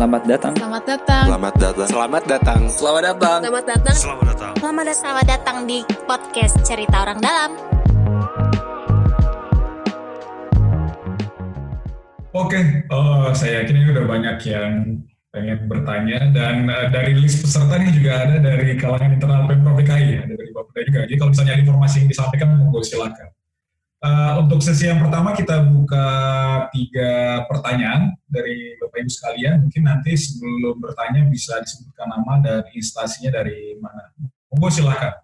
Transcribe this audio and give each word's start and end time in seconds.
Selamat 0.00 0.24
datang. 0.24 0.54
Selamat 0.56 0.84
datang. 0.88 1.24
Selamat 1.28 1.54
datang. 1.60 1.76
Selamat 1.92 2.24
datang. 2.24 2.60
Selamat 2.72 3.04
datang. 3.04 3.40
Selamat 3.44 3.64
datang. 3.68 3.96
Selamat 4.00 4.24
datang. 4.32 4.52
Selamat 4.56 4.84
datang. 4.88 4.96
Selamat 4.96 5.26
datang 5.28 5.56
di 5.68 5.78
podcast 6.08 6.56
Cerita 6.64 7.04
Orang 7.04 7.20
Dalam. 7.20 7.50
Oke, 12.32 12.88
oh, 12.88 13.28
saya 13.36 13.60
yakin 13.60 13.76
ini 13.76 13.88
udah 13.92 14.04
banyak 14.08 14.36
yang 14.48 15.04
pengen 15.36 15.68
bertanya 15.68 16.32
dan 16.32 16.64
uh, 16.72 16.88
dari 16.88 17.20
list 17.20 17.44
peserta 17.44 17.76
ini 17.76 17.92
juga 17.92 18.24
ada 18.24 18.40
dari 18.40 18.80
kalangan 18.80 19.20
internal 19.20 19.44
Pemprov 19.52 19.84
DKI 19.84 20.08
ya, 20.16 20.20
ada 20.24 20.32
dari 20.32 20.50
Bapak 20.56 20.80
juga. 20.80 21.04
Jadi 21.04 21.16
kalau 21.20 21.30
misalnya 21.36 21.52
ada 21.60 21.62
informasi 21.68 21.96
yang 22.00 22.08
disampaikan, 22.08 22.48
monggo 22.56 22.80
silakan. 22.80 23.28
Uh, 24.00 24.40
untuk 24.40 24.64
sesi 24.64 24.88
yang 24.88 24.96
pertama 24.96 25.36
kita 25.36 25.60
buka 25.60 26.08
tiga 26.72 27.44
pertanyaan 27.44 28.16
dari 28.24 28.72
Bapak 28.80 28.96
Ibu 28.96 29.12
sekalian. 29.12 29.68
Mungkin 29.68 29.84
nanti 29.84 30.16
sebelum 30.16 30.80
bertanya 30.80 31.28
bisa 31.28 31.60
disebutkan 31.60 32.08
nama 32.08 32.40
dan 32.40 32.64
instansinya 32.72 33.28
dari 33.28 33.76
mana. 33.76 34.08
Monggo 34.48 34.72
silakan. 34.72 35.20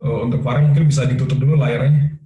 Uh, 0.00 0.24
untuk 0.24 0.40
Farah 0.40 0.64
mungkin 0.64 0.88
bisa 0.88 1.04
ditutup 1.04 1.36
dulu 1.36 1.60
layarnya. 1.60 2.16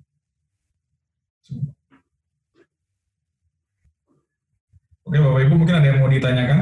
Oke 5.11 5.19
Bapak 5.19 5.43
Ibu 5.43 5.55
mungkin 5.59 5.75
ada 5.75 5.87
yang 5.91 5.99
mau 5.99 6.07
ditanyakan? 6.07 6.59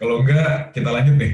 Kalau 0.00 0.24
enggak 0.24 0.72
kita 0.72 0.88
lanjut 0.88 1.14
nih. 1.20 1.32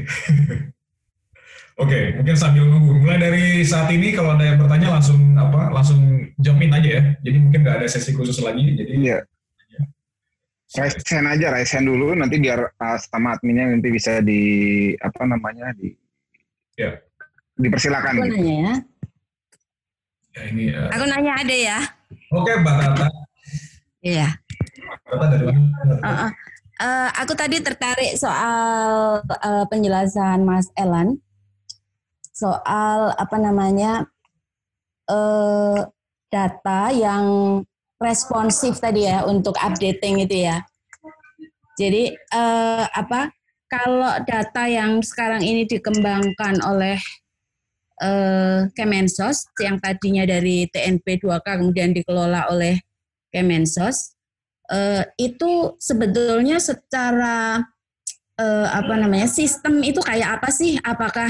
Oke, 1.82 2.12
mungkin 2.18 2.34
sambil 2.34 2.66
nunggu. 2.66 3.06
Mulai 3.06 3.18
dari 3.22 3.44
saat 3.62 3.86
ini 3.94 4.10
kalau 4.12 4.34
ada 4.34 4.44
yang 4.50 4.58
bertanya 4.58 4.98
langsung 4.98 5.16
apa? 5.38 5.70
Langsung 5.70 6.02
jump 6.42 6.58
in 6.58 6.74
aja 6.74 6.90
ya. 6.90 7.02
Jadi 7.22 7.36
mungkin 7.38 7.62
nggak 7.62 7.76
ada 7.80 7.86
sesi 7.86 8.10
khusus 8.18 8.42
lagi. 8.42 8.66
Jadi 8.74 8.98
Iya. 8.98 9.22
Raise 10.74 10.98
hand 11.06 11.30
aja, 11.30 11.54
raise 11.54 11.70
hand 11.70 11.86
dulu 11.86 12.18
nanti 12.18 12.38
biar 12.38 12.74
uh, 12.78 12.98
sama 12.98 13.38
adminnya 13.38 13.74
nanti 13.78 13.94
bisa 13.94 14.18
di 14.22 14.42
apa 14.98 15.22
namanya 15.22 15.70
di 15.78 15.94
Ya. 16.74 16.98
dipersilakan 17.54 18.12
gitu. 18.18 18.26
nanya 18.34 18.54
ya. 18.58 18.74
Ya 20.36 20.42
ini. 20.50 20.64
uh, 20.70 20.88
Aku 20.94 21.04
nanya 21.06 21.32
ada 21.38 21.56
ya. 21.56 21.78
Oke, 22.30 22.52
Mbak 22.62 22.74
Tata. 22.78 23.06
Iya. 24.00 24.28
Tata 25.06 25.24
dari 25.26 25.44
mana? 25.50 25.94
Uh-uh. 26.00 26.30
Eh, 26.80 27.10
aku 27.20 27.36
tadi 27.36 27.60
tertarik 27.60 28.16
soal 28.16 29.20
eh, 29.20 29.64
penjelasan 29.68 30.48
Mas 30.48 30.72
Elan 30.72 31.20
soal 32.32 33.12
apa 33.20 33.36
namanya 33.36 34.08
eh, 35.04 35.84
data 36.32 36.88
yang 36.88 37.24
responsif 38.00 38.80
tadi 38.80 39.04
ya 39.04 39.28
untuk 39.28 39.60
updating 39.60 40.24
itu 40.24 40.48
ya. 40.48 40.64
Jadi 41.76 42.16
eh, 42.16 42.84
apa 42.88 43.28
kalau 43.68 44.16
data 44.24 44.64
yang 44.64 45.04
sekarang 45.04 45.44
ini 45.44 45.68
dikembangkan 45.68 46.64
oleh 46.64 46.96
eh, 48.00 48.66
Kemensos 48.72 49.46
yang 49.60 49.76
tadinya 49.78 50.24
dari 50.24 50.66
TNP 50.66 51.20
2K 51.20 51.46
kemudian 51.60 51.92
dikelola 51.92 52.48
oleh 52.48 52.80
Kemensos 53.30 54.16
eh, 54.72 55.04
itu 55.20 55.76
sebetulnya 55.76 56.56
secara 56.58 57.60
eh, 58.40 58.68
apa 58.70 58.94
namanya 58.96 59.28
sistem 59.28 59.84
itu 59.84 60.00
kayak 60.00 60.40
apa 60.40 60.48
sih? 60.48 60.80
Apakah 60.80 61.28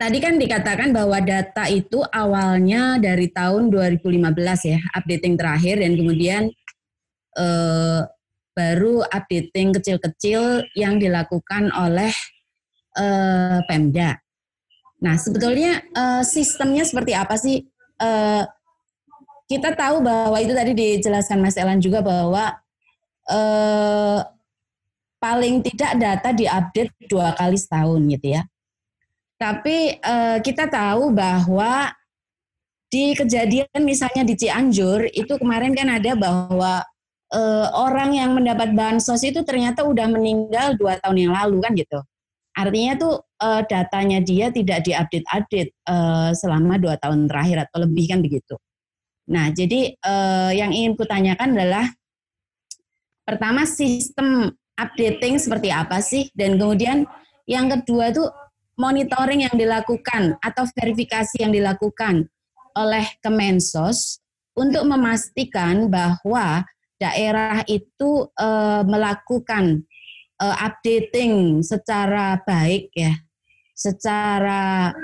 tadi 0.00 0.18
kan 0.20 0.36
dikatakan 0.40 0.92
bahwa 0.92 1.20
data 1.20 1.68
itu 1.68 2.04
awalnya 2.12 2.96
dari 3.00 3.28
tahun 3.32 3.68
2015 3.72 4.72
ya 4.72 4.80
updating 4.96 5.34
terakhir 5.36 5.80
dan 5.82 5.92
kemudian 5.96 6.42
eh, 7.36 8.00
baru 8.56 9.04
updating 9.12 9.76
kecil-kecil 9.76 10.64
yang 10.72 10.96
dilakukan 10.96 11.68
oleh 11.76 12.12
eh, 12.96 13.60
Pemda. 13.68 14.25
Nah 15.06 15.14
sebetulnya 15.14 15.86
eh, 15.86 16.22
sistemnya 16.26 16.82
seperti 16.82 17.14
apa 17.14 17.38
sih? 17.38 17.62
Eh, 18.02 18.42
kita 19.46 19.78
tahu 19.78 20.02
bahwa 20.02 20.34
itu 20.42 20.50
tadi 20.50 20.74
dijelaskan 20.74 21.38
Mas 21.38 21.54
Elan 21.54 21.78
juga 21.78 22.02
bahwa 22.02 22.58
eh, 23.30 24.18
paling 25.22 25.62
tidak 25.62 25.92
data 25.94 26.28
diupdate 26.34 26.94
dua 27.06 27.30
kali 27.38 27.54
setahun 27.54 28.02
gitu 28.18 28.34
ya. 28.34 28.42
Tapi 29.38 30.02
eh, 30.02 30.38
kita 30.42 30.66
tahu 30.66 31.14
bahwa 31.14 31.94
di 32.90 33.14
kejadian 33.14 33.82
misalnya 33.82 34.22
di 34.26 34.34
Cianjur 34.34 35.10
itu 35.14 35.38
kemarin 35.38 35.70
kan 35.74 35.86
ada 35.86 36.18
bahwa 36.18 36.82
eh, 37.30 37.68
orang 37.78 38.18
yang 38.18 38.34
mendapat 38.34 38.74
bansos 38.74 39.22
itu 39.22 39.46
ternyata 39.46 39.86
udah 39.86 40.10
meninggal 40.10 40.74
dua 40.74 40.98
tahun 40.98 41.30
yang 41.30 41.32
lalu 41.38 41.62
kan 41.62 41.72
gitu. 41.78 42.02
Artinya 42.56 42.98
tuh 42.98 43.25
eh, 43.40 43.62
datanya 43.68 44.18
dia 44.24 44.48
tidak 44.50 44.84
diupdate-update 44.86 45.70
eh, 45.72 46.30
selama 46.36 46.80
dua 46.80 46.96
tahun 47.00 47.28
terakhir 47.28 47.68
atau 47.68 47.84
lebih 47.84 48.04
kan 48.10 48.20
begitu. 48.24 48.56
Nah, 49.26 49.50
jadi 49.50 49.94
eh, 49.94 50.50
yang 50.54 50.70
ingin 50.70 50.94
kutanyakan 50.94 51.58
adalah 51.58 51.86
pertama 53.26 53.66
sistem 53.66 54.54
updating 54.78 55.40
seperti 55.40 55.74
apa 55.74 55.98
sih 55.98 56.30
dan 56.36 56.60
kemudian 56.60 57.08
yang 57.48 57.66
kedua 57.66 58.14
tuh 58.14 58.30
monitoring 58.78 59.48
yang 59.48 59.56
dilakukan 59.56 60.36
atau 60.38 60.68
verifikasi 60.76 61.42
yang 61.42 61.50
dilakukan 61.50 62.28
oleh 62.76 63.08
Kemensos 63.24 64.20
untuk 64.52 64.84
memastikan 64.84 65.88
bahwa 65.88 66.62
daerah 67.00 67.64
itu 67.66 68.28
eh, 68.36 68.82
melakukan 68.84 69.82
eh, 70.38 70.56
updating 70.60 71.64
secara 71.64 72.40
baik 72.44 72.92
ya, 72.92 73.16
secara 73.76 74.96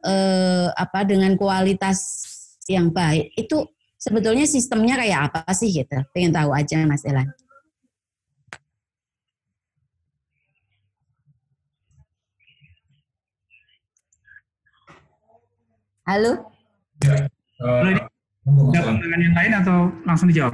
eh, 0.00 0.68
apa 0.72 1.04
dengan 1.04 1.36
kualitas 1.36 2.24
yang 2.64 2.88
baik. 2.88 3.36
Itu 3.36 3.68
sebetulnya 4.00 4.48
sistemnya 4.48 4.96
kayak 4.96 5.20
apa 5.28 5.52
sih 5.52 5.68
gitu? 5.68 6.00
Pengen 6.16 6.32
tahu 6.32 6.56
aja 6.56 6.80
Mas 6.88 7.04
Elan. 7.04 7.28
Halo? 16.04 16.52
Ya. 17.00 17.28
Uh, 17.64 17.96
Ada 18.76 18.80
pertanyaan 18.84 19.22
yang 19.24 19.36
lain 19.40 19.52
atau 19.56 19.78
langsung 20.04 20.28
dijawab? 20.28 20.52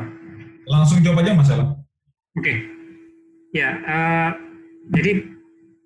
Langsung 0.70 1.02
jawab 1.02 1.26
aja 1.26 1.34
Mas 1.34 1.50
Elan. 1.50 1.74
Oke. 2.38 2.54
Ya, 3.50 3.74
eh, 3.82 4.30
jadi 4.94 5.26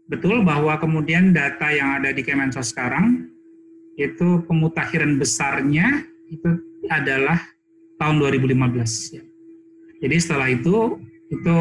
betul 0.09 0.44
bahwa 0.44 0.76
kemudian 0.76 1.32
data 1.32 1.72
yang 1.72 2.00
ada 2.00 2.12
di 2.12 2.20
Kemensos 2.20 2.72
sekarang 2.72 3.31
itu 3.97 4.42
pemutakhiran 4.44 5.16
besarnya 5.16 6.04
itu 6.28 6.50
adalah 6.91 7.38
tahun 7.97 8.20
2015. 8.20 9.16
ya. 9.16 9.22
Jadi 10.04 10.16
setelah 10.20 10.48
itu 10.50 11.00
itu 11.32 11.56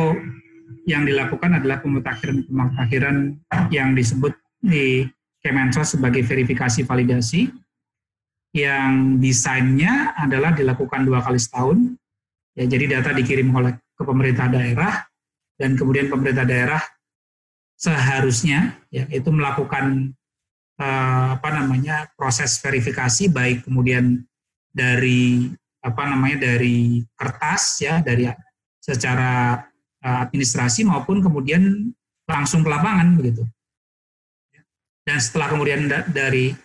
yang 0.84 1.08
dilakukan 1.08 1.64
adalah 1.64 1.80
pemutakhiran-pemutakhiran 1.80 3.40
yang 3.72 3.96
disebut 3.96 4.36
di 4.60 5.08
Kemensos 5.44 5.96
sebagai 5.96 6.24
verifikasi 6.24 6.88
validasi 6.88 7.52
yang 8.56 9.20
desainnya 9.20 10.16
adalah 10.16 10.56
dilakukan 10.56 11.04
dua 11.04 11.20
kali 11.20 11.36
setahun. 11.36 12.00
Ya, 12.54 12.70
jadi 12.70 13.00
data 13.00 13.12
dikirim 13.12 13.50
oleh 13.52 13.75
ke 13.75 14.04
pemerintah 14.06 14.48
daerah 14.48 15.04
dan 15.57 15.74
kemudian 15.75 16.07
pemerintah 16.07 16.45
daerah 16.45 16.81
seharusnya 17.78 18.80
ya 18.94 19.06
itu 19.10 19.30
melakukan 19.30 20.14
eh, 20.80 21.28
apa 21.36 21.50
namanya 21.52 22.10
proses 22.16 22.58
verifikasi 22.62 23.30
baik 23.30 23.68
kemudian 23.68 24.24
dari 24.74 25.52
apa 25.84 26.04
namanya 26.08 26.48
dari 26.54 27.04
kertas 27.14 27.84
ya 27.84 28.00
dari 28.00 28.30
secara 28.80 29.60
eh, 30.02 30.18
administrasi 30.28 30.88
maupun 30.88 31.20
kemudian 31.20 31.92
langsung 32.24 32.64
ke 32.64 32.70
lapangan 32.72 33.20
begitu. 33.20 33.44
Dan 35.04 35.19
setelah 35.19 35.52
kemudian 35.52 35.92
da- 35.92 36.08
dari 36.08 36.56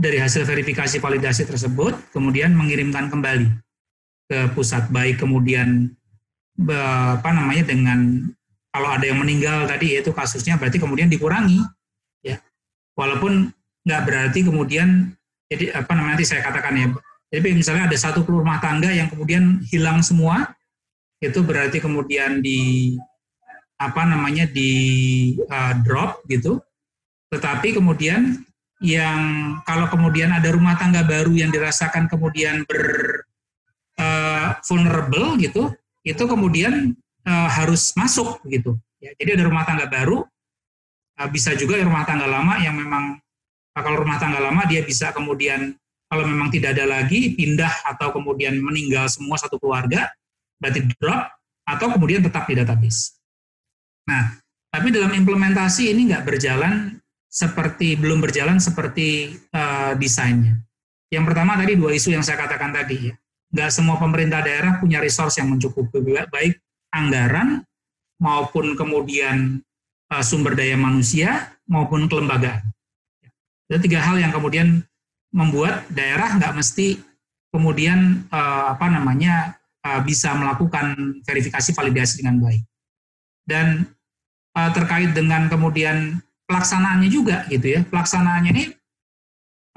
dari 0.00 0.16
hasil 0.16 0.46
verifikasi 0.46 0.96
validasi 0.96 1.44
tersebut 1.44 1.92
kemudian 2.14 2.56
mengirimkan 2.56 3.12
kembali 3.12 3.50
ke 4.30 4.38
pusat 4.56 4.88
baik 4.88 5.20
kemudian 5.20 5.92
apa 6.70 7.30
namanya 7.34 7.68
dengan 7.68 8.30
kalau 8.70 8.88
ada 8.90 9.04
yang 9.06 9.18
meninggal 9.18 9.66
tadi 9.66 9.98
yaitu 9.98 10.14
kasusnya 10.14 10.54
berarti 10.58 10.78
kemudian 10.78 11.10
dikurangi 11.10 11.62
ya 12.22 12.38
walaupun 12.94 13.50
nggak 13.86 14.02
berarti 14.06 14.40
kemudian 14.46 15.14
jadi 15.50 15.74
apa 15.74 15.90
namanya 15.94 16.18
nanti 16.18 16.26
saya 16.26 16.46
katakan 16.46 16.74
ya 16.78 16.86
jadi 17.30 17.54
misalnya 17.54 17.86
ada 17.86 17.98
satu 17.98 18.26
rumah 18.26 18.58
tangga 18.58 18.90
yang 18.90 19.06
kemudian 19.06 19.62
hilang 19.70 20.02
semua 20.02 20.50
itu 21.22 21.44
berarti 21.44 21.78
kemudian 21.78 22.42
di 22.42 22.96
apa 23.80 24.02
namanya 24.04 24.44
di 24.50 24.72
uh, 25.48 25.72
drop 25.80 26.20
gitu. 26.28 26.60
Tetapi 27.32 27.78
kemudian 27.78 28.42
yang 28.82 29.20
kalau 29.62 29.86
kemudian 29.86 30.32
ada 30.34 30.50
rumah 30.50 30.74
tangga 30.76 31.04
baru 31.06 31.32
yang 31.32 31.48
dirasakan 31.48 32.08
kemudian 32.10 32.64
ber 32.66 32.82
uh, 33.96 34.56
vulnerable 34.66 35.38
gitu, 35.40 35.70
itu 36.02 36.22
kemudian 36.26 36.98
uh, 37.26 37.48
harus 37.50 37.92
masuk 37.96 38.40
gitu. 38.48 38.76
Ya, 39.00 39.16
jadi 39.16 39.40
ada 39.40 39.48
rumah 39.48 39.64
tangga 39.64 39.88
baru, 39.88 40.24
uh, 41.20 41.28
bisa 41.32 41.56
juga 41.56 41.80
rumah 41.80 42.04
tangga 42.04 42.28
lama 42.28 42.60
yang 42.60 42.76
memang 42.76 43.16
kalau 43.76 44.04
rumah 44.04 44.20
tangga 44.20 44.42
lama 44.42 44.66
dia 44.68 44.84
bisa 44.84 45.14
kemudian 45.14 45.72
kalau 46.10 46.26
memang 46.26 46.50
tidak 46.50 46.74
ada 46.74 46.90
lagi 46.90 47.38
pindah 47.38 47.86
atau 47.86 48.10
kemudian 48.10 48.58
meninggal 48.58 49.06
semua 49.06 49.38
satu 49.38 49.62
keluarga, 49.62 50.10
berarti 50.58 50.82
drop 50.98 51.30
atau 51.62 51.86
kemudian 51.94 52.20
tetap 52.20 52.50
di 52.50 52.58
database. 52.58 53.14
Nah, 54.10 54.34
tapi 54.74 54.90
dalam 54.90 55.14
implementasi 55.14 55.94
ini 55.94 56.10
nggak 56.10 56.26
berjalan 56.26 56.98
seperti 57.30 57.94
belum 57.94 58.18
berjalan 58.18 58.58
seperti 58.58 59.38
uh, 59.54 59.94
desainnya. 59.94 60.58
Yang 61.14 61.30
pertama 61.30 61.54
tadi 61.54 61.78
dua 61.78 61.94
isu 61.94 62.10
yang 62.10 62.26
saya 62.26 62.42
katakan 62.42 62.74
tadi 62.74 63.10
ya, 63.10 63.14
nggak 63.54 63.70
semua 63.70 63.94
pemerintah 64.02 64.42
daerah 64.42 64.82
punya 64.82 64.98
resource 64.98 65.38
yang 65.38 65.46
mencukupi 65.46 66.02
baik 66.26 66.58
anggaran 66.90 67.62
maupun 68.20 68.76
kemudian 68.76 69.64
uh, 70.12 70.22
sumber 70.22 70.58
daya 70.58 70.76
manusia 70.76 71.56
maupun 71.64 72.10
kelembagaan. 72.10 72.66
Itu 73.70 73.78
tiga 73.80 74.02
hal 74.02 74.18
yang 74.18 74.34
kemudian 74.34 74.82
membuat 75.30 75.86
daerah 75.94 76.34
nggak 76.34 76.58
mesti 76.58 76.98
kemudian 77.54 78.26
uh, 78.30 78.74
apa 78.74 78.90
namanya 78.90 79.58
uh, 79.86 80.02
bisa 80.02 80.34
melakukan 80.34 81.18
verifikasi 81.22 81.70
validasi 81.74 82.22
dengan 82.22 82.42
baik. 82.42 82.62
Dan 83.46 83.86
uh, 84.58 84.70
terkait 84.74 85.14
dengan 85.14 85.46
kemudian 85.46 86.18
pelaksanaannya 86.50 87.08
juga 87.10 87.46
gitu 87.46 87.78
ya, 87.78 87.80
pelaksanaannya 87.86 88.50
ini 88.50 88.64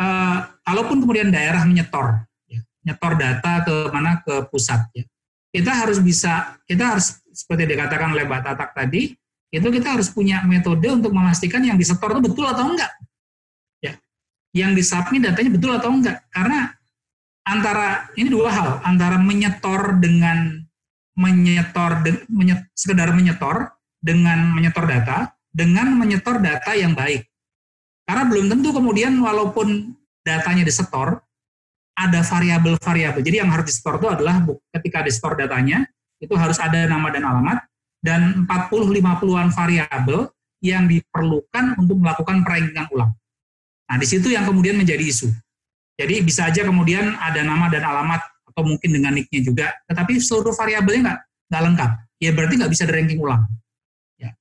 uh, 0.02 0.38
kalaupun 0.66 1.06
kemudian 1.06 1.30
daerah 1.30 1.62
menyetor, 1.66 2.26
ya, 2.50 2.62
nyetor 2.86 3.14
data 3.18 3.62
ke 3.62 3.76
mana 3.94 4.22
ke 4.26 4.50
pusat, 4.50 4.90
ya, 4.98 5.06
kita 5.54 5.70
harus 5.70 6.02
bisa, 6.02 6.58
kita 6.66 6.98
harus 6.98 7.22
seperti 7.30 7.70
dikatakan 7.70 8.18
oleh 8.18 8.26
Mbak 8.26 8.42
Tatak 8.42 8.74
tadi, 8.74 9.14
itu 9.54 9.68
kita 9.70 9.94
harus 9.94 10.10
punya 10.10 10.42
metode 10.50 10.90
untuk 10.90 11.14
memastikan 11.14 11.62
yang 11.62 11.78
disetor 11.78 12.18
itu 12.18 12.22
betul 12.26 12.50
atau 12.50 12.74
enggak 12.74 12.90
yang 14.54 14.78
disubmit 14.78 15.26
datanya 15.26 15.52
betul 15.58 15.74
atau 15.74 15.90
enggak. 15.90 16.22
Karena 16.30 16.70
antara 17.44 18.08
ini 18.16 18.30
dua 18.30 18.50
hal, 18.54 18.70
antara 18.86 19.18
menyetor 19.18 19.98
dengan 19.98 20.62
menyetor 21.18 22.06
de, 22.06 22.22
menyet, 22.30 22.70
sekedar 22.78 23.10
menyetor 23.14 23.74
dengan 24.00 24.54
menyetor 24.54 24.86
data 24.86 25.34
dengan 25.54 25.94
menyetor 25.98 26.42
data 26.42 26.72
yang 26.78 26.94
baik. 26.94 27.26
Karena 28.06 28.24
belum 28.30 28.46
tentu 28.50 28.74
kemudian 28.74 29.14
walaupun 29.22 29.94
datanya 30.22 30.66
disetor 30.66 31.22
ada 31.94 32.26
variabel-variabel. 32.26 33.22
Jadi 33.22 33.38
yang 33.42 33.50
harus 33.54 33.70
disetor 33.70 34.02
itu 34.02 34.08
adalah 34.10 34.42
ketika 34.74 35.06
disetor 35.06 35.38
datanya 35.38 35.86
itu 36.18 36.34
harus 36.34 36.58
ada 36.58 36.90
nama 36.90 37.12
dan 37.14 37.24
alamat 37.26 37.58
dan 38.04 38.46
40-50-an 38.48 39.50
variabel 39.54 40.28
yang 40.64 40.88
diperlukan 40.88 41.76
untuk 41.80 42.00
melakukan 42.00 42.42
perankingan 42.42 42.88
ulang. 42.92 43.12
Nah, 43.88 43.98
di 44.00 44.08
situ 44.08 44.32
yang 44.32 44.48
kemudian 44.48 44.80
menjadi 44.80 45.04
isu. 45.04 45.28
Jadi 46.00 46.26
bisa 46.26 46.50
aja 46.50 46.66
kemudian 46.66 47.14
ada 47.20 47.44
nama 47.46 47.70
dan 47.70 47.86
alamat 47.86 48.22
atau 48.50 48.64
mungkin 48.66 48.90
dengan 48.90 49.14
nicknya 49.14 49.42
juga, 49.46 49.68
tetapi 49.86 50.18
seluruh 50.18 50.56
variabelnya 50.56 51.02
nggak 51.06 51.20
nggak 51.52 51.64
lengkap. 51.70 51.92
Ya 52.18 52.32
berarti 52.34 52.54
nggak 52.58 52.72
bisa 52.72 52.84
di 52.90 52.94
ranking 52.96 53.20
ulang. 53.22 53.44
Ya. 54.18 54.34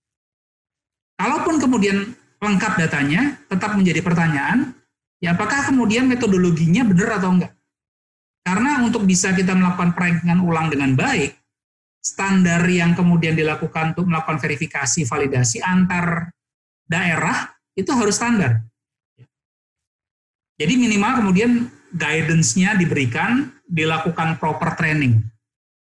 Kalaupun 1.20 1.60
kemudian 1.60 2.16
lengkap 2.40 2.72
datanya, 2.80 3.36
tetap 3.50 3.76
menjadi 3.76 4.00
pertanyaan, 4.00 4.74
ya 5.22 5.38
apakah 5.38 5.70
kemudian 5.70 6.10
metodologinya 6.10 6.82
benar 6.82 7.22
atau 7.22 7.30
enggak? 7.38 7.54
Karena 8.42 8.82
untuk 8.82 9.06
bisa 9.06 9.30
kita 9.30 9.54
melakukan 9.54 9.94
perankingan 9.94 10.42
ulang 10.42 10.66
dengan 10.66 10.98
baik, 10.98 11.38
standar 12.02 12.66
yang 12.66 12.98
kemudian 12.98 13.38
dilakukan 13.38 13.94
untuk 13.94 14.10
melakukan 14.10 14.42
verifikasi 14.42 15.06
validasi 15.06 15.62
antar 15.62 16.34
daerah 16.90 17.54
itu 17.78 17.88
harus 17.94 18.18
standar. 18.18 18.66
Jadi 20.58 20.74
minimal 20.74 21.22
kemudian 21.22 21.70
guidance-nya 21.94 22.74
diberikan, 22.74 23.54
dilakukan 23.70 24.36
proper 24.42 24.74
training. 24.74 25.22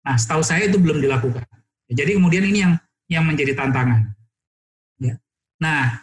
Nah, 0.05 0.15
setahu 0.17 0.45
saya 0.45 0.69
itu 0.69 0.77
belum 0.77 1.01
dilakukan. 1.01 1.43
Jadi 1.91 2.17
kemudian 2.17 2.45
ini 2.47 2.59
yang 2.63 2.73
yang 3.11 3.23
menjadi 3.27 3.57
tantangan. 3.57 4.15
Ya. 5.01 5.19
Nah, 5.59 5.99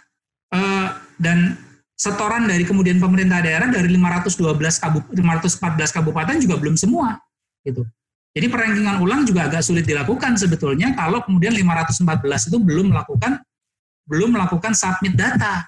eh, 0.53 0.89
dan 1.17 1.57
setoran 1.99 2.47
dari 2.47 2.63
kemudian 2.63 3.03
pemerintah 3.03 3.43
daerah 3.43 3.67
dari 3.67 3.91
512 3.91 4.39
kabup 4.79 5.05
514 5.11 5.97
kabupaten 5.99 6.37
juga 6.39 6.55
belum 6.57 6.79
semua 6.79 7.19
gitu. 7.67 7.83
Jadi 8.39 8.47
perankingan 8.47 9.03
ulang 9.03 9.27
juga 9.27 9.51
agak 9.51 9.67
sulit 9.67 9.83
dilakukan 9.83 10.39
sebetulnya 10.39 10.95
kalau 10.95 11.19
kemudian 11.27 11.51
514 11.59 12.55
itu 12.55 12.57
belum 12.63 12.95
melakukan 12.95 13.43
belum 14.07 14.31
melakukan 14.39 14.73
submit 14.79 15.19
data 15.19 15.67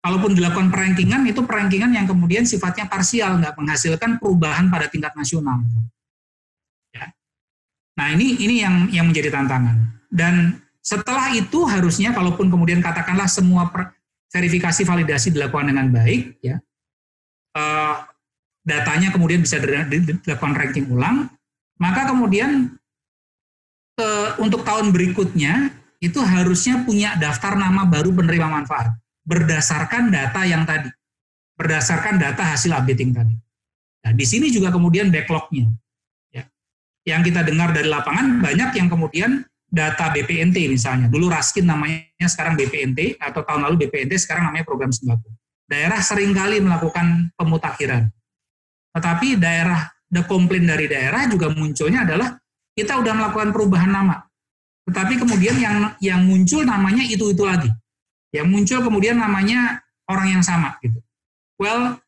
kalaupun 0.00 0.32
dilakukan 0.32 0.72
perankingan 0.72 1.28
itu 1.28 1.44
perankingan 1.44 1.92
yang 1.92 2.08
kemudian 2.08 2.48
sifatnya 2.48 2.88
parsial 2.88 3.36
nggak 3.36 3.54
menghasilkan 3.56 4.16
perubahan 4.16 4.72
pada 4.72 4.88
tingkat 4.88 5.12
nasional 5.12 5.60
ya. 6.96 7.12
nah 7.96 8.08
ini 8.16 8.40
ini 8.40 8.64
yang 8.64 8.74
yang 8.88 9.06
menjadi 9.12 9.28
tantangan 9.28 9.76
dan 10.08 10.56
setelah 10.80 11.28
itu 11.36 11.68
harusnya 11.68 12.16
kalaupun 12.16 12.48
kemudian 12.48 12.80
katakanlah 12.80 13.28
semua 13.28 13.68
verifikasi 14.30 14.82
validasi 14.86 15.34
dilakukan 15.34 15.74
dengan 15.74 15.86
baik 15.90 16.38
ya 16.40 16.56
eh, 17.58 17.96
datanya 18.64 19.10
kemudian 19.10 19.42
bisa 19.42 19.58
dilakukan 19.60 20.54
ranking 20.54 20.86
ulang 20.90 21.28
maka 21.80 22.08
kemudian 22.08 22.72
ke, 23.98 24.08
untuk 24.40 24.64
tahun 24.64 24.94
berikutnya 24.94 25.74
itu 26.00 26.16
harusnya 26.16 26.80
punya 26.86 27.16
daftar 27.20 27.60
nama 27.60 27.84
baru 27.84 28.14
penerima 28.16 28.48
manfaat 28.48 28.96
berdasarkan 29.30 30.08
data 30.10 30.40
yang 30.48 30.64
tadi, 30.64 30.90
berdasarkan 31.54 32.18
data 32.18 32.42
hasil 32.42 32.72
updating 32.72 33.12
tadi. 33.14 33.34
Nah, 34.00 34.12
di 34.16 34.24
sini 34.24 34.48
juga 34.48 34.72
kemudian 34.72 35.12
backlognya. 35.12 35.68
Ya. 36.32 36.48
Yang 37.04 37.30
kita 37.32 37.44
dengar 37.44 37.70
dari 37.70 37.86
lapangan 37.86 38.40
banyak 38.40 38.70
yang 38.80 38.88
kemudian 38.88 39.30
data 39.70 40.10
BPNT 40.10 40.66
misalnya. 40.66 41.06
Dulu 41.06 41.30
Raskin 41.30 41.64
namanya, 41.64 42.26
sekarang 42.26 42.58
BPNT, 42.58 43.16
atau 43.22 43.46
tahun 43.46 43.70
lalu 43.70 43.86
BPNT, 43.86 44.18
sekarang 44.18 44.50
namanya 44.50 44.66
program 44.66 44.90
sembako. 44.90 45.30
Daerah 45.70 46.02
sering 46.02 46.34
kali 46.34 46.58
melakukan 46.58 47.30
pemutakhiran. 47.38 48.10
Tetapi 48.90 49.38
daerah, 49.38 49.86
the 50.10 50.26
komplain 50.26 50.66
dari 50.66 50.90
daerah 50.90 51.30
juga 51.30 51.48
munculnya 51.54 52.02
adalah 52.02 52.34
kita 52.74 52.98
udah 52.98 53.14
melakukan 53.14 53.54
perubahan 53.54 53.94
nama. 53.94 54.18
Tetapi 54.90 55.22
kemudian 55.22 55.54
yang 55.62 55.94
yang 56.02 56.20
muncul 56.26 56.66
namanya 56.66 57.06
itu-itu 57.06 57.46
lagi 57.46 57.70
yang 58.30 58.46
muncul 58.46 58.78
kemudian 58.82 59.18
namanya 59.18 59.82
orang 60.06 60.38
yang 60.38 60.42
sama 60.42 60.78
gitu. 60.82 60.98
Well, 61.58 61.98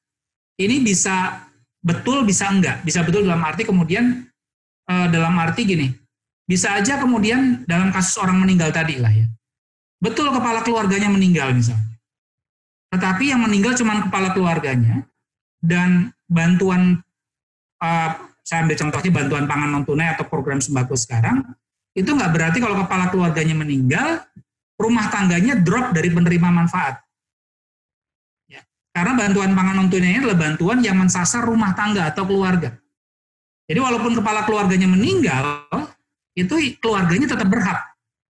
ini 0.59 0.81
bisa 0.81 1.47
betul 1.83 2.23
bisa 2.23 2.49
enggak, 2.49 2.87
bisa 2.87 3.02
betul 3.02 3.26
dalam 3.26 3.42
arti 3.42 3.66
kemudian 3.66 4.31
uh, 4.87 5.07
dalam 5.11 5.35
arti 5.38 5.66
gini, 5.66 5.90
bisa 6.52 6.76
aja 6.76 7.00
kemudian 7.00 7.64
dalam 7.64 7.88
kasus 7.88 8.21
orang 8.21 8.37
meninggal 8.37 8.68
tadi 8.68 9.00
lah 9.00 9.09
ya, 9.09 9.25
betul 10.04 10.28
kepala 10.28 10.61
keluarganya 10.61 11.09
meninggal 11.09 11.56
misalnya, 11.56 11.97
tetapi 12.92 13.32
yang 13.32 13.40
meninggal 13.40 13.73
cuma 13.73 14.04
kepala 14.04 14.37
keluarganya 14.37 15.09
dan 15.64 16.12
bantuan 16.28 17.00
uh, 17.80 18.11
saya 18.44 18.68
ambil 18.68 18.76
contohnya 18.76 19.11
bantuan 19.16 19.44
pangan 19.49 19.71
non 19.73 19.85
tunai 19.88 20.12
atau 20.12 20.28
program 20.28 20.61
sembako 20.61 20.92
sekarang 20.92 21.40
itu 21.97 22.11
nggak 22.12 22.32
berarti 22.37 22.59
kalau 22.61 22.85
kepala 22.85 23.09
keluarganya 23.09 23.56
meninggal 23.56 24.21
rumah 24.76 25.06
tangganya 25.09 25.56
drop 25.56 25.94
dari 25.94 26.11
penerima 26.11 26.49
manfaat. 26.50 26.99
Ya. 28.50 28.66
Karena 28.90 29.14
bantuan 29.14 29.54
pangan 29.54 29.75
non 29.78 29.88
tunai 29.88 30.18
adalah 30.18 30.37
bantuan 30.37 30.82
yang 30.82 30.99
mensasar 30.99 31.47
rumah 31.47 31.73
tangga 31.73 32.11
atau 32.11 32.26
keluarga. 32.26 32.75
Jadi 33.71 33.78
walaupun 33.78 34.18
kepala 34.18 34.42
keluarganya 34.42 34.90
meninggal, 34.90 35.71
itu 36.32 36.54
keluarganya 36.80 37.36
tetap 37.36 37.48
berhak. 37.48 37.78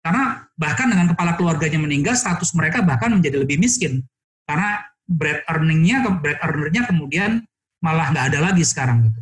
Karena 0.05 0.47
bahkan 0.55 0.87
dengan 0.87 1.11
kepala 1.11 1.35
keluarganya 1.35 1.83
meninggal, 1.83 2.15
status 2.15 2.55
mereka 2.55 2.85
bahkan 2.85 3.11
menjadi 3.11 3.43
lebih 3.43 3.59
miskin. 3.59 4.07
Karena 4.47 4.87
bread 5.07 5.43
earningnya, 5.51 6.07
bread 6.23 6.39
earnernya 6.39 6.87
kemudian 6.87 7.43
malah 7.83 8.15
nggak 8.15 8.35
ada 8.35 8.39
lagi 8.51 8.63
sekarang 8.63 9.11
gitu. 9.11 9.21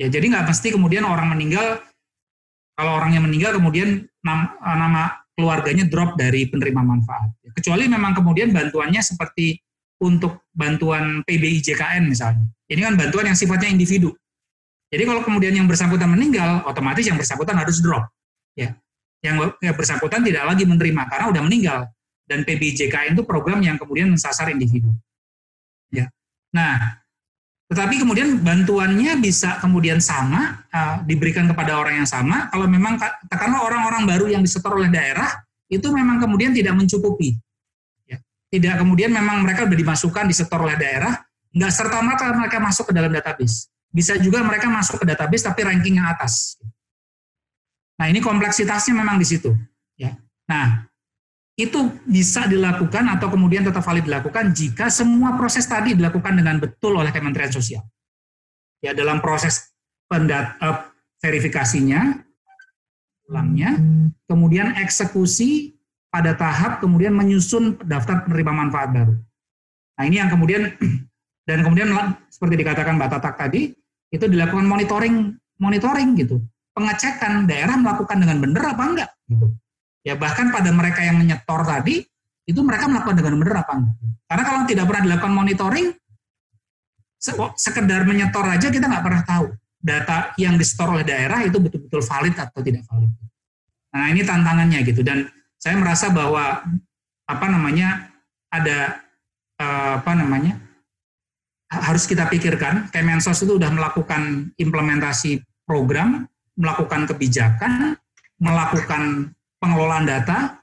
Ya 0.00 0.08
jadi 0.08 0.32
nggak 0.32 0.48
pasti 0.48 0.72
kemudian 0.72 1.04
orang 1.08 1.32
meninggal, 1.32 1.80
kalau 2.76 3.00
orangnya 3.00 3.20
meninggal 3.24 3.56
kemudian 3.56 4.08
nama, 4.24 4.52
nama 4.60 5.02
keluarganya 5.36 5.88
drop 5.88 6.16
dari 6.20 6.48
penerima 6.48 6.84
manfaat. 6.84 7.32
Kecuali 7.56 7.88
memang 7.88 8.12
kemudian 8.12 8.52
bantuannya 8.52 9.00
seperti 9.00 9.56
untuk 10.00 10.48
bantuan 10.52 11.20
PBI 11.24 11.60
JKN 11.60 12.08
misalnya. 12.08 12.44
Ini 12.68 12.80
kan 12.80 12.94
bantuan 12.96 13.32
yang 13.32 13.36
sifatnya 13.36 13.68
individu. 13.68 14.16
Jadi 14.90 15.02
kalau 15.06 15.22
kemudian 15.22 15.54
yang 15.54 15.70
bersangkutan 15.70 16.10
meninggal, 16.10 16.66
otomatis 16.66 17.06
yang 17.06 17.14
bersangkutan 17.14 17.54
harus 17.54 17.78
drop. 17.78 18.10
Ya. 18.58 18.74
yang 19.20 19.36
bersangkutan 19.76 20.24
tidak 20.24 20.48
lagi 20.48 20.64
menerima 20.64 21.04
karena 21.04 21.28
udah 21.28 21.42
meninggal 21.44 21.80
dan 22.30 22.46
PBJKN 22.46 23.18
itu 23.18 23.26
program 23.26 23.58
yang 23.58 23.74
kemudian 23.74 24.06
mensasar 24.06 24.46
individu. 24.48 24.88
Ya. 25.90 26.08
Nah, 26.54 27.02
tetapi 27.66 28.02
kemudian 28.02 28.38
bantuannya 28.38 29.18
bisa 29.18 29.58
kemudian 29.58 29.98
sama 29.98 30.62
uh, 30.70 31.02
diberikan 31.02 31.50
kepada 31.50 31.78
orang 31.78 32.02
yang 32.02 32.08
sama 32.08 32.46
kalau 32.54 32.70
memang 32.70 32.98
katakanlah 32.98 33.66
orang-orang 33.66 34.02
baru 34.06 34.26
yang 34.30 34.42
disetor 34.46 34.74
oleh 34.78 34.90
daerah 34.90 35.30
itu 35.66 35.86
memang 35.90 36.22
kemudian 36.22 36.54
tidak 36.54 36.78
mencukupi. 36.78 37.34
Ya. 38.06 38.22
Tidak 38.50 38.78
kemudian 38.78 39.10
memang 39.10 39.42
mereka 39.42 39.66
sudah 39.66 39.78
dimasukkan 39.78 40.24
disetor 40.30 40.58
oleh 40.62 40.78
daerah, 40.78 41.14
nggak 41.50 41.72
serta 41.74 41.98
merta 42.02 42.30
mereka 42.34 42.58
masuk 42.62 42.90
ke 42.90 42.92
dalam 42.94 43.10
database. 43.10 43.70
Bisa 43.90 44.14
juga 44.22 44.46
mereka 44.46 44.70
masuk 44.70 45.02
ke 45.02 45.06
database 45.06 45.42
tapi 45.42 45.66
ranking 45.66 45.98
yang 45.98 46.06
atas. 46.06 46.58
Nah 47.98 48.06
ini 48.06 48.22
kompleksitasnya 48.22 48.96
memang 48.96 49.18
di 49.18 49.26
situ. 49.26 49.50
Ya. 49.98 50.16
Nah 50.46 50.88
itu 51.60 51.92
bisa 52.08 52.48
dilakukan 52.48 53.04
atau 53.18 53.28
kemudian 53.28 53.60
tetap 53.60 53.84
valid 53.84 54.08
dilakukan 54.08 54.56
jika 54.56 54.88
semua 54.88 55.36
proses 55.36 55.68
tadi 55.68 55.92
dilakukan 55.92 56.32
dengan 56.32 56.56
betul 56.56 56.96
oleh 56.96 57.12
Kementerian 57.12 57.52
Sosial. 57.52 57.84
Ya 58.80 58.96
dalam 58.96 59.20
proses 59.20 59.76
pendat 60.08 60.56
uh, 60.64 60.88
verifikasinya, 61.20 62.24
ulangnya, 63.28 63.76
kemudian 64.24 64.72
eksekusi 64.80 65.76
pada 66.08 66.32
tahap 66.34 66.80
kemudian 66.80 67.12
menyusun 67.12 67.76
daftar 67.84 68.24
penerima 68.24 68.52
manfaat 68.56 68.90
baru. 68.90 69.14
Nah 70.00 70.04
ini 70.08 70.16
yang 70.16 70.32
kemudian 70.32 70.72
dan 71.48 71.60
kemudian 71.60 71.92
seperti 72.32 72.56
dikatakan 72.56 72.96
Mbak 72.96 73.10
Tatak 73.20 73.34
tadi 73.36 73.76
itu 74.10 74.26
dilakukan 74.26 74.66
monitoring 74.66 75.38
monitoring 75.62 76.18
gitu 76.18 76.42
pengecekan 76.74 77.44
daerah 77.46 77.76
melakukan 77.76 78.16
dengan 78.18 78.38
benar 78.40 78.64
apa 78.74 78.82
enggak 78.86 79.10
gitu. 79.26 79.46
Ya 80.00 80.16
bahkan 80.16 80.48
pada 80.48 80.72
mereka 80.72 81.04
yang 81.04 81.20
menyetor 81.20 81.60
tadi 81.66 82.00
itu 82.48 82.60
mereka 82.64 82.88
melakukan 82.88 83.20
dengan 83.20 83.34
benar 83.36 83.56
apa 83.66 83.72
enggak. 83.76 83.96
Karena 84.30 84.44
kalau 84.46 84.60
tidak 84.64 84.84
pernah 84.88 85.02
dilakukan 85.06 85.34
monitoring 85.34 85.88
sekedar 87.52 88.08
menyetor 88.08 88.48
aja 88.48 88.72
kita 88.72 88.88
nggak 88.88 89.04
pernah 89.04 89.22
tahu 89.28 89.46
data 89.76 90.32
yang 90.40 90.56
disetor 90.56 90.88
oleh 90.88 91.04
daerah 91.04 91.44
itu 91.44 91.60
betul-betul 91.60 92.00
valid 92.00 92.32
atau 92.32 92.60
tidak 92.64 92.82
valid. 92.88 93.12
Nah 93.92 94.06
ini 94.08 94.24
tantangannya 94.24 94.80
gitu 94.88 95.04
dan 95.04 95.28
saya 95.60 95.76
merasa 95.76 96.08
bahwa 96.08 96.64
apa 97.28 97.46
namanya 97.52 98.08
ada 98.48 99.04
eh, 99.60 99.92
apa 100.00 100.12
namanya 100.16 100.56
harus 101.70 102.04
kita 102.04 102.26
pikirkan 102.26 102.90
Kemensos 102.90 103.40
itu 103.46 103.54
sudah 103.54 103.70
melakukan 103.70 104.50
implementasi 104.58 105.38
program 105.62 106.26
melakukan 106.60 107.08
kebijakan, 107.08 107.96
melakukan 108.36 109.32
pengelolaan 109.56 110.04
data, 110.04 110.60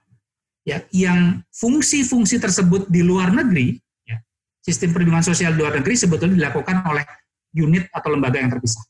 ya, 0.61 0.85
yang 0.93 1.41
fungsi-fungsi 1.49 2.37
tersebut 2.37 2.85
di 2.85 3.01
luar 3.01 3.33
negeri, 3.33 3.73
ya, 4.05 4.21
sistem 4.61 4.93
perlindungan 4.93 5.25
sosial 5.25 5.57
di 5.57 5.65
luar 5.65 5.81
negeri 5.81 5.97
sebetulnya 5.97 6.37
dilakukan 6.37 6.85
oleh 6.85 7.01
unit 7.57 7.89
atau 7.89 8.13
lembaga 8.13 8.37
yang 8.37 8.53
terpisah. 8.53 8.85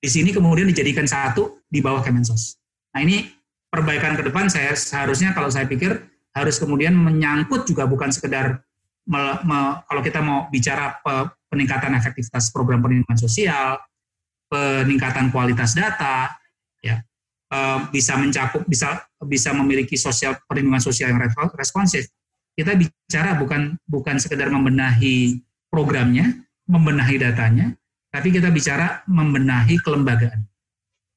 Di 0.00 0.08
sini 0.08 0.32
kemudian 0.32 0.70
dijadikan 0.72 1.04
satu 1.04 1.60
di 1.68 1.84
bawah 1.84 2.00
Kemensos. 2.00 2.56
Nah 2.96 3.04
ini 3.04 3.28
perbaikan 3.68 4.16
ke 4.16 4.24
depan 4.24 4.48
saya 4.48 4.72
seharusnya 4.72 5.36
kalau 5.36 5.52
saya 5.52 5.68
pikir 5.68 6.00
harus 6.32 6.56
kemudian 6.56 6.94
menyangkut 6.94 7.66
juga 7.66 7.84
bukan 7.84 8.08
sekedar 8.14 8.62
me, 9.04 9.20
me, 9.42 9.82
kalau 9.90 10.00
kita 10.00 10.22
mau 10.22 10.46
bicara 10.48 10.96
pe, 11.02 11.34
peningkatan 11.48 11.96
efektivitas 11.96 12.52
program 12.52 12.84
perlindungan 12.84 13.18
sosial, 13.18 13.80
peningkatan 14.48 15.28
kualitas 15.32 15.76
data, 15.76 16.32
ya 16.80 17.00
eh, 17.52 17.78
bisa 17.92 18.16
mencakup 18.16 18.64
bisa 18.68 19.04
bisa 19.26 19.50
memiliki 19.52 19.96
sosial 19.98 20.36
perlindungan 20.48 20.80
sosial 20.80 21.12
yang 21.12 21.20
responsif. 21.56 22.08
Kita 22.58 22.74
bicara 22.74 23.38
bukan 23.38 23.78
bukan 23.86 24.16
sekedar 24.18 24.50
membenahi 24.50 25.38
programnya, 25.70 26.42
membenahi 26.66 27.16
datanya, 27.22 27.72
tapi 28.10 28.34
kita 28.34 28.50
bicara 28.50 29.04
membenahi 29.06 29.78
kelembagaan. 29.84 30.42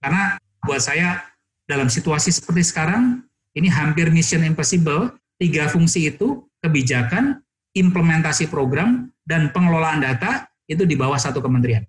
Karena 0.01 0.37
buat 0.61 0.81
saya 0.81 1.23
dalam 1.65 1.89
situasi 1.89 2.29
seperti 2.35 2.67
sekarang 2.67 3.25
ini 3.57 3.67
hampir 3.71 4.11
mission 4.13 4.45
impossible 4.45 5.11
tiga 5.41 5.65
fungsi 5.71 6.13
itu 6.13 6.45
kebijakan, 6.61 7.41
implementasi 7.75 8.51
program 8.51 9.11
dan 9.23 9.51
pengelolaan 9.55 10.03
data 10.03 10.47
itu 10.67 10.83
di 10.83 10.95
bawah 10.95 11.19
satu 11.19 11.39
kementerian. 11.39 11.83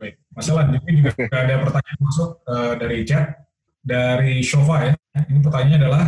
Baik, 0.00 0.20
Mas 0.34 0.50
Alan, 0.50 0.76
ini 0.84 1.06
juga 1.06 1.30
ada 1.30 1.54
pertanyaan 1.62 2.00
masuk 2.02 2.30
uh, 2.44 2.74
dari 2.76 2.98
chat 3.06 3.44
dari 3.84 4.40
Shova 4.40 4.90
ya. 4.90 4.92
Ini 5.14 5.38
pertanyaannya 5.44 5.78
adalah 5.78 6.04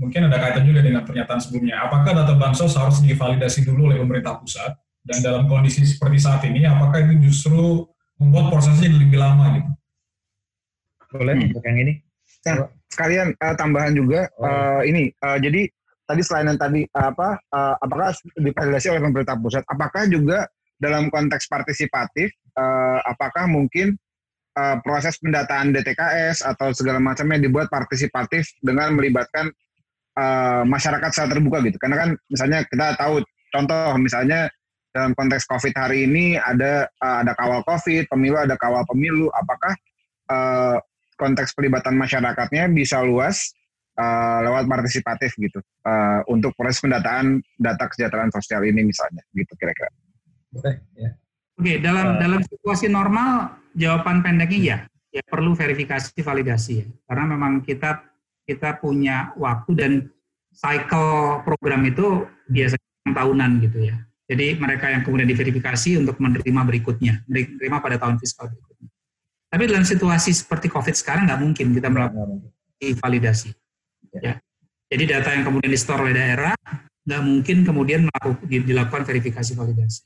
mungkin 0.00 0.30
ada 0.30 0.38
kaitan 0.40 0.64
juga 0.64 0.80
dengan 0.80 1.02
pernyataan 1.04 1.40
sebelumnya. 1.42 1.84
Apakah 1.84 2.14
data 2.14 2.34
bansos 2.38 2.74
harus 2.78 3.02
divalidasi 3.04 3.66
dulu 3.66 3.92
oleh 3.92 3.98
pemerintah 4.00 4.38
pusat? 4.40 4.72
Dan 5.02 5.18
dalam 5.18 5.50
kondisi 5.50 5.82
seperti 5.82 6.22
saat 6.22 6.46
ini, 6.46 6.62
apakah 6.62 7.02
itu 7.02 7.26
justru 7.26 7.90
membuat 8.22 8.54
prosesnya 8.54 8.86
lebih 8.86 9.18
lama 9.18 9.58
gitu? 9.58 9.70
Boleh 11.18 11.34
hmm. 11.36 11.46
untuk 11.50 11.62
yang 11.66 11.78
ini. 11.82 11.92
Nah, 12.46 12.70
sekalian 12.86 13.34
uh, 13.38 13.54
tambahan 13.58 13.92
juga 13.98 14.30
oh. 14.38 14.46
uh, 14.46 14.80
ini. 14.86 15.10
Uh, 15.18 15.38
jadi 15.42 15.66
tadi 16.12 16.22
selain 16.22 16.52
yang 16.52 16.60
tadi 16.60 16.84
uh, 16.92 17.08
apa, 17.08 17.28
uh, 17.48 17.74
apakah 17.80 18.12
divalidasi 18.36 18.92
oleh 18.92 19.00
pemerintah 19.00 19.40
pusat? 19.40 19.64
Apakah 19.64 20.04
juga 20.12 20.44
dalam 20.76 21.08
konteks 21.08 21.48
partisipatif 21.48 22.28
uh, 22.58 23.00
apakah 23.08 23.48
mungkin 23.48 23.96
uh, 24.58 24.76
proses 24.84 25.16
pendataan 25.22 25.72
DTKS 25.72 26.44
atau 26.44 26.74
segala 26.76 27.00
macamnya 27.00 27.40
dibuat 27.40 27.72
partisipatif 27.72 28.50
dengan 28.60 28.98
melibatkan 28.98 29.48
uh, 30.18 30.62
masyarakat 30.68 31.08
secara 31.14 31.38
terbuka 31.38 31.64
gitu. 31.64 31.78
Karena 31.80 31.96
kan 32.04 32.10
misalnya 32.28 32.66
kita 32.68 32.98
tahu 33.00 33.24
contoh 33.54 33.96
misalnya 33.96 34.50
dalam 34.92 35.16
konteks 35.16 35.48
COVID 35.48 35.72
hari 35.72 36.04
ini 36.04 36.36
ada 36.36 36.84
uh, 37.00 37.24
ada 37.24 37.32
kawal 37.32 37.64
COVID, 37.64 38.12
pemilu 38.12 38.36
ada 38.36 38.58
kawal 38.60 38.84
pemilu. 38.84 39.32
Apakah 39.32 39.72
uh, 40.28 40.76
konteks 41.16 41.56
pelibatan 41.56 41.96
masyarakatnya 41.96 42.68
bisa 42.74 43.00
luas 43.00 43.54
uh, 43.98 44.38
lewat 44.44 44.64
partisipatif 44.68 45.36
gitu 45.36 45.60
uh, 45.84 46.20
untuk 46.30 46.56
proses 46.56 46.80
pendataan 46.80 47.40
data 47.60 47.88
kesejahteraan 47.88 48.32
sosial 48.32 48.64
ini 48.64 48.86
misalnya 48.86 49.20
gitu 49.36 49.52
kira-kira. 49.56 49.90
Oke, 50.52 50.72
ya. 50.96 51.10
Oke, 51.56 51.72
dalam 51.80 52.16
uh, 52.16 52.18
dalam 52.20 52.40
situasi 52.44 52.88
normal 52.88 53.60
jawaban 53.76 54.24
pendeknya 54.24 54.60
ya, 54.60 54.76
ya 55.12 55.22
perlu 55.24 55.52
verifikasi 55.52 56.12
validasi 56.16 56.72
ya. 56.84 56.86
Karena 57.08 57.24
memang 57.36 57.60
kita 57.64 58.04
kita 58.48 58.80
punya 58.80 59.32
waktu 59.38 59.70
dan 59.76 59.92
cycle 60.52 61.40
program 61.46 61.84
itu 61.88 62.26
biasanya 62.48 63.12
tahunan 63.12 63.50
gitu 63.64 63.88
ya. 63.88 63.96
Jadi 64.28 64.56
mereka 64.56 64.88
yang 64.88 65.04
kemudian 65.04 65.28
diverifikasi 65.28 66.00
untuk 66.00 66.16
menerima 66.16 66.62
berikutnya, 66.64 67.20
menerima 67.28 67.76
pada 67.84 68.00
tahun 68.00 68.16
fiskal 68.16 68.48
berikutnya. 68.48 68.88
Tapi 69.52 69.62
dalam 69.68 69.84
situasi 69.84 70.32
seperti 70.32 70.72
COVID 70.72 70.96
sekarang 70.96 71.28
nggak 71.28 71.40
mungkin 71.44 71.76
kita 71.76 71.92
melakukan 71.92 72.48
validasi. 72.80 73.52
Ya. 74.20 74.36
Jadi 74.92 75.04
data 75.08 75.28
yang 75.32 75.44
kemudian 75.48 75.72
di 75.72 75.80
store 75.80 76.04
oleh 76.04 76.14
daerah 76.14 76.52
nggak 77.02 77.22
mungkin 77.24 77.56
kemudian 77.64 78.00
melakukan, 78.06 78.44
dilakukan 78.44 79.02
verifikasi 79.08 79.52
validasi. 79.56 80.04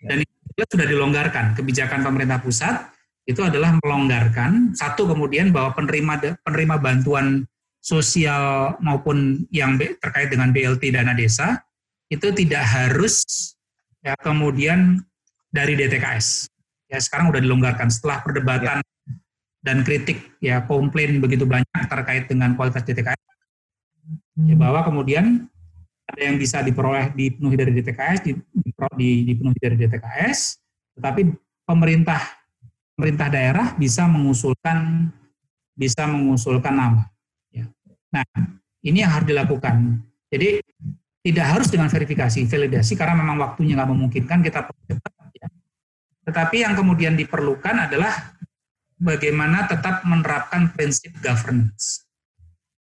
Dan 0.00 0.24
sudah 0.60 0.86
dilonggarkan. 0.88 1.56
Kebijakan 1.56 2.04
pemerintah 2.04 2.40
pusat 2.40 2.92
itu 3.24 3.40
adalah 3.40 3.76
melonggarkan 3.80 4.76
satu 4.76 5.08
kemudian 5.08 5.52
bahwa 5.52 5.72
penerima 5.76 6.40
penerima 6.44 6.76
bantuan 6.80 7.44
sosial 7.80 8.76
maupun 8.84 9.48
yang 9.48 9.80
terkait 9.80 10.28
dengan 10.28 10.52
BLT 10.52 10.92
dana 10.92 11.16
desa 11.16 11.64
itu 12.12 12.28
tidak 12.36 12.64
harus 12.64 13.24
ya 14.04 14.12
kemudian 14.20 15.00
dari 15.48 15.76
DTKS. 15.80 16.48
Ya 16.90 16.98
sekarang 16.98 17.32
sudah 17.32 17.40
dilonggarkan 17.40 17.88
setelah 17.88 18.20
perdebatan 18.20 18.82
ya. 18.82 18.88
Dan 19.60 19.84
kritik 19.84 20.40
ya 20.40 20.64
komplain 20.64 21.20
begitu 21.20 21.44
banyak 21.44 21.84
terkait 21.88 22.24
dengan 22.26 22.56
kualitas 22.56 22.84
DTKS. 22.84 23.20
Ya, 24.40 24.56
bahwa 24.56 24.80
kemudian 24.80 25.46
ada 26.08 26.22
yang 26.26 26.40
bisa 26.40 26.64
diperoleh 26.64 27.12
dipenuhi 27.14 27.54
dari 27.54 27.72
DTKS, 27.76 28.18
dipenuhi 28.96 29.58
dari 29.60 29.76
DTKS, 29.78 30.58
tetapi 30.98 31.30
pemerintah 31.68 32.18
pemerintah 32.96 33.28
daerah 33.30 33.66
bisa 33.78 34.08
mengusulkan 34.10 35.12
bisa 35.76 36.08
mengusulkan 36.08 36.74
nama. 36.74 37.02
Ya. 37.52 37.68
Nah, 38.10 38.26
ini 38.82 39.04
yang 39.04 39.12
harus 39.12 39.28
dilakukan. 39.28 40.02
Jadi 40.32 40.60
tidak 41.20 41.46
harus 41.46 41.68
dengan 41.68 41.88
verifikasi, 41.92 42.48
validasi 42.48 42.92
karena 42.96 43.14
memang 43.16 43.36
waktunya 43.40 43.76
nggak 43.76 43.90
memungkinkan 43.92 44.40
kita 44.40 44.66
percepat. 44.66 45.12
Ya. 45.36 45.48
Tetapi 46.26 46.56
yang 46.64 46.74
kemudian 46.74 47.14
diperlukan 47.14 47.88
adalah 47.88 48.39
bagaimana 49.00 49.64
tetap 49.64 50.04
menerapkan 50.04 50.70
prinsip 50.76 51.16
governance. 51.24 52.04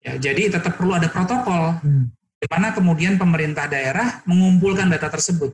Ya, 0.03 0.19
jadi 0.19 0.51
tetap 0.51 0.75
perlu 0.75 0.99
ada 0.99 1.07
protokol. 1.07 1.79
Hmm. 1.79 2.11
Bagaimana 2.39 2.75
kemudian 2.75 3.15
pemerintah 3.19 3.67
daerah 3.67 4.23
mengumpulkan 4.27 4.91
data 4.91 5.11
tersebut 5.11 5.51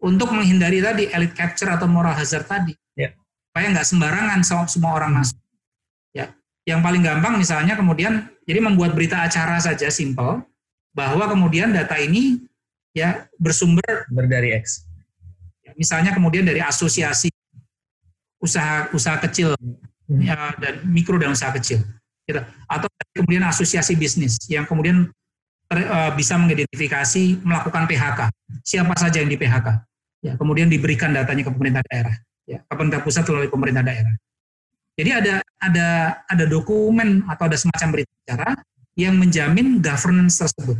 untuk 0.00 0.32
menghindari 0.32 0.80
tadi 0.80 1.04
elite 1.12 1.36
capture 1.36 1.68
atau 1.72 1.88
moral 1.88 2.16
hazard 2.16 2.48
tadi. 2.48 2.72
Ya. 2.96 3.12
Supaya 3.48 3.66
nggak 3.72 3.86
sembarangan 3.88 4.40
semua 4.68 4.92
orang 4.96 5.20
masuk. 5.20 5.40
Ya. 6.12 6.28
yang 6.68 6.84
paling 6.84 7.02
gampang 7.02 7.40
misalnya 7.40 7.74
kemudian 7.74 8.28
jadi 8.46 8.62
membuat 8.62 8.94
berita 8.94 9.18
acara 9.18 9.58
saja 9.58 9.90
simple 9.90 10.44
bahwa 10.94 11.24
kemudian 11.26 11.72
data 11.72 11.96
ini 11.98 12.38
ya 12.94 13.26
bersumber 13.40 14.06
berdari 14.12 14.54
X. 14.60 14.86
Ya, 15.64 15.72
misalnya 15.74 16.12
kemudian 16.14 16.44
dari 16.44 16.60
asosiasi 16.62 17.32
usaha 18.38 18.92
usaha 18.92 19.16
kecil 19.24 19.56
Hmm. 20.12 20.20
ya, 20.20 20.36
dan 20.60 20.84
mikro 20.84 21.16
dan 21.16 21.32
usaha 21.32 21.48
kecil, 21.56 21.80
gitu. 22.28 22.40
atau 22.68 22.88
kemudian 23.16 23.48
asosiasi 23.48 23.96
bisnis 23.96 24.36
yang 24.44 24.68
kemudian 24.68 25.08
ter, 25.72 25.88
uh, 25.88 26.12
bisa 26.12 26.36
mengidentifikasi 26.36 27.40
melakukan 27.40 27.88
PHK 27.88 28.20
siapa 28.60 28.92
saja 29.00 29.24
yang 29.24 29.32
di 29.32 29.40
PHK, 29.40 29.68
ya 30.20 30.36
kemudian 30.36 30.68
diberikan 30.68 31.16
datanya 31.16 31.48
ke 31.48 31.52
pemerintah 31.56 31.80
daerah, 31.88 32.14
ya 32.44 32.60
ke 32.60 32.72
pemerintah 32.76 33.00
pusat 33.00 33.24
melalui 33.24 33.48
pemerintah 33.48 33.80
daerah. 33.80 34.14
Jadi 34.92 35.10
ada 35.16 35.34
ada 35.56 35.88
ada 36.28 36.44
dokumen 36.44 37.24
atau 37.24 37.48
ada 37.48 37.56
semacam 37.56 37.88
berita 37.96 38.12
acara 38.28 38.60
yang 38.92 39.16
menjamin 39.16 39.80
governance 39.80 40.36
tersebut. 40.36 40.76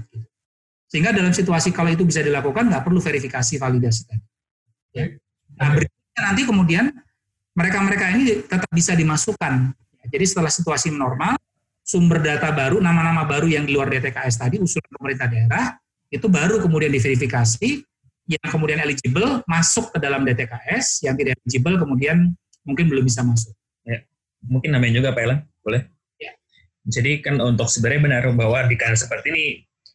Sehingga 0.92 1.16
dalam 1.16 1.32
situasi 1.32 1.72
kalau 1.72 1.88
itu 1.88 2.04
bisa 2.04 2.20
dilakukan, 2.20 2.68
nggak 2.68 2.84
perlu 2.84 3.00
verifikasi 3.00 3.56
validasi. 3.56 4.12
Ya. 4.92 5.16
Nah, 5.56 5.72
berikutnya 5.72 6.20
nanti 6.20 6.42
kemudian 6.44 6.84
mereka-mereka 7.52 8.04
ini 8.16 8.44
tetap 8.44 8.68
bisa 8.72 8.96
dimasukkan. 8.96 9.72
Jadi 10.08 10.24
setelah 10.24 10.50
situasi 10.52 10.90
normal, 10.90 11.36
sumber 11.84 12.22
data 12.22 12.50
baru, 12.50 12.80
nama-nama 12.80 13.22
baru 13.28 13.46
yang 13.50 13.68
di 13.68 13.76
luar 13.76 13.92
DTKS 13.92 14.40
tadi, 14.40 14.56
usulan 14.58 14.88
pemerintah 14.98 15.26
daerah, 15.28 15.64
itu 16.08 16.26
baru 16.28 16.60
kemudian 16.60 16.90
diverifikasi, 16.92 17.70
yang 18.30 18.48
kemudian 18.48 18.78
eligible 18.80 19.42
masuk 19.44 19.90
ke 19.92 19.98
dalam 19.98 20.22
DTKS, 20.22 21.04
yang 21.04 21.14
tidak 21.18 21.36
eligible 21.42 21.76
kemudian 21.76 22.32
mungkin 22.62 22.86
belum 22.86 23.04
bisa 23.04 23.26
masuk. 23.26 23.52
Ya. 23.82 24.06
Mungkin 24.46 24.74
namanya 24.74 25.02
juga 25.02 25.08
Pak 25.14 25.22
Elan, 25.22 25.38
boleh? 25.62 25.82
Ya. 26.18 26.32
Jadi 26.86 27.22
kan 27.22 27.38
untuk 27.42 27.66
sebenarnya 27.66 28.00
benar 28.02 28.24
bahwa 28.34 28.64
di 28.66 28.74
keadaan 28.78 28.98
seperti 28.98 29.26
ini 29.34 29.44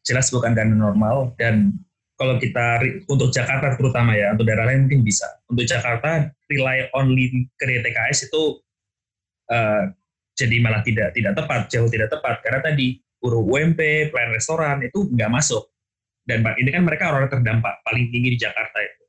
jelas 0.03 0.31
bukan 0.31 0.55
dana 0.55 0.71
normal 0.71 1.35
dan 1.35 1.75
kalau 2.17 2.41
kita 2.41 2.81
untuk 3.05 3.29
Jakarta 3.29 3.77
terutama 3.77 4.17
ya 4.17 4.33
untuk 4.33 4.49
daerah 4.49 4.65
lain 4.73 4.89
mungkin 4.89 5.05
bisa. 5.05 5.29
Untuk 5.45 5.69
Jakarta 5.69 6.25
rely 6.49 6.89
only 6.97 7.45
ke 7.53 7.63
DTKS 7.63 8.33
itu 8.33 8.57
uh, 9.53 9.85
jadi 10.33 10.57
malah 10.57 10.81
tidak 10.81 11.13
tidak 11.13 11.37
tepat 11.37 11.69
jauh 11.69 11.85
tidak 11.85 12.09
tepat. 12.09 12.41
Karena 12.41 12.65
tadi 12.65 12.97
buruh 13.21 13.45
UMP 13.45 14.09
pelayan 14.09 14.33
restoran 14.33 14.81
itu 14.81 15.05
nggak 15.13 15.29
masuk. 15.29 15.69
Dan 16.25 16.43
ini 16.57 16.69
kan 16.73 16.83
mereka 16.83 17.13
orang 17.13 17.29
terdampak 17.29 17.85
paling 17.85 18.09
tinggi 18.09 18.35
di 18.35 18.39
Jakarta 18.41 18.77
itu. 18.81 19.03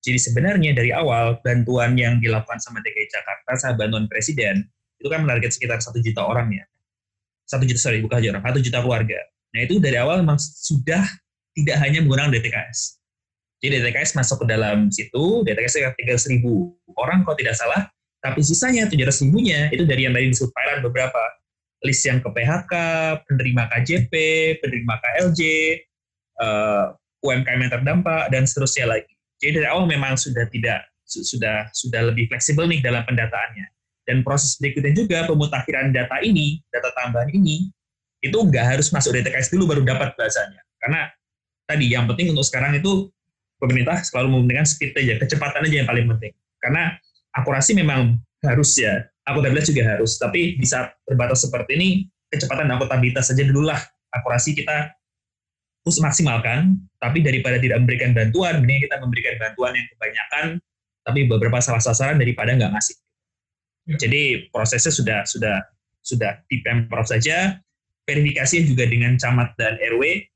Jadi 0.00 0.18
sebenarnya 0.20 0.70
dari 0.76 0.92
awal 0.92 1.40
bantuan 1.40 1.96
yang 1.96 2.20
dilakukan 2.20 2.60
sama 2.60 2.80
DKI 2.80 3.08
Jakarta 3.08 3.50
sama 3.56 3.74
bantuan 3.76 4.06
presiden 4.06 4.68
itu 5.00 5.08
kan 5.08 5.24
menarget 5.24 5.56
sekitar 5.56 5.80
satu 5.80 6.00
juta 6.04 6.28
orang 6.28 6.52
ya. 6.52 6.64
Satu 7.48 7.64
juta 7.64 7.80
sorry 7.80 8.04
bukan 8.04 8.20
orang 8.20 8.44
satu 8.44 8.60
juta 8.60 8.78
keluarga. 8.84 9.20
Nah 9.56 9.60
itu 9.64 9.80
dari 9.80 9.96
awal 9.98 10.22
memang 10.22 10.38
sudah 10.38 11.02
tidak 11.56 11.76
hanya 11.82 12.04
menggunakan 12.04 12.30
DTKS. 12.34 13.00
Jadi 13.60 13.80
DTKS 13.80 14.16
masuk 14.16 14.44
ke 14.44 14.46
dalam 14.48 14.88
situ, 14.88 15.44
DTKS 15.44 15.72
sekitar 15.76 15.94
300 16.16 16.32
ribu 16.32 16.72
orang 16.96 17.22
kalau 17.28 17.36
tidak 17.36 17.58
salah, 17.58 17.92
tapi 18.24 18.40
sisanya 18.40 18.88
700 18.88 19.28
ribunya 19.28 19.68
itu 19.68 19.84
dari 19.84 20.08
yang 20.08 20.16
tadi 20.16 20.32
disebut 20.32 20.52
beberapa 20.80 21.20
list 21.84 22.04
yang 22.04 22.20
ke 22.20 22.28
PHK, 22.28 22.72
penerima 23.24 23.62
KJP, 23.72 24.12
penerima 24.60 24.94
KLJ, 25.00 25.40
uh, 26.40 26.92
UMKM 27.24 27.60
yang 27.68 27.72
terdampak 27.72 28.32
dan 28.32 28.44
seterusnya 28.44 28.88
lagi. 28.88 29.12
Jadi 29.40 29.60
dari 29.60 29.68
awal 29.68 29.88
memang 29.88 30.16
sudah 30.20 30.44
tidak 30.52 30.84
sudah 31.08 31.66
sudah 31.72 32.12
lebih 32.12 32.28
fleksibel 32.28 32.68
nih 32.68 32.84
dalam 32.84 33.04
pendataannya. 33.08 33.66
Dan 34.04 34.24
proses 34.24 34.56
berikutnya 34.60 34.92
juga 34.96 35.28
pemutakhiran 35.28 35.92
data 35.92 36.20
ini, 36.24 36.60
data 36.72 36.92
tambahan 36.96 37.30
ini 37.32 37.68
itu 38.20 38.36
nggak 38.36 38.76
harus 38.76 38.92
masuk 38.92 39.16
DTKS 39.16 39.52
dulu 39.52 39.72
baru 39.72 39.82
dapat 39.84 40.12
bahasanya. 40.16 40.60
Karena 40.80 41.08
tadi 41.70 41.86
yang 41.86 42.10
penting 42.10 42.34
untuk 42.34 42.42
sekarang 42.42 42.74
itu 42.74 43.06
pemerintah 43.62 44.02
selalu 44.02 44.34
mementingkan 44.34 44.66
speed 44.66 44.98
aja, 44.98 45.14
kecepatan 45.22 45.62
aja 45.62 45.76
yang 45.84 45.88
paling 45.88 46.10
penting. 46.16 46.34
Karena 46.58 46.98
akurasi 47.36 47.78
memang 47.78 48.18
harus 48.42 48.74
ya, 48.74 49.06
akuntabilitas 49.22 49.70
juga 49.70 49.84
harus. 49.94 50.18
Tapi 50.18 50.58
di 50.58 50.66
saat 50.66 50.98
terbatas 51.06 51.46
seperti 51.46 51.78
ini, 51.78 51.88
kecepatan 52.32 52.66
dan 52.66 52.74
akuntabilitas 52.80 53.30
saja 53.30 53.46
dulu 53.46 53.70
lah. 53.70 53.78
Akurasi 54.10 54.58
kita 54.58 54.90
harus 55.86 55.98
maksimalkan, 56.02 56.76
tapi 56.98 57.22
daripada 57.22 57.56
tidak 57.62 57.78
memberikan 57.80 58.10
bantuan, 58.12 58.60
mending 58.60 58.84
kita 58.84 58.96
memberikan 58.98 59.34
bantuan 59.38 59.72
yang 59.78 59.86
kebanyakan, 59.94 60.46
tapi 61.06 61.20
beberapa 61.30 61.58
salah 61.62 61.80
sasaran 61.80 62.18
daripada 62.18 62.52
nggak 62.52 62.72
ngasih. 62.74 62.96
Jadi 63.96 64.22
prosesnya 64.52 64.92
sudah 64.92 65.18
sudah 65.24 65.56
sudah 66.04 66.42
di 66.46 66.60
pemprov 66.60 67.08
saja, 67.08 67.58
verifikasi 68.04 68.66
juga 68.68 68.84
dengan 68.86 69.16
camat 69.16 69.56
dan 69.56 69.80
RW, 69.80 70.29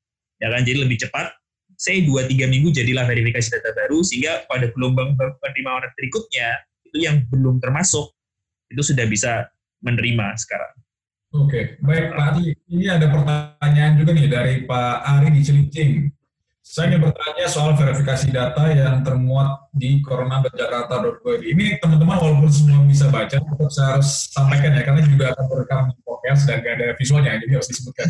ya 0.44 0.52
kan 0.52 0.60
jadi 0.60 0.84
lebih 0.84 1.00
cepat. 1.00 1.32
Saya 1.74 2.04
dua 2.04 2.28
tiga 2.28 2.46
minggu 2.46 2.70
jadilah 2.70 3.08
verifikasi 3.08 3.48
data 3.50 3.72
baru 3.72 4.04
sehingga 4.04 4.44
pada 4.46 4.68
gelombang 4.76 5.16
penerimaan 5.16 5.88
berikutnya 5.96 6.62
itu 6.86 7.02
yang 7.02 7.24
belum 7.32 7.58
termasuk 7.58 8.12
itu 8.70 8.82
sudah 8.84 9.08
bisa 9.08 9.48
menerima 9.82 10.36
sekarang. 10.38 10.74
Oke, 11.34 11.82
baik 11.82 12.14
Pak 12.14 12.26
Adi. 12.38 12.54
Ini 12.70 12.94
ada 12.94 13.10
pertanyaan 13.10 13.98
juga 13.98 14.14
nih 14.14 14.30
dari 14.30 14.54
Pak 14.62 14.96
Ari 15.02 15.28
di 15.34 15.40
Cilincing. 15.42 15.92
Saya 16.64 16.94
ingin 16.94 17.10
bertanya 17.10 17.44
soal 17.44 17.76
verifikasi 17.76 18.32
data 18.32 18.70
yang 18.72 19.04
termuat 19.04 19.68
di 19.74 20.00
corona.jakarta.go. 20.00 21.42
Ini 21.42 21.76
teman-teman 21.82 22.16
walaupun 22.16 22.48
semua 22.48 22.86
bisa 22.88 23.12
baca, 23.12 23.36
tetap 23.36 23.68
saya 23.68 23.98
harus 23.98 24.32
sampaikan 24.32 24.72
ya, 24.72 24.82
karena 24.86 25.04
juga 25.04 25.36
akan 25.36 25.44
merekam 25.44 25.82
podcast 26.08 26.48
dan 26.48 26.64
gak 26.64 26.74
ada 26.80 26.86
visualnya, 26.96 27.36
jadi 27.36 27.52
harus 27.60 27.68
disebutkan. 27.68 28.08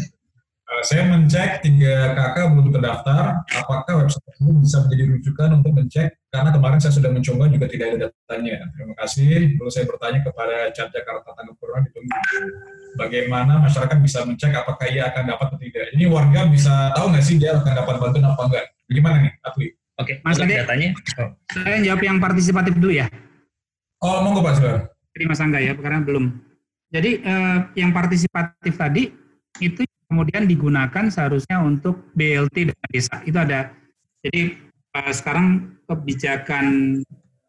Uh, 0.64 0.80
saya 0.80 1.04
mencek 1.04 1.60
tiga 1.60 2.16
kakak 2.16 2.56
belum 2.56 2.72
terdaftar, 2.72 3.44
apakah 3.52 4.00
website 4.00 4.24
tersebut 4.32 4.54
bisa 4.64 4.76
menjadi 4.88 5.04
rujukan 5.12 5.48
untuk 5.60 5.72
mencek, 5.76 6.08
karena 6.32 6.50
kemarin 6.56 6.78
saya 6.80 6.92
sudah 6.96 7.10
mencoba 7.12 7.44
juga 7.52 7.66
tidak 7.68 7.86
ada 7.92 7.98
datanya. 8.08 8.56
Terima 8.72 8.94
kasih. 8.96 9.60
Lalu 9.60 9.70
saya 9.70 9.84
bertanya 9.84 10.20
kepada 10.24 10.56
Cat 10.72 10.88
Jakarta 10.88 11.28
Tanggap 11.36 11.56
Corona 11.60 11.84
ditunggu 11.84 12.16
bagaimana 12.96 13.52
masyarakat 13.60 13.98
bisa 14.00 14.24
mencek 14.24 14.56
apakah 14.56 14.86
ia 14.88 15.12
akan 15.12 15.22
dapat 15.36 15.46
atau 15.52 15.60
tidak. 15.60 15.84
Ini 15.92 16.04
warga 16.08 16.40
bisa 16.48 16.94
tahu 16.96 17.12
nggak 17.12 17.24
sih 17.24 17.36
dia 17.36 17.60
akan 17.60 17.74
dapat 17.74 17.94
bantuan 18.00 18.24
apa 18.24 18.42
enggak? 18.48 18.64
Bagaimana 18.88 19.16
nih, 19.20 19.32
Atli? 19.44 19.66
Oke, 19.94 20.12
Mas 20.26 20.38
Ade. 20.42 20.54
datanya. 20.58 20.90
Oh. 21.20 21.30
Saya 21.54 21.78
jawab 21.84 22.02
yang 22.02 22.18
partisipatif 22.18 22.74
dulu 22.80 22.92
ya. 22.98 23.06
Oh, 24.02 24.20
monggo 24.26 24.42
Pak 24.42 24.58
Silakan. 24.58 24.82
Jadi 25.14 25.24
Mas 25.30 25.40
Angga 25.40 25.58
ya, 25.62 25.72
karena 25.78 26.00
belum. 26.02 26.24
Jadi 26.90 27.10
eh, 27.22 27.58
yang 27.78 27.90
partisipatif 27.94 28.74
tadi 28.74 29.10
itu 29.62 29.82
kemudian 30.14 30.46
digunakan 30.46 31.10
seharusnya 31.10 31.58
untuk 31.58 32.14
BLT 32.14 32.70
dan 32.70 32.78
desa. 32.86 33.18
Itu 33.26 33.34
ada. 33.42 33.74
Jadi 34.22 34.54
eh, 34.94 35.12
sekarang 35.12 35.74
kebijakan 35.90 36.64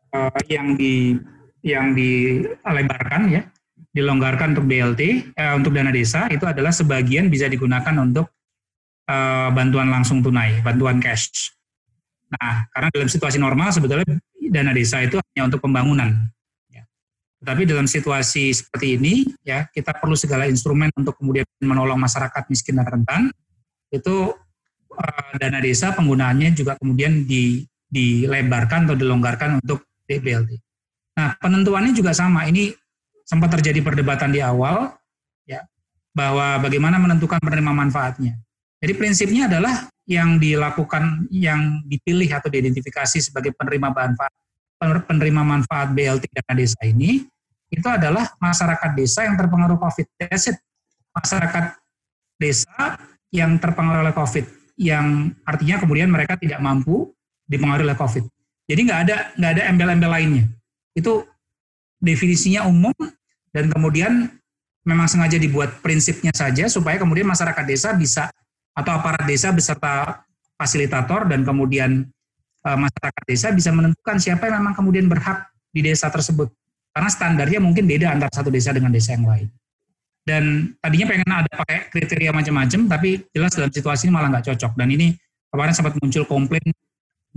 eh, 0.09 0.41
yang 0.49 0.73
di 0.73 1.13
yang 1.61 1.93
dilebarkan 1.93 3.29
ya, 3.29 3.45
dilonggarkan 3.93 4.57
untuk 4.57 4.65
BLT 4.65 5.01
eh, 5.37 5.53
untuk 5.53 5.77
dana 5.77 5.93
desa 5.93 6.25
itu 6.33 6.43
adalah 6.49 6.73
sebagian 6.73 7.29
bisa 7.29 7.45
digunakan 7.45 7.93
untuk 8.01 8.33
eh, 9.05 9.49
bantuan 9.53 9.93
langsung 9.93 10.25
tunai, 10.25 10.65
bantuan 10.65 10.97
cash. 10.97 11.53
Nah, 12.33 12.65
karena 12.73 12.89
dalam 12.89 13.05
situasi 13.05 13.37
normal 13.37 13.69
sebetulnya 13.69 14.17
dana 14.49 14.73
desa 14.73 15.05
itu 15.05 15.21
hanya 15.21 15.53
untuk 15.53 15.61
pembangunan. 15.61 16.33
Tetapi 17.45 17.61
dalam 17.69 17.85
situasi 17.85 18.49
seperti 18.57 18.97
ini, 18.97 19.21
ya 19.45 19.69
kita 19.69 19.93
perlu 19.93 20.17
segala 20.17 20.49
instrumen 20.49 20.89
untuk 20.97 21.13
kemudian 21.21 21.45
menolong 21.61 22.01
masyarakat 22.01 22.49
miskin 22.49 22.81
dan 22.81 22.89
rentan. 22.89 23.29
Itu 23.93 24.33
eh, 24.89 25.31
dana 25.37 25.61
desa 25.61 25.93
penggunaannya 25.93 26.57
juga 26.57 26.73
kemudian 26.81 27.29
di, 27.29 27.61
dilebarkan 27.85 28.89
atau 28.89 28.97
dilonggarkan 28.97 29.61
untuk 29.61 29.85
BLT. 30.09 30.57
Nah, 31.21 31.37
penentuannya 31.37 31.93
juga 31.93 32.17
sama. 32.17 32.49
Ini 32.49 32.73
sempat 33.21 33.53
terjadi 33.61 33.77
perdebatan 33.85 34.33
di 34.33 34.41
awal, 34.41 34.97
ya, 35.45 35.61
bahwa 36.17 36.65
bagaimana 36.65 36.97
menentukan 36.97 37.37
penerima 37.37 37.77
manfaatnya. 37.77 38.41
Jadi 38.81 38.93
prinsipnya 38.97 39.45
adalah 39.45 39.85
yang 40.09 40.41
dilakukan, 40.41 41.29
yang 41.29 41.85
dipilih 41.85 42.29
atau 42.33 42.49
diidentifikasi 42.49 43.21
sebagai 43.21 43.53
penerima 43.53 43.93
manfaat, 43.93 44.33
penerima 44.81 45.41
manfaat 45.45 45.93
BLT 45.93 46.25
dana 46.33 46.53
desa 46.57 46.81
ini, 46.89 47.21
itu 47.75 47.87
adalah 47.91 48.31
masyarakat 48.39 48.91
desa 48.95 49.27
yang 49.27 49.35
terpengaruh 49.35 49.75
COVID. 49.75 50.05
That's 50.15 50.47
it. 50.47 50.57
Masyarakat 51.11 51.75
desa 52.39 52.95
yang 53.35 53.59
terpengaruh 53.59 54.07
oleh 54.07 54.15
COVID, 54.15 54.45
yang 54.79 55.35
artinya 55.43 55.75
kemudian 55.83 56.07
mereka 56.07 56.39
tidak 56.39 56.63
mampu 56.63 57.11
dipengaruhi 57.47 57.91
oleh 57.91 57.99
COVID. 57.99 58.23
Jadi 58.65 58.79
nggak 58.87 58.99
ada 59.07 59.15
nggak 59.35 59.51
ada 59.59 59.63
embel-embel 59.67 60.11
lainnya. 60.11 60.45
Itu 60.95 61.27
definisinya 61.99 62.63
umum 62.67 62.95
dan 63.51 63.71
kemudian 63.71 64.31
memang 64.85 65.09
sengaja 65.09 65.35
dibuat 65.35 65.81
prinsipnya 65.81 66.31
saja 66.31 66.69
supaya 66.69 66.95
kemudian 67.01 67.25
masyarakat 67.25 67.65
desa 67.65 67.91
bisa 67.97 68.29
atau 68.75 68.91
aparat 68.91 69.23
desa 69.25 69.49
beserta 69.55 70.23
fasilitator 70.59 71.25
dan 71.25 71.41
kemudian 71.41 72.05
e, 72.61 72.69
masyarakat 72.69 73.23
desa 73.25 73.47
bisa 73.55 73.71
menentukan 73.71 74.19
siapa 74.21 74.47
yang 74.47 74.61
memang 74.61 74.75
kemudian 74.77 75.07
berhak 75.09 75.49
di 75.73 75.81
desa 75.83 76.07
tersebut. 76.11 76.51
Karena 76.95 77.09
standarnya 77.11 77.59
mungkin 77.59 77.83
beda 77.83 78.15
antara 78.15 78.31
satu 78.31 78.47
desa 78.47 78.71
dengan 78.71 78.95
desa 78.95 79.11
yang 79.19 79.27
lain. 79.27 79.51
dan 80.25 80.73
tadinya 80.81 81.05
pengen 81.13 81.29
ada 81.29 81.51
pakai 81.53 81.85
kriteria 81.93 82.33
macam-macam 82.33 82.89
tapi 82.89 83.29
jelas 83.29 83.53
dalam 83.53 83.69
situasi 83.69 84.09
ini 84.09 84.13
malah 84.17 84.33
nggak 84.33 84.49
cocok 84.49 84.73
dan 84.73 84.89
ini 84.89 85.13
kemarin 85.53 85.73
sempat 85.77 85.93
muncul 86.01 86.25
komplain 86.25 86.65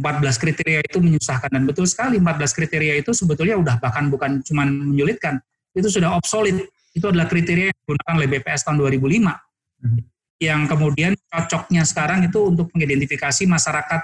14 0.01 0.43
kriteria 0.43 0.81
itu 0.89 0.99
menyusahkan 1.03 1.53
dan 1.53 1.69
betul 1.69 1.85
sekali 1.85 2.17
14 2.17 2.39
kriteria 2.57 2.97
itu 3.05 3.13
sebetulnya 3.13 3.61
udah 3.61 3.77
bahkan 3.77 4.09
bukan 4.09 4.41
cuma 4.41 4.65
menyulitkan 4.65 5.37
itu 5.77 5.91
sudah 5.93 6.17
obsolete 6.17 6.73
itu 6.97 7.05
adalah 7.05 7.29
kriteria 7.29 7.69
yang 7.69 7.79
digunakan 7.85 8.13
oleh 8.17 8.29
BPS 8.41 8.61
tahun 8.65 8.77
2005 8.81 9.37
hmm. 9.85 10.01
yang 10.41 10.61
kemudian 10.65 11.13
cocoknya 11.29 11.83
sekarang 11.85 12.25
itu 12.25 12.41
untuk 12.41 12.73
mengidentifikasi 12.73 13.45
masyarakat 13.45 14.01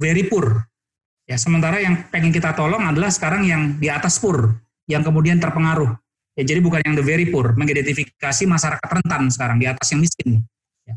very 0.00 0.24
poor 0.32 0.64
ya 1.26 1.36
sementara 1.38 1.78
yang 1.82 2.08
pengen 2.10 2.34
kita 2.34 2.54
tolong 2.54 2.82
adalah 2.82 3.10
sekarang 3.10 3.46
yang 3.46 3.62
di 3.78 3.86
atas 3.90 4.18
poor 4.18 4.56
yang 4.90 5.06
kemudian 5.06 5.38
terpengaruh 5.38 5.94
Ya, 6.32 6.48
jadi 6.48 6.64
bukan 6.64 6.80
yang 6.80 6.96
the 6.96 7.04
very 7.04 7.28
poor, 7.28 7.52
mengidentifikasi 7.52 8.42
masyarakat 8.48 8.88
rentan 8.88 9.28
sekarang 9.28 9.60
di 9.60 9.68
atas 9.68 9.84
yang 9.92 10.00
miskin. 10.00 10.40
Ya. 10.88 10.96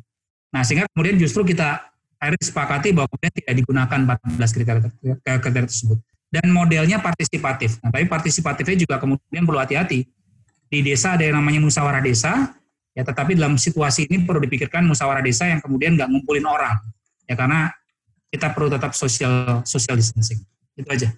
Nah, 0.55 0.63
sehingga 0.63 0.87
kemudian 0.95 1.19
justru 1.19 1.43
kita 1.43 1.91
akhirnya 2.15 2.39
sepakati 2.39 2.95
bahwa 2.95 3.11
kemudian 3.11 3.33
tidak 3.43 3.53
digunakan 3.59 3.99
14 4.15 4.55
kriteria, 4.55 4.89
kriteria 5.43 5.67
tersebut. 5.67 5.99
Dan 6.31 6.55
modelnya 6.55 7.03
partisipatif. 7.03 7.83
Nah, 7.83 7.91
tapi 7.91 8.07
partisipatifnya 8.07 8.87
juga 8.87 8.95
kemudian 8.95 9.43
perlu 9.43 9.59
hati-hati. 9.59 10.07
Di 10.71 10.79
desa 10.79 11.19
ada 11.19 11.27
yang 11.27 11.35
namanya 11.35 11.59
musyawarah 11.67 11.99
desa, 11.99 12.55
ya 12.95 13.03
tetapi 13.03 13.35
dalam 13.35 13.59
situasi 13.59 14.07
ini 14.07 14.23
perlu 14.23 14.39
dipikirkan 14.39 14.87
musyawarah 14.87 15.23
desa 15.23 15.51
yang 15.51 15.59
kemudian 15.59 15.99
nggak 15.99 16.07
ngumpulin 16.15 16.47
orang. 16.47 16.79
Ya 17.27 17.35
karena 17.35 17.75
kita 18.35 18.51
perlu 18.51 18.67
tetap 18.67 18.91
social 18.91 19.63
social 19.63 19.95
distancing. 19.95 20.43
Itu 20.75 20.91
aja. 20.91 21.09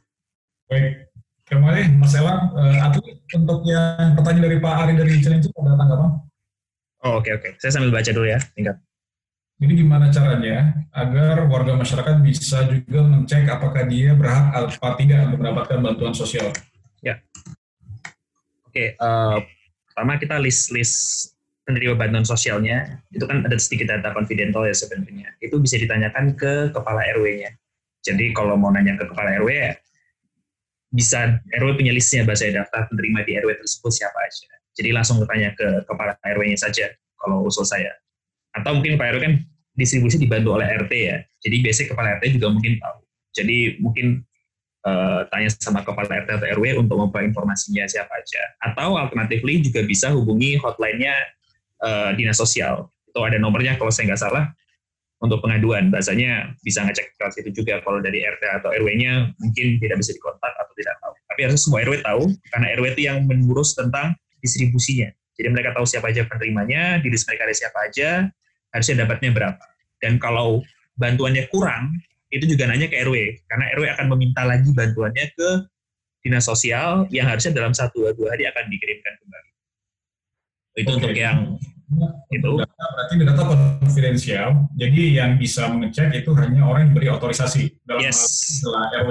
Baik, 0.69 1.07
Terima 1.47 1.71
kasih 1.71 1.95
Mas 1.95 2.11
Elang. 2.11 2.51
Uh, 2.51 2.75
atlet 2.83 3.23
untuk 3.31 3.63
yang 3.63 4.19
pertanyaan 4.19 4.45
dari 4.51 4.57
Pak 4.59 4.73
Ari 4.83 4.93
dari 4.99 5.11
Cilengsi 5.23 5.47
ada 5.55 5.79
tanggapan? 5.79 6.11
Oh 7.07 7.23
oke 7.23 7.23
okay, 7.23 7.31
oke, 7.39 7.47
okay. 7.47 7.51
saya 7.63 7.71
sambil 7.79 7.95
baca 7.95 8.11
dulu 8.11 8.27
ya, 8.27 8.39
tingkat. 8.51 8.75
Jadi 9.57 9.73
gimana 9.79 10.11
caranya 10.11 10.75
agar 10.91 11.47
warga 11.47 11.73
masyarakat 11.79 12.19
bisa 12.19 12.67
juga 12.67 12.99
mencek 13.01 13.47
apakah 13.47 13.87
dia 13.87 14.11
berhak 14.13 14.53
atau 14.53 14.91
tidak 14.99 15.31
untuk 15.31 15.39
mendapatkan 15.39 15.79
bantuan 15.81 16.13
sosial? 16.13 16.51
Ya. 16.99 17.23
Oke, 18.67 18.93
okay, 18.93 18.99
uh, 18.99 19.39
eh, 19.39 19.47
pertama 19.87 20.19
kita 20.19 20.35
list 20.43 20.69
list 20.75 20.97
penerima 21.67 21.99
bantuan 21.99 22.23
sosialnya 22.23 23.03
itu 23.11 23.27
kan 23.27 23.43
ada 23.43 23.59
sedikit 23.59 23.91
data 23.91 24.15
confidential 24.15 24.63
ya 24.63 24.71
sebenarnya. 24.71 25.35
Itu 25.43 25.59
bisa 25.59 25.75
ditanyakan 25.75 26.39
ke 26.39 26.71
kepala 26.71 27.03
RW-nya. 27.19 27.51
Jadi 28.07 28.31
kalau 28.31 28.55
mau 28.55 28.71
nanya 28.71 28.95
ke 28.95 29.03
kepala 29.03 29.35
RW 29.43 29.75
bisa 30.95 31.43
RW 31.51 31.75
punya 31.75 31.91
listnya 31.91 32.23
bahasa 32.23 32.47
daftar 32.47 32.87
penerima 32.87 33.27
di 33.27 33.31
RW 33.43 33.51
tersebut 33.59 33.91
siapa 33.91 34.15
aja. 34.15 34.47
Jadi 34.79 34.95
langsung 34.95 35.19
bertanya 35.19 35.51
ke 35.59 35.83
kepala 35.83 36.15
RW-nya 36.23 36.55
saja 36.55 36.87
kalau 37.19 37.43
usul 37.43 37.67
saya. 37.67 37.91
Atau 38.55 38.79
mungkin 38.79 38.95
Pak 38.95 39.19
RW 39.19 39.19
kan 39.19 39.33
distribusi 39.75 40.15
dibantu 40.15 40.55
oleh 40.55 40.71
RT 40.71 40.93
ya. 40.95 41.19
Jadi 41.43 41.55
biasanya 41.67 41.87
kepala 41.91 42.07
RT 42.17 42.39
juga 42.39 42.47
mungkin 42.55 42.79
tahu. 42.79 42.99
Jadi 43.35 43.57
mungkin 43.83 44.07
uh, 44.87 45.27
tanya 45.27 45.51
sama 45.51 45.83
kepala 45.83 46.07
RT 46.23 46.29
atau 46.31 46.47
RW 46.57 46.79
untuk 46.79 46.95
memperoleh 46.95 47.27
informasinya 47.27 47.83
siapa 47.91 48.09
aja. 48.15 48.41
Atau 48.63 48.95
alternatifly 48.95 49.67
juga 49.67 49.83
bisa 49.83 50.15
hubungi 50.15 50.55
hotline-nya 50.55 51.36
uh, 51.83 52.13
dinas 52.15 52.37
sosial. 52.37 52.89
Itu 53.09 53.19
ada 53.23 53.37
nomornya 53.41 53.75
kalau 53.75 53.89
saya 53.89 54.13
nggak 54.13 54.21
salah 54.21 54.45
untuk 55.21 55.41
pengaduan. 55.41 55.89
Bahasanya 55.89 56.53
bisa 56.61 56.85
ngecek 56.85 57.17
ke 57.17 57.25
situ 57.33 57.49
juga 57.63 57.81
kalau 57.81 58.01
dari 58.01 58.21
RT 58.21 58.43
atau 58.61 58.69
RW-nya 58.73 59.33
mungkin 59.41 59.65
tidak 59.81 59.97
bisa 60.01 60.13
dikontak 60.13 60.53
atau 60.53 60.73
tidak 60.77 60.95
tahu. 61.01 61.13
Tapi 61.33 61.39
harus 61.49 61.59
semua 61.65 61.79
RW 61.85 61.95
tahu 62.05 62.23
karena 62.53 62.65
RW 62.77 62.85
itu 62.97 63.01
yang 63.09 63.17
mengurus 63.25 63.73
tentang 63.73 64.13
distribusinya. 64.41 65.09
Jadi 65.37 65.47
mereka 65.53 65.77
tahu 65.77 65.85
siapa 65.85 66.09
aja 66.09 66.25
penerimanya, 66.25 66.97
di 66.97 67.13
list 67.13 67.29
mereka 67.29 67.45
ada 67.45 67.55
siapa 67.55 67.77
aja, 67.85 68.09
harusnya 68.73 69.05
dapatnya 69.05 69.29
berapa. 69.37 69.65
Dan 70.01 70.17
kalau 70.17 70.65
bantuannya 70.97 71.45
kurang, 71.53 71.93
itu 72.33 72.49
juga 72.49 72.65
nanya 72.65 72.89
ke 72.89 72.97
RW, 73.05 73.45
karena 73.45 73.65
RW 73.77 73.85
akan 73.97 74.05
meminta 74.17 74.41
lagi 74.43 74.73
bantuannya 74.73 75.29
ke 75.37 75.49
dinas 76.25 76.43
sosial 76.49 77.05
yang 77.13 77.29
harusnya 77.29 77.53
dalam 77.53 77.71
satu 77.71 78.09
dua 78.17 78.33
hari 78.33 78.49
akan 78.49 78.65
dikirimkan 78.67 79.13
kembali. 79.21 79.46
Itu 80.77 80.93
okay. 80.93 80.97
untuk 81.01 81.13
yang 81.17 81.57
itu 82.29 82.51
data, 82.59 82.85
berarti 82.93 83.13
data 83.23 83.43
konfidensial. 83.47 84.47
Jadi 84.77 85.01
yang 85.17 85.39
bisa 85.41 85.71
mengecek 85.71 86.13
itu 86.21 86.31
hanya 86.37 86.61
orang 86.67 86.91
yang 86.91 86.93
beri 86.93 87.07
otorisasi 87.09 87.81
dalam 87.87 88.05
yes. 88.05 88.19
RW. 88.61 89.09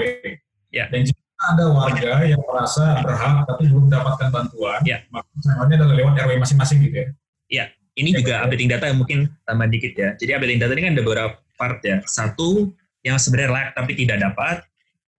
Ya. 0.70 0.86
Dan 0.92 1.08
jika 1.08 1.24
ada 1.56 1.72
warga 1.72 2.12
yang 2.22 2.40
merasa 2.44 3.00
berhak 3.02 3.48
tapi 3.48 3.68
belum 3.68 3.90
mendapatkan 3.90 4.28
bantuan, 4.30 4.80
ya. 4.86 5.02
maka 5.10 5.28
caranya 5.42 5.74
adalah 5.82 5.94
lewat 5.98 6.14
RW 6.22 6.32
masing-masing 6.38 6.78
gitu 6.84 6.96
ya. 7.02 7.08
Ya, 7.46 7.64
ini 7.96 8.12
ya, 8.12 8.16
juga 8.20 8.34
ya. 8.38 8.44
updating 8.44 8.70
data 8.70 8.84
yang 8.92 8.98
mungkin 9.00 9.18
tambah 9.48 9.66
dikit 9.72 9.92
ya. 9.96 10.10
Jadi 10.20 10.30
updating 10.36 10.58
data 10.60 10.72
ini 10.76 10.82
kan 10.84 10.92
ada 10.94 11.04
beberapa 11.04 11.34
part 11.56 11.80
ya. 11.80 12.04
Satu 12.04 12.76
yang 13.02 13.16
sebenarnya 13.16 13.50
layak 13.52 13.70
tapi 13.74 13.92
tidak 13.96 14.18
dapat. 14.20 14.56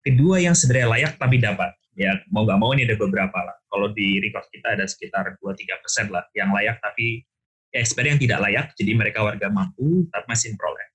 Kedua 0.05 0.39
yang 0.39 0.55
sebenarnya 0.55 0.89
layak 0.93 1.13
tapi 1.19 1.43
dapat. 1.43 1.75
Ya 1.97 2.21
mau 2.29 2.45
nggak 2.45 2.61
mau 2.61 2.77
ini 2.77 2.85
ada 2.85 3.01
beberapa 3.01 3.39
lah. 3.41 3.57
Kalau 3.73 3.89
di 3.97 4.21
record 4.21 4.45
kita 4.53 4.77
ada 4.77 4.85
sekitar 4.85 5.41
2-3 5.41 5.81
persen 5.81 6.07
lah 6.13 6.29
yang 6.37 6.53
layak 6.53 6.77
tapi 6.85 7.25
expert 7.73 8.09
yang 8.09 8.21
tidak 8.21 8.41
layak, 8.41 8.67
jadi 8.77 8.93
mereka 8.97 9.25
warga 9.25 9.49
mampu 9.49 10.09
tapi 10.13 10.25
masih 10.29 10.57
memperoleh. 10.57 10.87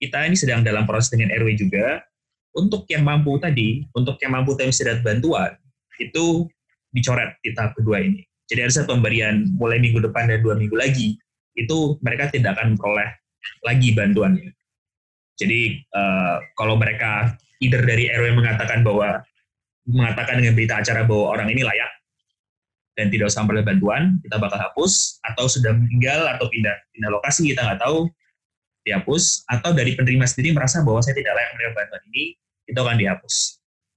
Kita 0.00 0.18
ini 0.26 0.36
sedang 0.36 0.60
dalam 0.66 0.84
proses 0.84 1.12
dengan 1.12 1.32
RW 1.32 1.56
juga. 1.56 2.02
Untuk 2.52 2.84
yang 2.92 3.08
mampu 3.08 3.40
tadi, 3.40 3.80
untuk 3.96 4.20
yang 4.20 4.36
mampu 4.36 4.52
tapi 4.52 4.68
tidak 4.68 5.00
bantuan, 5.00 5.56
itu 5.96 6.44
dicoret 6.92 7.40
di 7.40 7.56
tahap 7.56 7.72
kedua 7.72 8.04
ini. 8.04 8.20
Jadi 8.44 8.68
satu 8.68 8.92
pemberian 8.92 9.48
mulai 9.56 9.80
minggu 9.80 10.04
depan 10.04 10.28
dan 10.28 10.44
dua 10.44 10.60
minggu 10.60 10.76
lagi, 10.76 11.16
itu 11.56 11.96
mereka 12.04 12.28
tidak 12.28 12.60
akan 12.60 12.76
memperoleh 12.76 13.08
lagi 13.64 13.96
bantuannya. 13.96 14.52
Jadi 15.40 15.80
uh, 15.96 16.44
kalau 16.52 16.76
mereka 16.76 17.32
either 17.64 17.80
dari 17.80 18.12
RW 18.12 18.36
mengatakan 18.36 18.84
bahwa 18.84 19.24
mengatakan 19.88 20.38
dengan 20.38 20.54
berita 20.54 20.78
acara 20.78 21.02
bahwa 21.02 21.34
orang 21.34 21.48
ini 21.50 21.66
layak, 21.66 21.92
dan 22.92 23.08
tidak 23.08 23.32
usah 23.32 23.42
memperoleh 23.42 23.66
bantuan, 23.66 24.02
kita 24.20 24.36
bakal 24.36 24.58
hapus, 24.60 25.18
atau 25.24 25.48
sudah 25.48 25.72
meninggal 25.72 26.28
atau 26.36 26.46
pindah 26.52 26.76
pindah 26.92 27.10
lokasi 27.10 27.48
kita 27.48 27.64
nggak 27.64 27.80
tahu, 27.80 28.06
dihapus, 28.84 29.46
atau 29.48 29.70
dari 29.72 29.96
penerima 29.96 30.28
sendiri 30.28 30.52
merasa 30.52 30.84
bahwa 30.84 31.00
saya 31.00 31.16
tidak 31.16 31.32
layak 31.32 31.50
menerima 31.56 31.72
bantuan 31.78 32.02
ini, 32.12 32.24
itu 32.68 32.78
akan 32.78 32.96
dihapus. 32.98 33.34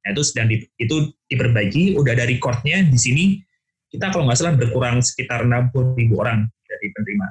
Nah, 0.06 0.10
itu 0.14 0.22
sedang 0.22 0.48
di, 0.48 0.58
itu 0.78 0.96
diperbaiki, 1.28 1.98
udah 1.98 2.12
ada 2.14 2.26
recordnya 2.30 2.86
di 2.86 3.00
sini, 3.00 3.26
kita 3.90 4.14
kalau 4.14 4.30
nggak 4.30 4.38
salah 4.38 4.54
berkurang 4.54 5.02
sekitar 5.02 5.44
60 5.44 5.98
ribu 5.98 6.22
orang 6.22 6.46
dari 6.70 6.88
penerima. 6.94 7.28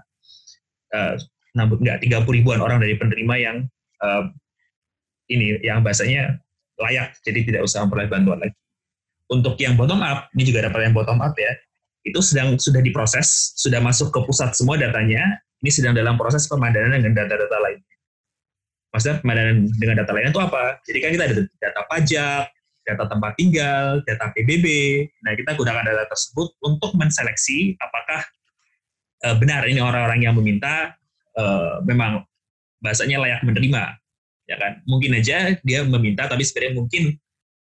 Uh, 0.95 1.15
enggak, 1.55 2.03
30 2.03 2.39
ribuan 2.43 2.59
orang 2.59 2.83
dari 2.83 2.99
penerima 2.99 3.35
yang 3.39 3.57
uh, 4.03 4.27
ini, 5.31 5.63
yang 5.63 5.87
bahasanya 5.87 6.39
layak, 6.81 7.15
jadi 7.23 7.41
tidak 7.47 7.61
usah 7.67 7.87
memperoleh 7.87 8.11
bantuan 8.11 8.39
lagi 8.43 8.57
untuk 9.33 9.57
yang 9.57 9.75
bottom 9.79 10.05
up, 10.05 10.29
ini 10.37 10.43
juga 10.45 10.69
ada 10.69 10.71
yang 10.81 10.93
bottom 10.93 11.21
up 11.25 11.33
ya, 11.37 11.53
itu 12.05 12.21
sedang 12.21 12.61
sudah 12.61 12.85
diproses, 12.85 13.57
sudah 13.57 13.81
masuk 13.81 14.13
ke 14.13 14.21
pusat 14.29 14.53
semua 14.53 14.77
datanya, 14.77 15.41
ini 15.65 15.71
sedang 15.73 15.97
dalam 15.97 16.21
proses 16.21 16.45
pemadanan 16.45 17.01
dengan 17.01 17.25
data-data 17.25 17.59
lain. 17.65 17.81
Maksudnya 18.93 19.17
pemadanan 19.25 19.57
dengan 19.81 19.95
data 20.05 20.11
lainnya 20.13 20.31
itu 20.31 20.43
apa? 20.45 20.65
Jadi 20.85 20.99
kan 21.01 21.11
kita 21.17 21.25
ada 21.25 21.35
data 21.59 21.81
pajak, 21.89 22.45
data 22.85 23.05
tempat 23.09 23.33
tinggal, 23.35 23.87
data 24.05 24.25
PBB. 24.37 24.67
Nah, 25.25 25.33
kita 25.35 25.57
gunakan 25.57 25.83
data 25.83 26.05
tersebut 26.07 26.49
untuk 26.63 26.93
menseleksi 26.95 27.75
apakah 27.81 28.23
uh, 29.27 29.35
benar 29.41 29.67
ini 29.67 29.81
orang-orang 29.81 30.21
yang 30.23 30.37
meminta 30.37 30.95
uh, 31.35 31.81
memang 31.83 32.23
bahasanya 32.85 33.19
layak 33.25 33.41
menerima, 33.43 33.97
ya 34.49 34.57
kan? 34.57 34.81
Mungkin 34.89 35.17
aja 35.17 35.57
dia 35.61 35.81
meminta, 35.85 36.29
tapi 36.29 36.45
sebenarnya 36.45 36.75
mungkin 36.79 37.03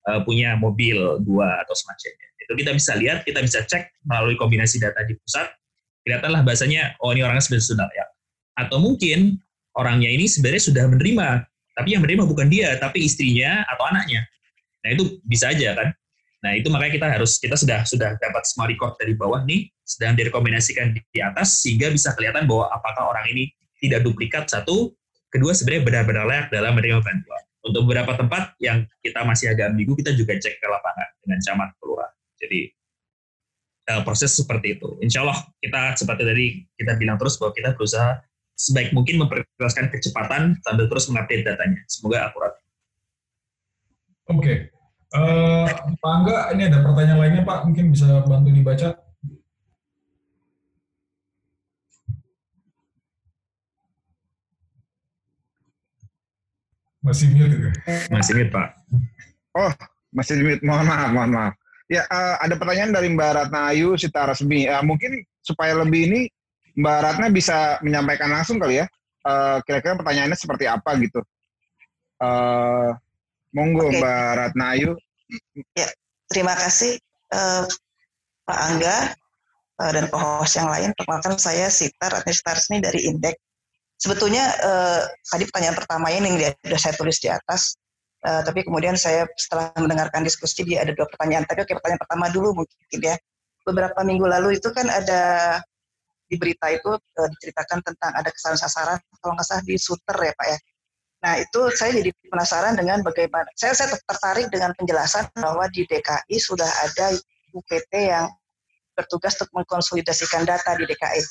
uh, 0.08 0.20
punya 0.24 0.56
mobil 0.56 0.96
dua 1.24 1.64
atau 1.64 1.74
semacamnya. 1.76 2.28
Itu 2.40 2.52
kita 2.56 2.72
bisa 2.72 2.96
lihat, 2.96 3.24
kita 3.28 3.44
bisa 3.44 3.64
cek 3.64 4.04
melalui 4.08 4.36
kombinasi 4.40 4.80
data 4.80 5.04
di 5.04 5.16
pusat, 5.20 5.48
kelihatanlah 6.04 6.40
bahasanya, 6.44 6.96
oh 7.04 7.12
ini 7.12 7.20
orangnya 7.24 7.44
sebenarnya 7.44 7.68
sudah 7.68 7.88
ya. 7.92 8.06
Atau 8.58 8.78
mungkin 8.80 9.38
orangnya 9.76 10.08
ini 10.08 10.24
sebenarnya 10.24 10.62
sudah 10.64 10.84
menerima, 10.88 11.28
tapi 11.76 11.88
yang 11.94 12.02
menerima 12.02 12.24
bukan 12.24 12.48
dia, 12.48 12.74
tapi 12.80 13.04
istrinya 13.04 13.62
atau 13.68 13.84
anaknya. 13.92 14.24
Nah 14.82 14.88
itu 14.96 15.20
bisa 15.28 15.52
aja 15.52 15.76
kan. 15.76 15.88
Nah 16.38 16.54
itu 16.54 16.70
makanya 16.70 16.92
kita 16.94 17.06
harus 17.18 17.38
kita 17.42 17.58
sudah 17.58 17.82
sudah 17.82 18.14
dapat 18.18 18.42
semua 18.46 18.70
record 18.70 18.94
dari 18.98 19.14
bawah 19.14 19.42
nih, 19.42 19.68
sedang 19.82 20.14
direkomendasikan 20.14 20.94
di, 20.94 21.02
di 21.10 21.20
atas 21.20 21.62
sehingga 21.62 21.90
bisa 21.90 22.14
kelihatan 22.14 22.46
bahwa 22.46 22.70
apakah 22.70 23.10
orang 23.10 23.26
ini 23.30 23.50
tidak 23.78 24.02
duplikat 24.02 24.50
satu, 24.50 24.94
kedua 25.28 25.52
sebenarnya 25.52 25.84
benar-benar 25.84 26.24
layak 26.28 26.46
dalam 26.52 26.72
menerima 26.76 27.00
bantuan. 27.00 27.42
Untuk 27.64 27.84
beberapa 27.84 28.16
tempat 28.16 28.56
yang 28.62 28.86
kita 29.04 29.26
masih 29.28 29.52
agak 29.52 29.74
ambigu, 29.74 29.92
kita 29.98 30.14
juga 30.16 30.38
cek 30.38 30.56
ke 30.56 30.66
lapangan 30.66 31.08
dengan 31.20 31.38
camat 31.44 31.70
keluar. 31.82 32.08
Jadi 32.38 32.60
uh, 33.92 34.02
proses 34.04 34.32
seperti 34.32 34.78
itu. 34.78 34.88
Insya 35.04 35.24
Allah 35.24 35.38
kita 35.60 35.98
seperti 35.98 36.22
tadi 36.24 36.46
kita 36.78 36.96
bilang 36.96 37.16
terus 37.20 37.36
bahwa 37.36 37.52
kita 37.52 37.74
berusaha 37.74 38.20
sebaik 38.58 38.90
mungkin 38.90 39.22
memperjelaskan 39.22 39.88
kecepatan 39.94 40.58
sambil 40.66 40.86
terus 40.90 41.06
mengupdate 41.10 41.44
datanya. 41.46 41.80
Semoga 41.86 42.30
akurat. 42.30 42.52
Oke. 44.28 44.42
Okay. 44.44 44.58
Uh, 45.08 45.64
eh, 45.64 45.96
Pak 46.04 46.12
Angga, 46.12 46.52
ini 46.52 46.68
ada 46.68 46.84
pertanyaan 46.84 47.16
lainnya 47.16 47.42
Pak, 47.48 47.64
mungkin 47.64 47.96
bisa 47.96 48.20
bantu 48.28 48.52
dibaca. 48.52 49.07
Masih 57.02 57.30
mute 57.30 57.54
itu. 57.54 57.70
Masih 58.10 58.32
mute, 58.34 58.50
Pak. 58.50 58.68
Oh, 59.54 59.72
masih 60.10 60.42
mute. 60.42 60.62
Mohon 60.66 60.86
maaf, 60.90 61.10
mohon 61.14 61.30
maaf. 61.30 61.54
Ya, 61.88 62.04
uh, 62.12 62.36
ada 62.44 62.54
pertanyaan 62.60 62.92
dari 62.92 63.08
Mbak 63.14 63.30
Ratna 63.32 63.72
Ayu 63.72 63.96
Sita 63.96 64.28
Resmi. 64.28 64.68
Uh, 64.68 64.84
mungkin 64.84 65.24
supaya 65.40 65.72
lebih 65.78 66.10
ini 66.10 66.20
Mbak 66.76 66.98
Ratna 67.00 67.26
bisa 67.32 67.80
menyampaikan 67.80 68.28
langsung 68.28 68.60
kali 68.60 68.84
ya. 68.84 68.86
Uh, 69.24 69.62
kira-kira 69.64 69.96
pertanyaannya 69.96 70.36
seperti 70.36 70.68
apa 70.68 70.90
gitu. 71.00 71.24
Uh, 72.20 72.92
monggo 73.56 73.88
okay. 73.88 74.04
Mbak 74.04 74.28
Ratna 74.36 74.64
Ayu. 74.76 74.92
Ya, 75.72 75.88
terima 76.28 76.52
kasih 76.60 77.00
uh, 77.32 77.64
Pak 78.44 78.58
Angga 78.68 78.96
uh, 79.80 79.90
dan 79.96 80.04
co-host 80.12 80.60
yang 80.60 80.68
lain. 80.68 80.90
Perkenalkan 80.92 81.40
saya 81.40 81.72
Sita 81.72 82.12
Ratna 82.12 82.32
Sita 82.36 82.52
Resmi 82.52 82.84
dari 82.84 83.08
Indek 83.08 83.38
sebetulnya 83.98 84.44
uh, 84.62 85.02
tadi 85.26 85.44
pertanyaan 85.50 85.76
pertama 85.76 86.06
ini 86.14 86.38
yang 86.38 86.54
sudah 86.62 86.80
saya 86.80 86.94
tulis 86.94 87.18
di 87.18 87.28
atas, 87.28 87.74
uh, 88.24 88.40
tapi 88.46 88.62
kemudian 88.62 88.94
saya 88.94 89.26
setelah 89.34 89.74
mendengarkan 89.76 90.22
diskusi 90.22 90.62
dia 90.62 90.86
ada 90.86 90.94
dua 90.94 91.04
pertanyaan. 91.10 91.44
Tapi 91.44 91.66
oke 91.66 91.74
pertanyaan 91.82 92.00
pertama 92.00 92.26
dulu 92.30 92.62
mungkin 92.62 92.98
ya. 93.02 93.18
Beberapa 93.66 94.00
minggu 94.00 94.24
lalu 94.24 94.56
itu 94.56 94.72
kan 94.72 94.88
ada 94.88 95.20
di 96.30 96.38
berita 96.40 96.70
itu 96.72 96.94
uh, 96.94 97.28
diceritakan 97.36 97.84
tentang 97.84 98.12
ada 98.14 98.30
kesalahan 98.32 98.60
sasaran 98.62 98.98
kalau 99.20 99.34
nggak 99.36 99.44
salah 99.44 99.64
di 99.66 99.76
Suter 99.76 100.16
ya 100.16 100.32
Pak 100.32 100.46
ya. 100.46 100.58
Nah 101.18 101.34
itu 101.42 101.60
saya 101.74 101.90
jadi 101.98 102.10
penasaran 102.30 102.78
dengan 102.78 103.02
bagaimana. 103.02 103.50
Saya 103.58 103.74
saya 103.74 103.98
tertarik 104.06 104.48
dengan 104.54 104.70
penjelasan 104.78 105.26
bahwa 105.34 105.66
di 105.74 105.82
DKI 105.90 106.36
sudah 106.38 106.70
ada 106.86 107.18
UPT 107.50 107.92
yang 108.14 108.30
bertugas 108.94 109.34
untuk 109.42 109.50
mengkonsolidasikan 109.58 110.46
data 110.46 110.78
di 110.78 110.86
DKI 110.86 111.22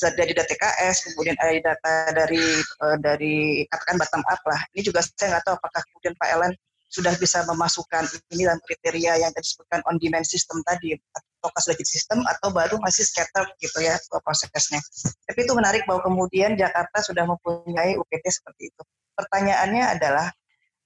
dari 0.00 0.32
data 0.32 0.48
TKS, 0.48 1.12
kemudian 1.12 1.36
ada 1.36 1.74
data 1.74 1.94
dari 2.14 2.44
uh, 2.80 2.96
dari 3.00 3.66
katakan 3.68 3.96
bottom 4.00 4.22
up 4.28 4.40
lah. 4.48 4.60
Ini 4.72 4.80
juga 4.86 5.04
saya 5.04 5.36
nggak 5.36 5.44
tahu 5.44 5.54
apakah 5.58 5.82
kemudian 5.90 6.14
Pak 6.16 6.28
Ellen 6.32 6.52
sudah 6.92 7.16
bisa 7.16 7.40
memasukkan 7.48 8.04
ini 8.36 8.44
dalam 8.44 8.60
kriteria 8.60 9.24
yang 9.24 9.32
disebutkan 9.32 9.80
on 9.88 9.96
demand 9.96 10.28
system 10.28 10.60
tadi 10.68 10.92
atau 10.92 11.48
sudah 11.56 11.76
sistem 11.88 12.20
atau 12.28 12.52
baru 12.52 12.76
masih 12.84 13.08
scatter 13.08 13.48
gitu 13.58 13.80
ya 13.80 13.96
prosesnya. 14.20 14.78
Tapi 15.24 15.38
itu 15.40 15.52
menarik 15.56 15.88
bahwa 15.88 16.04
kemudian 16.04 16.52
Jakarta 16.52 17.00
sudah 17.00 17.24
mempunyai 17.24 17.96
UPT 17.96 18.24
seperti 18.28 18.68
itu. 18.68 18.82
Pertanyaannya 19.16 19.84
adalah 19.98 20.28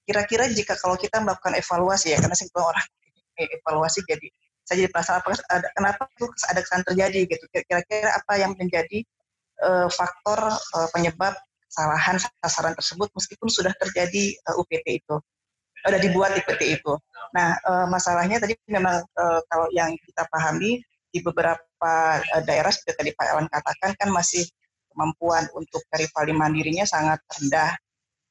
kira-kira 0.07 0.47
jika 0.47 0.79
kalau 0.79 0.95
kita 0.95 1.19
melakukan 1.19 1.59
evaluasi 1.59 2.15
ya 2.15 2.17
karena 2.23 2.35
semua 2.39 2.71
orang 2.71 2.87
evaluasi 3.37 3.99
jadi 4.07 4.31
saya 4.67 4.83
jadi 4.83 4.91
penasaran 4.91 5.23
ada, 5.47 5.67
kenapa 5.71 6.03
tuh 6.19 6.27
ada 6.51 6.59
kesan 6.59 6.83
terjadi 6.83 7.19
gitu? 7.23 7.45
Kira-kira 7.55 8.11
apa 8.11 8.33
yang 8.35 8.51
menjadi 8.59 8.99
uh, 9.63 9.87
faktor 9.87 10.51
uh, 10.51 10.87
penyebab 10.91 11.31
kesalahan 11.71 12.19
sasaran 12.43 12.75
tersebut 12.75 13.07
meskipun 13.15 13.47
sudah 13.47 13.71
terjadi 13.79 14.35
uh, 14.51 14.59
UPT 14.59 14.99
itu? 14.99 15.15
Sudah 15.87 15.99
dibuat 16.03 16.35
UPT 16.35 16.83
itu. 16.83 16.93
Nah 17.31 17.55
uh, 17.63 17.87
masalahnya 17.87 18.43
tadi 18.43 18.59
memang 18.67 19.07
uh, 19.15 19.39
kalau 19.47 19.71
yang 19.71 19.95
kita 20.03 20.27
pahami 20.27 20.83
di 21.07 21.19
beberapa 21.23 22.19
uh, 22.19 22.43
daerah 22.43 22.67
seperti 22.67 22.99
tadi 22.99 23.11
Pak 23.15 23.27
Ewan 23.31 23.47
katakan 23.47 23.95
kan 23.95 24.09
masih 24.11 24.43
kemampuan 24.91 25.47
untuk 25.55 25.79
rival 25.95 26.27
mandirinya 26.35 26.83
sangat 26.83 27.23
rendah. 27.39 27.71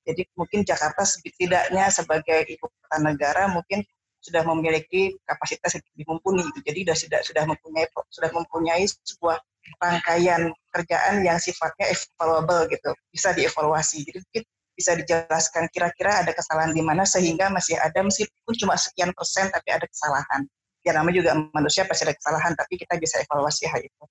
Jadi 0.05 0.22
mungkin 0.37 0.68
Jakarta 0.68 1.03
setidaknya 1.03 1.88
sebagai 1.88 2.44
ibu 2.46 2.68
kota 2.68 3.01
negara 3.01 3.49
mungkin 3.49 3.83
sudah 4.27 4.43
memiliki 4.43 5.15
kapasitas 5.23 5.79
yang 5.79 5.85
mumpuni. 6.11 6.43
Jadi 6.67 6.83
sudah 6.83 6.97
sudah 6.99 7.21
sudah 7.23 7.45
mempunyai 7.47 7.87
sudah 8.11 8.31
mempunyai 8.35 8.85
sebuah 8.87 9.39
rangkaian 9.79 10.51
kerjaan 10.75 11.23
yang 11.23 11.39
sifatnya 11.39 11.91
evaluable 11.95 12.67
gitu, 12.71 12.91
bisa 13.15 13.31
dievaluasi. 13.35 14.03
Jadi 14.07 14.19
mungkin 14.23 14.43
bisa 14.77 14.93
dijelaskan 14.93 15.73
kira-kira 15.73 16.21
ada 16.27 16.37
kesalahan 16.37 16.77
di 16.77 16.85
mana 16.85 17.09
sehingga 17.09 17.49
masih 17.49 17.81
ada 17.81 18.05
meskipun 18.05 18.55
cuma 18.61 18.77
sekian 18.77 19.11
persen 19.15 19.49
tapi 19.49 19.73
ada 19.73 19.89
kesalahan. 19.89 20.45
Ya 20.85 20.95
namanya 20.95 21.25
juga 21.25 21.33
manusia 21.57 21.83
pasti 21.89 22.07
ada 22.07 22.15
kesalahan 22.15 22.53
tapi 22.55 22.79
kita 22.79 22.95
bisa 23.01 23.19
evaluasi 23.25 23.67
hal 23.67 23.81
itu. 23.83 24.05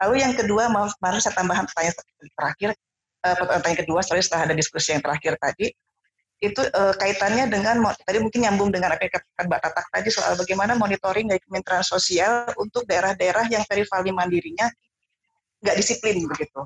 Lalu 0.00 0.14
yang 0.24 0.32
kedua, 0.32 0.72
mau 0.72 0.88
saya 1.20 1.36
tambahan 1.36 1.68
pertanyaan 1.68 1.96
terakhir, 2.32 2.70
uh, 3.20 3.36
pertanyaan 3.36 3.80
kedua, 3.84 4.00
setelah 4.00 4.48
ada 4.48 4.54
diskusi 4.56 4.96
yang 4.96 5.04
terakhir 5.04 5.36
tadi, 5.36 5.68
itu 6.40 6.60
uh, 6.72 6.96
kaitannya 6.96 7.52
dengan 7.52 7.84
tadi 8.00 8.16
mungkin 8.16 8.48
nyambung 8.48 8.72
dengan 8.72 8.96
apa 8.96 9.04
yang 9.04 9.12
katakan 9.12 9.44
Mbak 9.44 9.60
Tatak 9.60 9.86
tadi 9.92 10.08
soal 10.08 10.32
bagaimana 10.40 10.72
monitoring 10.72 11.28
dari 11.28 11.40
Kementerian 11.44 11.84
Sosial 11.84 12.48
untuk 12.56 12.88
daerah-daerah 12.88 13.44
yang 13.52 13.60
verifikasi 13.68 14.08
mandirinya 14.08 14.64
nggak 15.60 15.76
disiplin 15.76 16.24
begitu. 16.24 16.64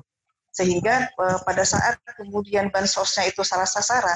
Sehingga 0.55 1.11
uh, 1.19 1.43
pada 1.43 1.67
saat 1.67 1.99
kemudian 2.15 2.71
bansosnya 2.71 3.27
itu 3.27 3.43
salah 3.43 3.67
sasaran 3.67 4.15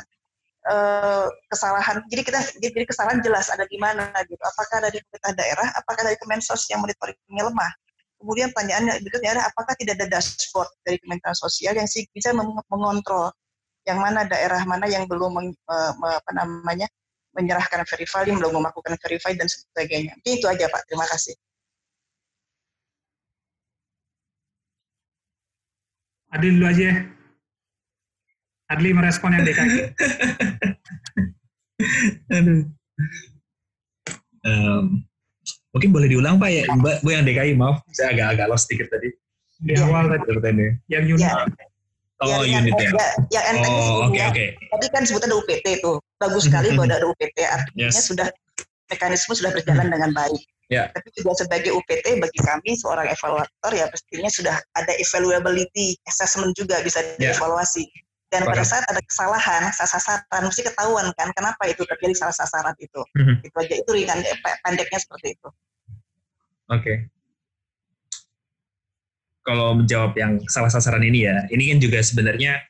uh, 0.71 1.27
kesalahan 1.51 2.03
jadi 2.07 2.21
kita 2.23 2.39
jadi 2.63 2.85
kesalahan 2.87 3.19
jelas 3.19 3.51
ada 3.51 3.67
di 3.67 3.75
mana 3.75 4.07
gitu. 4.27 4.39
Apakah 4.39 4.79
dari 4.87 5.03
pemerintah 5.03 5.33
daerah 5.35 5.67
apakah 5.75 6.01
dari 6.07 6.17
Kemensos 6.19 6.67
yang 6.71 6.79
monitoringnya 6.79 7.43
lemah? 7.51 7.71
Kemudian 8.19 8.51
pertanyaannya 8.51 8.99
berikutnya 9.03 9.31
adalah 9.35 9.47
apakah 9.51 9.73
tidak 9.79 9.99
ada 9.99 10.07
dashboard 10.07 10.71
dari 10.83 10.99
Kementerian 11.03 11.35
Sosial 11.35 11.73
yang 11.75 11.87
bisa 11.87 12.31
mengontrol 12.71 13.31
yang 13.87 13.99
mana 13.99 14.27
daerah 14.27 14.61
mana 14.67 14.85
yang 14.89 15.07
belum 15.07 15.31
meng, 15.31 15.49
uh, 15.69 15.91
apa 15.95 16.31
namanya 16.35 16.87
menyerahkan 17.35 17.85
verify, 17.85 18.25
belum 18.25 18.59
melakukan 18.59 18.97
verify 18.99 19.31
dan 19.37 19.47
sebagainya. 19.47 20.17
Jadi 20.21 20.29
itu 20.41 20.45
aja 20.49 20.65
Pak. 20.67 20.89
Terima 20.89 21.05
kasih. 21.07 21.35
Adli 26.29 26.49
dulu 26.53 26.65
aja 26.69 26.83
ya. 26.93 26.95
Adli 28.69 28.89
merespon 28.93 29.33
yang 29.33 29.43
DKI. 29.49 29.77
Aduh. 32.37 32.61
Um, 34.45 35.03
mungkin 35.73 35.89
boleh 35.89 36.05
diulang 36.05 36.37
Pak 36.37 36.49
ya, 36.53 36.63
Mbak, 36.69 37.01
Bu 37.01 37.09
yang 37.09 37.25
DKI, 37.25 37.57
maaf, 37.57 37.81
saya 37.89 38.13
agak-agak 38.13 38.45
lost 38.45 38.69
sedikit 38.69 38.93
tadi. 38.93 39.09
Di 39.57 39.73
awal 39.81 40.13
tadi. 40.13 40.77
Yang 40.85 41.17
unit. 41.17 41.25
Ya. 41.25 41.68
Oh, 42.19 42.43
yang, 42.43 42.67
unit 42.67 42.75
ya. 42.75 42.91
Yang 43.31 43.45
enteng 43.55 43.75
oh, 43.79 44.11
okay, 44.11 44.23
okay. 44.27 44.47
Tadi 44.59 44.85
kan 44.91 45.07
sebutnya 45.07 45.31
ada 45.31 45.37
UPT 45.39 45.65
itu. 45.79 45.91
Bagus 46.19 46.43
sekali 46.51 46.67
bahwa 46.75 46.91
ada 46.91 47.07
UPT. 47.07 47.37
Artinya 47.47 47.87
yes. 47.87 48.11
sudah 48.11 48.27
mekanisme 48.91 49.31
sudah 49.39 49.51
berjalan 49.55 49.87
dengan 49.95 50.11
baik. 50.11 50.43
Yeah. 50.67 50.91
Tapi 50.91 51.07
juga 51.15 51.33
sebagai 51.39 51.71
UPT 51.73 52.19
bagi 52.19 52.39
kami 52.43 52.77
seorang 52.77 53.09
evaluator 53.09 53.71
ya 53.73 53.89
pastinya 53.89 54.29
sudah 54.29 54.55
ada 54.77 54.93
evaluability 55.01 55.97
assessment 56.05 56.53
juga 56.59 56.83
bisa 56.83 57.01
ya. 57.17 57.31
dievaluasi. 57.31 57.87
Dan 58.29 58.45
pada 58.45 58.61
saat 58.61 58.85
ada 58.85 59.01
kesalahan, 59.01 59.73
salah 59.73 59.89
sasaran 59.97 60.43
mesti 60.45 60.61
ketahuan 60.61 61.09
kan 61.17 61.33
kenapa 61.33 61.65
itu 61.65 61.81
terjadi 61.81 62.13
salah 62.13 62.35
sasaran 62.37 62.77
itu. 62.77 63.01
Mm-hmm. 63.17 63.41
Itu 63.41 63.55
aja 63.57 63.75
itu 63.81 63.89
ringan 63.89 64.21
pendeknya 64.61 65.01
seperti 65.01 65.33
itu. 65.33 65.49
Oke. 66.69 66.77
Okay 66.77 66.97
kalau 69.49 69.73
menjawab 69.73 70.13
yang 70.13 70.37
salah 70.45 70.69
sasaran 70.69 71.01
ini 71.01 71.25
ya, 71.25 71.41
ini 71.49 71.73
kan 71.73 71.81
juga 71.81 72.05
sebenarnya 72.05 72.61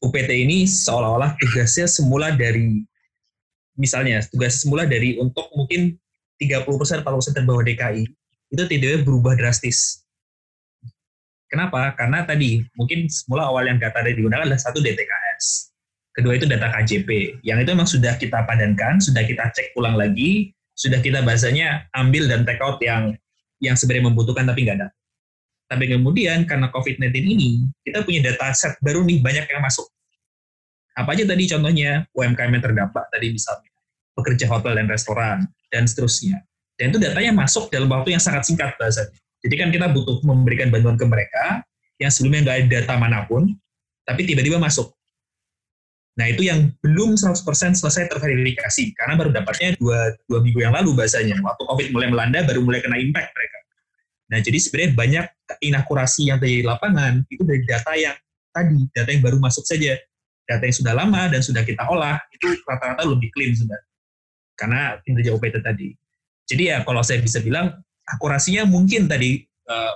UPT 0.00 0.32
ini 0.32 0.64
seolah-olah 0.64 1.36
tugasnya 1.36 1.84
semula 1.84 2.32
dari 2.32 2.80
misalnya 3.76 4.24
tugas 4.32 4.64
semula 4.64 4.88
dari 4.88 5.20
untuk 5.20 5.52
mungkin 5.52 5.92
30% 6.40 7.04
40% 7.04 7.36
terbawah 7.36 7.60
DKI 7.60 8.08
itu 8.52 8.62
tidak 8.64 9.04
berubah 9.04 9.36
drastis. 9.36 10.04
Kenapa? 11.52 11.92
Karena 11.94 12.24
tadi 12.24 12.64
mungkin 12.74 13.06
semula 13.12 13.52
awal 13.52 13.68
yang 13.68 13.76
data 13.76 14.00
yang 14.02 14.16
digunakan 14.16 14.48
adalah 14.48 14.58
satu 14.58 14.80
DTKS. 14.80 15.72
Kedua 16.16 16.32
itu 16.32 16.48
data 16.48 16.72
KJP. 16.72 17.40
Yang 17.44 17.58
itu 17.68 17.70
memang 17.76 17.88
sudah 17.88 18.14
kita 18.16 18.48
padankan, 18.48 19.04
sudah 19.04 19.20
kita 19.20 19.52
cek 19.52 19.76
ulang 19.76 20.00
lagi, 20.00 20.56
sudah 20.72 20.98
kita 21.04 21.20
bahasanya 21.20 21.86
ambil 21.92 22.24
dan 22.24 22.48
take 22.48 22.60
out 22.64 22.80
yang 22.80 23.12
yang 23.60 23.76
sebenarnya 23.76 24.08
membutuhkan 24.12 24.48
tapi 24.48 24.64
nggak 24.64 24.80
ada. 24.80 24.88
Tapi 25.66 25.84
kemudian 25.90 26.46
karena 26.46 26.70
COVID-19 26.70 27.10
ini, 27.26 27.66
kita 27.82 28.06
punya 28.06 28.30
data 28.30 28.54
set 28.54 28.78
baru 28.78 29.02
nih, 29.02 29.18
banyak 29.18 29.50
yang 29.50 29.62
masuk. 29.62 29.90
Apa 30.94 31.12
aja 31.12 31.26
tadi 31.26 31.44
contohnya 31.50 32.06
UMKM 32.14 32.50
yang 32.56 32.64
terdampak 32.64 33.04
tadi 33.10 33.34
misalnya, 33.34 33.70
pekerja 34.14 34.46
hotel 34.48 34.78
dan 34.78 34.86
restoran, 34.86 35.38
dan 35.74 35.84
seterusnya. 35.90 36.40
Dan 36.78 36.94
itu 36.94 37.02
datanya 37.02 37.34
masuk 37.34 37.68
dalam 37.68 37.90
waktu 37.90 38.14
yang 38.14 38.22
sangat 38.22 38.46
singkat 38.46 38.78
bahasanya. 38.78 39.18
Jadi 39.42 39.54
kan 39.58 39.68
kita 39.74 39.86
butuh 39.90 40.22
memberikan 40.22 40.70
bantuan 40.70 40.96
ke 40.96 41.04
mereka 41.04 41.66
yang 41.98 42.12
sebelumnya 42.14 42.46
nggak 42.46 42.56
ada 42.56 42.66
data 42.80 42.94
mana 42.96 43.26
pun, 43.26 43.50
tapi 44.06 44.22
tiba-tiba 44.24 44.62
masuk. 44.62 44.94
Nah 46.16 46.32
itu 46.32 46.48
yang 46.48 46.72
belum 46.80 47.20
100% 47.20 47.76
selesai 47.76 48.08
terverifikasi, 48.08 48.96
karena 48.96 49.20
baru 49.20 49.30
dapatnya 49.36 49.76
dua, 49.76 50.16
dua 50.24 50.40
minggu 50.40 50.64
yang 50.64 50.72
lalu 50.72 50.96
bahasanya. 50.96 51.36
Waktu 51.44 51.62
COVID 51.68 51.86
mulai 51.92 52.08
melanda, 52.08 52.40
baru 52.46 52.64
mulai 52.64 52.80
kena 52.80 52.96
impact 52.96 53.36
mereka. 53.36 53.55
Nah, 54.26 54.38
jadi 54.42 54.58
sebenarnya 54.58 54.92
banyak 54.98 55.26
inakurasi 55.62 56.30
yang 56.34 56.42
terjadi 56.42 56.62
di 56.62 56.66
lapangan 56.66 57.22
itu 57.30 57.42
dari 57.46 57.62
data 57.62 57.92
yang 57.94 58.16
tadi, 58.50 58.78
data 58.90 59.08
yang 59.14 59.22
baru 59.22 59.38
masuk 59.38 59.62
saja. 59.62 59.94
Data 60.46 60.62
yang 60.62 60.76
sudah 60.78 60.94
lama 60.94 61.26
dan 61.26 61.42
sudah 61.42 61.62
kita 61.66 61.82
olah, 61.90 62.18
itu 62.30 62.54
rata-rata 62.66 63.02
lebih 63.06 63.30
clean 63.34 63.54
sudah. 63.54 63.78
Karena 64.54 64.98
kinerja 65.02 65.34
OPT 65.34 65.58
tadi. 65.62 65.90
Jadi 66.46 66.62
ya 66.70 66.86
kalau 66.86 67.02
saya 67.02 67.18
bisa 67.18 67.42
bilang, 67.42 67.74
akurasinya 68.06 68.62
mungkin 68.62 69.10
tadi 69.10 69.42
uh, 69.66 69.94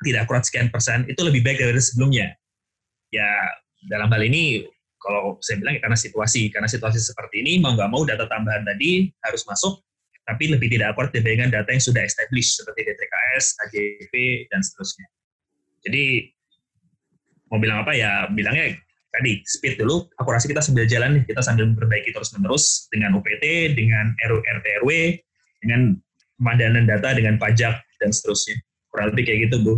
tidak 0.00 0.24
akurat 0.28 0.44
sekian 0.44 0.72
persen, 0.72 1.04
itu 1.08 1.20
lebih 1.20 1.44
baik 1.44 1.60
dari 1.60 1.80
sebelumnya. 1.80 2.32
Ya, 3.12 3.28
dalam 3.88 4.08
hal 4.08 4.24
ini 4.24 4.64
kalau 4.96 5.36
saya 5.44 5.60
bilang 5.60 5.76
ya 5.76 5.80
karena 5.84 5.98
situasi, 6.00 6.48
karena 6.48 6.68
situasi 6.68 7.00
seperti 7.00 7.44
ini 7.44 7.60
mau 7.60 7.76
nggak 7.76 7.90
mau 7.92 8.02
data 8.08 8.24
tambahan 8.24 8.64
tadi 8.64 9.12
harus 9.20 9.44
masuk, 9.44 9.84
tapi 10.24 10.48
lebih 10.48 10.72
tidak 10.72 10.96
akurat 10.96 11.12
dibandingkan 11.12 11.52
data 11.52 11.68
yang 11.68 11.84
sudah 11.84 12.02
established 12.04 12.56
seperti 12.56 12.80
DTKS, 12.88 13.44
KJP, 13.60 14.14
dan 14.48 14.60
seterusnya. 14.64 15.06
Jadi 15.84 16.32
mau 17.52 17.60
bilang 17.60 17.84
apa 17.84 17.92
ya, 17.92 18.26
bilangnya 18.32 18.72
tadi 19.14 19.44
speed 19.44 19.78
dulu, 19.78 20.08
akurasi 20.18 20.48
kita 20.50 20.64
sambil 20.64 20.88
jalan 20.88 21.20
nih, 21.20 21.24
kita 21.28 21.44
sambil 21.44 21.68
memperbaiki 21.70 22.10
terus-menerus 22.10 22.88
dengan 22.88 23.14
UPT, 23.20 23.76
dengan 23.76 24.16
RT 24.18 24.66
RW, 24.82 24.90
dengan 25.62 25.94
pemandangan 26.40 26.84
data, 26.88 27.08
dengan 27.14 27.38
pajak, 27.38 27.78
dan 28.02 28.10
seterusnya. 28.10 28.58
Kurang 28.90 29.14
lebih 29.14 29.22
kayak 29.28 29.38
gitu, 29.48 29.56
Bu. 29.62 29.72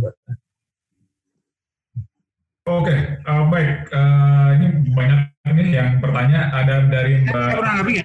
Oke, 2.67 2.95
uh, 3.23 3.43
baik. 3.47 3.87
Uh, 3.95 4.47
ini 4.59 4.67
banyak 4.91 5.19
ini 5.55 5.63
yang 5.71 6.03
bertanya. 6.03 6.51
Ada 6.51 6.75
dari 6.91 7.23
Mbak. 7.23 7.49
Nggak 7.55 8.03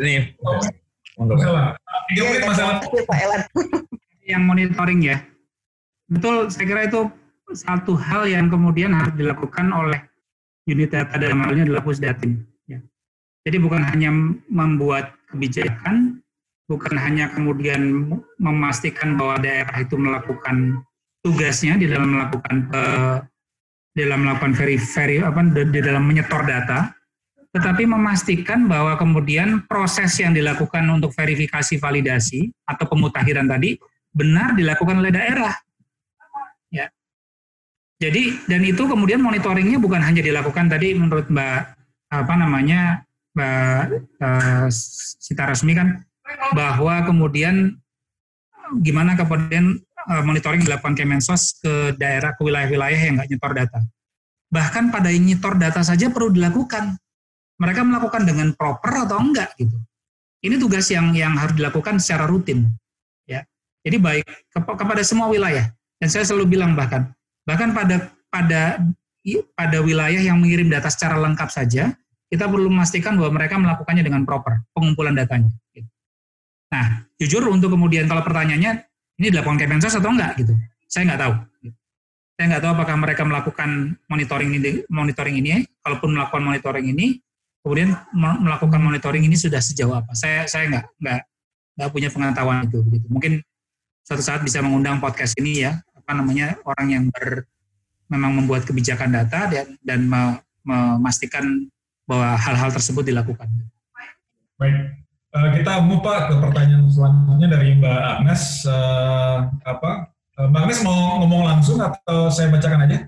Ini. 0.00 0.14
Oh, 0.42 0.58
masalah. 1.28 1.64
Tiga 2.08 2.22
menit 2.26 2.42
masalah. 2.48 2.76
Pak 2.84 3.18
Elan. 3.20 3.42
Yang 4.30 4.42
monitoring 4.46 5.00
ya. 5.04 5.16
Betul, 6.10 6.50
saya 6.50 6.66
kira 6.66 6.80
itu 6.86 7.06
satu 7.54 7.98
hal 7.98 8.30
yang 8.30 8.46
kemudian 8.46 8.94
harus 8.94 9.14
dilakukan 9.18 9.74
oleh 9.74 9.98
unit 10.70 10.90
data 10.90 11.18
dalam 11.18 11.42
hal 11.42 11.54
ini 11.54 11.62
adalah 11.66 11.82
pusdatin. 11.82 12.46
Ya. 12.66 12.78
Jadi 13.46 13.58
bukan 13.58 13.82
hanya 13.82 14.10
membuat 14.46 15.18
kebijakan, 15.30 16.22
bukan 16.70 16.94
hanya 16.98 17.30
kemudian 17.34 18.10
memastikan 18.38 19.18
bahwa 19.18 19.42
daerah 19.42 19.76
itu 19.82 19.98
melakukan 19.98 20.82
tugasnya 21.26 21.78
di 21.78 21.90
dalam 21.90 22.14
melakukan 22.14 22.56
uh, 22.70 23.18
dalam 23.94 24.22
melakukan 24.22 24.54
veri, 24.54 24.78
veri 24.78 25.16
apa 25.18 25.40
di 25.50 25.80
dalam 25.82 26.06
menyetor 26.06 26.46
data, 26.46 26.94
tetapi 27.50 27.82
memastikan 27.86 28.70
bahwa 28.70 28.94
kemudian 28.94 29.66
proses 29.66 30.14
yang 30.22 30.30
dilakukan 30.30 30.86
untuk 30.90 31.10
verifikasi 31.14 31.76
validasi 31.82 32.50
atau 32.62 32.86
pemutakhiran 32.86 33.50
tadi 33.50 33.74
benar 34.14 34.54
dilakukan 34.54 35.02
oleh 35.02 35.10
daerah. 35.10 35.54
Ya. 36.70 36.86
Jadi 37.98 38.46
dan 38.46 38.62
itu 38.62 38.86
kemudian 38.86 39.18
monitoringnya 39.18 39.82
bukan 39.82 39.98
hanya 39.98 40.22
dilakukan 40.22 40.70
tadi 40.70 40.94
menurut 40.94 41.26
Mbak 41.26 41.60
apa 42.10 42.34
namanya 42.38 43.02
Mbak 43.34 43.80
uh, 44.22 44.66
Sita 45.18 45.50
Resmi 45.50 45.74
kan 45.74 46.06
bahwa 46.54 47.02
kemudian 47.02 47.74
gimana 48.78 49.18
kemudian 49.18 49.82
Eh, 50.08 50.22
monitoring 50.24 50.64
dilakukan 50.64 50.96
Kemensos 50.96 51.60
ke 51.60 51.92
daerah 52.00 52.32
ke 52.32 52.40
wilayah-wilayah 52.40 53.00
yang 53.04 53.14
nggak 53.20 53.30
nyetor 53.36 53.52
data. 53.52 53.78
Bahkan 54.48 54.88
pada 54.88 55.12
yang 55.12 55.28
nyetor 55.28 55.60
data 55.60 55.84
saja 55.84 56.08
perlu 56.08 56.32
dilakukan. 56.32 56.96
Mereka 57.60 57.84
melakukan 57.84 58.24
dengan 58.24 58.56
proper 58.56 59.04
atau 59.04 59.20
enggak 59.20 59.52
gitu. 59.60 59.76
Ini 60.40 60.56
tugas 60.56 60.88
yang 60.88 61.12
yang 61.12 61.36
harus 61.36 61.52
dilakukan 61.52 62.00
secara 62.00 62.24
rutin. 62.24 62.64
Ya. 63.28 63.44
Jadi 63.84 64.00
baik 64.00 64.24
kepada 64.56 65.04
semua 65.04 65.28
wilayah. 65.28 65.68
Dan 66.00 66.08
saya 66.08 66.24
selalu 66.24 66.56
bilang 66.56 66.72
bahkan 66.72 67.12
bahkan 67.44 67.76
pada 67.76 68.08
pada 68.32 68.80
pada 69.52 69.78
wilayah 69.84 70.20
yang 70.24 70.40
mengirim 70.40 70.72
data 70.72 70.88
secara 70.88 71.20
lengkap 71.20 71.52
saja, 71.52 71.92
kita 72.32 72.48
perlu 72.48 72.72
memastikan 72.72 73.20
bahwa 73.20 73.36
mereka 73.36 73.60
melakukannya 73.60 74.00
dengan 74.00 74.24
proper 74.24 74.64
pengumpulan 74.72 75.12
datanya. 75.12 75.52
Gitu. 75.76 75.88
Nah, 76.72 77.04
jujur 77.20 77.44
untuk 77.52 77.76
kemudian 77.76 78.08
kalau 78.08 78.24
pertanyaannya 78.24 78.86
ini 79.20 79.26
dilakukan 79.28 79.60
Kemensos 79.60 79.92
atau 79.92 80.08
enggak 80.08 80.40
gitu. 80.40 80.56
Saya 80.88 81.12
nggak 81.12 81.20
tahu. 81.20 81.34
Saya 82.40 82.44
nggak 82.56 82.62
tahu 82.64 82.72
apakah 82.72 82.96
mereka 82.96 83.22
melakukan 83.28 83.70
monitoring 84.08 84.56
ini, 84.56 84.80
monitoring 84.88 85.36
ini. 85.36 85.68
Kalaupun 85.84 86.16
melakukan 86.16 86.40
monitoring 86.40 86.88
ini, 86.88 87.20
kemudian 87.60 87.92
melakukan 88.16 88.80
monitoring 88.80 89.24
ini 89.24 89.36
sudah 89.36 89.60
sejauh 89.60 89.92
apa? 89.92 90.12
Saya 90.16 90.48
saya 90.48 90.68
nggak 90.68 90.84
nggak 91.00 91.20
nggak 91.80 91.90
punya 91.92 92.08
pengetahuan 92.12 92.66
itu. 92.66 92.78
Gitu. 92.88 93.06
Mungkin 93.08 93.32
suatu 94.04 94.22
saat 94.24 94.40
bisa 94.42 94.60
mengundang 94.64 94.98
podcast 94.98 95.36
ini 95.36 95.64
ya, 95.64 95.78
apa 95.94 96.10
namanya 96.16 96.58
orang 96.64 96.86
yang 96.88 97.04
ber, 97.12 97.46
memang 98.10 98.42
membuat 98.42 98.66
kebijakan 98.66 99.12
data 99.14 99.46
dan, 99.46 99.66
dan 99.80 100.00
memastikan 100.66 101.68
bahwa 102.08 102.34
hal-hal 102.34 102.74
tersebut 102.74 103.06
dilakukan. 103.06 103.46
Baik, 104.58 105.00
Uh, 105.30 105.46
kita 105.54 105.78
mupa 105.86 106.26
ke 106.26 106.42
pertanyaan 106.42 106.90
selanjutnya 106.90 107.54
dari 107.54 107.78
Mbak 107.78 108.02
Agnes. 108.02 108.66
Uh, 108.66 109.46
apa? 109.62 110.10
Uh, 110.34 110.50
Mbak 110.50 110.60
Agnes 110.66 110.80
mau 110.82 111.22
ngomong 111.22 111.42
langsung 111.46 111.78
atau 111.78 112.26
saya 112.34 112.50
bacakan 112.50 112.82
aja? 112.82 113.06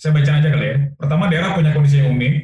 Saya 0.00 0.16
baca 0.16 0.32
aja 0.32 0.48
kali 0.48 0.64
ya. 0.64 0.76
Pertama, 0.96 1.28
daerah 1.28 1.52
punya 1.52 1.76
kondisi 1.76 2.00
yang 2.00 2.16
unik 2.16 2.34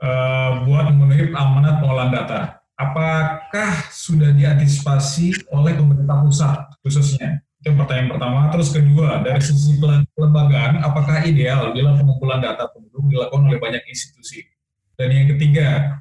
uh, 0.00 0.64
buat 0.64 0.88
memenuhi 0.88 1.36
amanat 1.36 1.84
pengolahan 1.84 2.08
data. 2.16 2.40
Apakah 2.80 3.92
sudah 3.92 4.32
diantisipasi 4.32 5.52
oleh 5.52 5.76
pemerintah 5.76 6.24
pusat 6.24 6.64
khususnya? 6.80 7.44
Itu 7.60 7.76
pertanyaan 7.76 8.16
pertama. 8.16 8.48
Terus 8.56 8.72
kedua, 8.72 9.20
dari 9.20 9.36
sisi 9.44 9.76
kelembagaan, 10.16 10.80
apakah 10.80 11.20
ideal 11.28 11.76
bila 11.76 11.92
pengumpulan 12.00 12.40
data 12.40 12.72
penduduk 12.72 13.04
dilakukan 13.12 13.44
oleh 13.44 13.60
banyak 13.60 13.84
institusi? 13.84 14.40
Dan 14.96 15.12
yang 15.12 15.28
ketiga, 15.36 16.00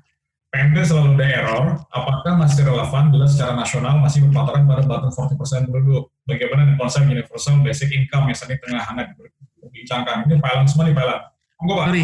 PMD 0.56 0.88
selalu 0.88 1.20
ada 1.20 1.28
error, 1.28 1.66
apakah 1.92 2.40
masih 2.40 2.64
relevan 2.64 3.12
bila 3.12 3.28
secara 3.28 3.60
nasional 3.60 4.00
masih 4.00 4.24
berpatokan 4.24 4.64
pada 4.64 4.88
bottom 4.88 5.12
40% 5.12 5.68
penduduk? 5.68 6.16
Bagaimana 6.24 6.80
konsep 6.80 7.04
universal 7.04 7.60
basic 7.60 7.92
income 7.92 8.32
yang 8.32 8.38
saat 8.40 8.56
ini 8.56 8.64
tengah 8.64 8.80
hangat 8.88 9.20
berbincangkan? 9.60 10.28
Ini 10.28 10.36
filean 10.40 10.66
semua 10.68 10.84
nih 10.88 10.96
filean. 10.96 11.22
Monggo 11.60 11.74
Pak. 11.76 11.86
Sorry, 11.92 12.04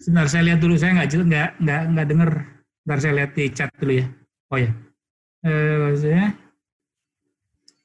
sebentar 0.00 0.26
saya 0.28 0.42
lihat 0.52 0.58
dulu, 0.60 0.74
saya 0.76 0.90
nggak 1.00 1.08
jelas, 1.08 1.26
nggak 1.26 1.48
nggak 1.60 1.82
nggak 1.96 2.06
dengar. 2.08 2.30
Bentar 2.82 2.98
saya 2.98 3.12
lihat 3.18 3.30
di 3.32 3.44
chat 3.54 3.70
dulu 3.78 3.92
ya. 3.96 4.06
Oh 4.52 4.58
ya. 4.58 4.70
Eh, 5.42 5.90
saya. 5.96 6.24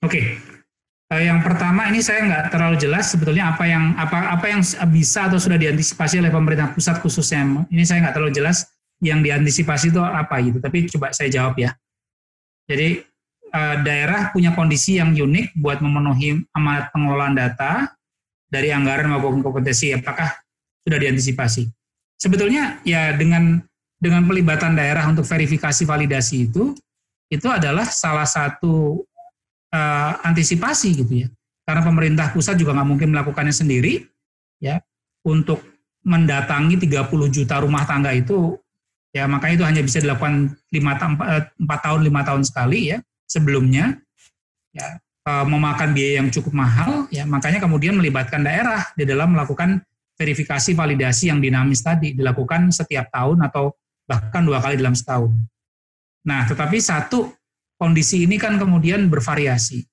Oke. 0.04 0.12
Okay. 0.12 0.26
Uh, 1.08 1.24
yang 1.24 1.39
pertama 1.39 1.88
ini 1.88 2.04
saya 2.04 2.20
nggak 2.28 2.52
terlalu 2.52 2.76
jelas 2.84 3.08
sebetulnya 3.08 3.56
apa 3.56 3.63
yang 3.63 3.96
apa 3.96 4.28
apa 4.28 4.46
yang 4.52 4.60
bisa 4.91 5.32
atau 5.32 5.39
sudah 5.39 5.56
diantisipasi 5.56 6.20
oleh 6.20 6.28
pemerintah 6.28 6.76
pusat 6.76 7.00
khususnya. 7.00 7.63
Ini 7.72 7.84
saya 7.88 8.04
nggak 8.04 8.15
terlalu 8.20 8.36
jelas 8.36 8.67
yang 9.00 9.24
diantisipasi 9.24 9.96
itu 9.96 10.04
apa 10.04 10.36
gitu. 10.43 10.60
Tapi 10.60 10.84
coba 10.91 11.15
saya 11.15 11.32
jawab 11.32 11.56
ya. 11.56 11.72
Jadi 12.67 13.00
uh, 13.56 13.76
daerah 13.88 14.36
punya 14.36 14.52
kondisi 14.52 15.00
yang 15.00 15.15
unik 15.15 15.56
buat 15.56 15.80
memenuhi 15.80 16.43
amanat 16.52 16.91
pengelolaan 16.91 17.39
data 17.39 17.88
dari 18.47 18.71
anggaran 18.71 19.12
maupun 19.12 19.43
kompetensi. 19.43 19.91
Apakah 19.93 20.31
sudah 20.83 20.99
diantisipasi? 20.99 21.67
Sebetulnya 22.17 22.81
ya 22.81 23.13
dengan 23.13 23.62
dengan 23.97 24.25
pelibatan 24.25 24.77
daerah 24.77 25.05
untuk 25.10 25.25
verifikasi 25.25 25.86
validasi 25.86 26.49
itu 26.49 26.73
itu 27.27 27.47
adalah 27.49 27.86
salah 27.86 28.25
satu 28.25 29.03
uh, 29.73 30.12
antisipasi 30.23 31.03
gitu 31.03 31.13
ya. 31.25 31.27
Karena 31.67 31.83
pemerintah 31.83 32.31
pusat 32.31 32.55
juga 32.55 32.71
nggak 32.71 32.88
mungkin 32.88 33.12
melakukannya 33.12 33.51
sendiri, 33.51 34.07
ya, 34.63 34.79
untuk 35.27 35.60
mendatangi 36.07 36.79
30 36.79 37.12
juta 37.27 37.60
rumah 37.60 37.83
tangga 37.83 38.15
itu, 38.15 38.55
ya 39.12 39.27
makanya 39.27 39.53
itu 39.60 39.65
hanya 39.67 39.81
bisa 39.83 39.99
dilakukan 39.99 40.55
5, 40.71 40.79
4 40.79 41.67
eh, 41.67 41.79
tahun, 41.83 42.01
5 42.07 42.27
tahun 42.31 42.43
sekali 42.47 42.79
ya, 42.95 43.03
sebelumnya, 43.27 43.99
ya, 44.71 44.95
uh, 45.28 45.44
memakan 45.44 45.92
biaya 45.92 46.24
yang 46.24 46.32
cukup 46.32 46.56
mahal, 46.56 47.06
ya 47.12 47.28
makanya 47.28 47.60
kemudian 47.60 48.00
melibatkan 48.00 48.48
daerah 48.48 48.88
di 48.96 49.04
dalam 49.04 49.36
melakukan 49.36 49.84
verifikasi 50.16 50.74
validasi 50.74 51.30
yang 51.30 51.44
dinamis 51.44 51.84
tadi, 51.84 52.16
dilakukan 52.16 52.72
setiap 52.72 53.12
tahun 53.12 53.44
atau 53.46 53.75
bahkan 54.08 54.48
dua 54.48 54.63
kali 54.63 54.80
dalam 54.80 54.96
setahun. 54.96 55.36
Nah, 56.25 56.48
tetapi 56.48 56.80
satu 56.80 57.30
kondisi 57.78 58.25
ini 58.25 58.40
kan 58.40 58.56
kemudian 58.58 59.12
bervariasi. 59.12 59.84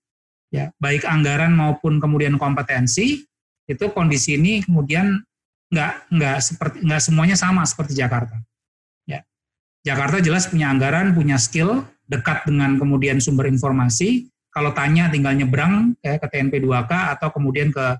Ya, 0.54 0.70
baik 0.78 1.02
anggaran 1.02 1.50
maupun 1.50 1.98
kemudian 1.98 2.38
kompetensi 2.38 3.26
itu 3.66 3.84
kondisi 3.90 4.38
ini 4.38 4.62
kemudian 4.62 5.18
nggak 5.72 6.14
nggak 6.14 6.38
seperti 6.38 6.76
nggak 6.86 7.02
semuanya 7.02 7.34
sama 7.34 7.66
seperti 7.66 7.98
Jakarta. 7.98 8.38
Ya, 9.02 9.26
Jakarta 9.82 10.22
jelas 10.22 10.46
punya 10.46 10.70
anggaran, 10.70 11.10
punya 11.10 11.42
skill, 11.42 11.82
dekat 12.06 12.46
dengan 12.46 12.78
kemudian 12.78 13.18
sumber 13.18 13.50
informasi. 13.50 14.30
Kalau 14.54 14.70
tanya 14.70 15.10
tinggal 15.10 15.34
nyebrang 15.34 15.98
ya, 15.98 16.14
ke 16.14 16.30
TNP 16.30 16.62
2K 16.62 17.18
atau 17.18 17.34
kemudian 17.34 17.74
ke 17.74 17.98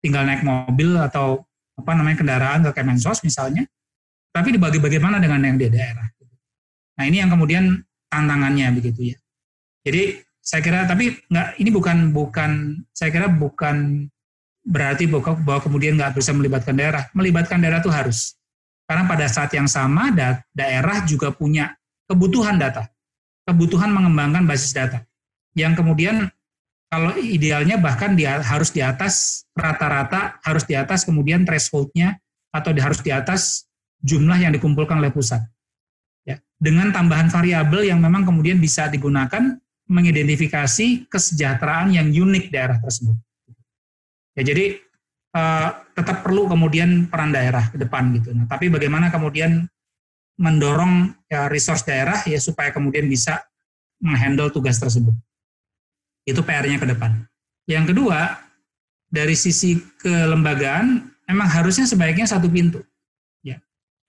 tinggal 0.00 0.24
naik 0.24 0.40
mobil 0.40 0.96
atau 0.96 1.44
apa 1.76 1.92
namanya 1.92 2.24
kendaraan 2.24 2.64
ke 2.64 2.72
Kemensos 2.72 3.20
misalnya. 3.20 3.68
Tapi 4.32 4.56
dibagi 4.56 4.80
bagaimana 4.80 5.20
dengan 5.20 5.44
yang 5.44 5.60
di 5.60 5.68
daerah. 5.68 6.08
Nah 6.96 7.04
ini 7.04 7.20
yang 7.20 7.28
kemudian 7.28 7.84
tantangannya 8.08 8.72
begitu 8.80 9.12
ya. 9.12 9.18
Jadi 9.84 10.24
saya 10.40 10.64
kira 10.64 10.88
tapi 10.88 11.20
nggak 11.28 11.60
ini 11.60 11.68
bukan 11.68 12.16
bukan 12.16 12.80
saya 12.96 13.12
kira 13.12 13.28
bukan 13.28 14.08
berarti 14.64 15.04
bahwa 15.04 15.60
kemudian 15.60 16.00
nggak 16.00 16.16
bisa 16.16 16.32
melibatkan 16.32 16.80
daerah. 16.80 17.12
Melibatkan 17.12 17.60
daerah 17.60 17.84
itu 17.84 17.92
harus 17.92 18.40
karena 18.88 19.04
pada 19.04 19.28
saat 19.28 19.52
yang 19.52 19.68
sama 19.68 20.08
da 20.16 20.40
daerah 20.56 21.04
juga 21.04 21.28
punya 21.28 21.76
kebutuhan 22.08 22.56
data, 22.56 22.88
kebutuhan 23.44 23.92
mengembangkan 23.92 24.48
basis 24.48 24.72
data 24.72 25.09
yang 25.54 25.74
kemudian 25.74 26.30
kalau 26.90 27.14
idealnya 27.14 27.78
bahkan 27.78 28.18
dia 28.18 28.42
harus 28.42 28.74
di 28.74 28.82
atas 28.82 29.46
rata-rata, 29.54 30.42
harus 30.42 30.66
di 30.66 30.74
atas 30.74 31.06
kemudian 31.06 31.46
thresholdnya 31.46 32.18
atau 32.50 32.74
harus 32.74 32.98
di 32.98 33.14
atas 33.14 33.70
jumlah 34.02 34.42
yang 34.42 34.50
dikumpulkan 34.50 34.98
oleh 34.98 35.14
pusat. 35.14 35.38
Ya, 36.26 36.42
dengan 36.58 36.90
tambahan 36.90 37.30
variabel 37.30 37.86
yang 37.94 38.02
memang 38.02 38.26
kemudian 38.26 38.58
bisa 38.58 38.90
digunakan 38.90 39.54
mengidentifikasi 39.86 41.06
kesejahteraan 41.06 41.94
yang 41.94 42.10
unik 42.10 42.50
daerah 42.50 42.82
tersebut. 42.82 43.14
Ya, 44.34 44.42
jadi 44.42 44.82
uh, 45.34 45.70
tetap 45.94 46.26
perlu 46.26 46.50
kemudian 46.50 47.06
peran 47.06 47.30
daerah 47.30 47.70
ke 47.70 47.78
depan 47.78 48.10
gitu. 48.18 48.34
Nah, 48.34 48.50
tapi 48.50 48.66
bagaimana 48.66 49.14
kemudian 49.14 49.62
mendorong 50.42 51.14
ya, 51.30 51.46
resource 51.46 51.86
daerah 51.86 52.18
ya 52.26 52.38
supaya 52.42 52.74
kemudian 52.74 53.06
bisa 53.06 53.46
menghandle 54.02 54.50
tugas 54.50 54.80
tersebut. 54.80 55.14
Itu 56.28 56.44
PR-nya 56.44 56.76
ke 56.80 56.86
depan. 56.88 57.24
Yang 57.70 57.94
kedua, 57.94 58.40
dari 59.10 59.34
sisi 59.34 59.78
kelembagaan, 59.98 61.10
memang 61.26 61.48
harusnya 61.50 61.86
sebaiknya 61.86 62.26
satu 62.26 62.46
pintu. 62.50 62.82
Ya. 63.42 63.58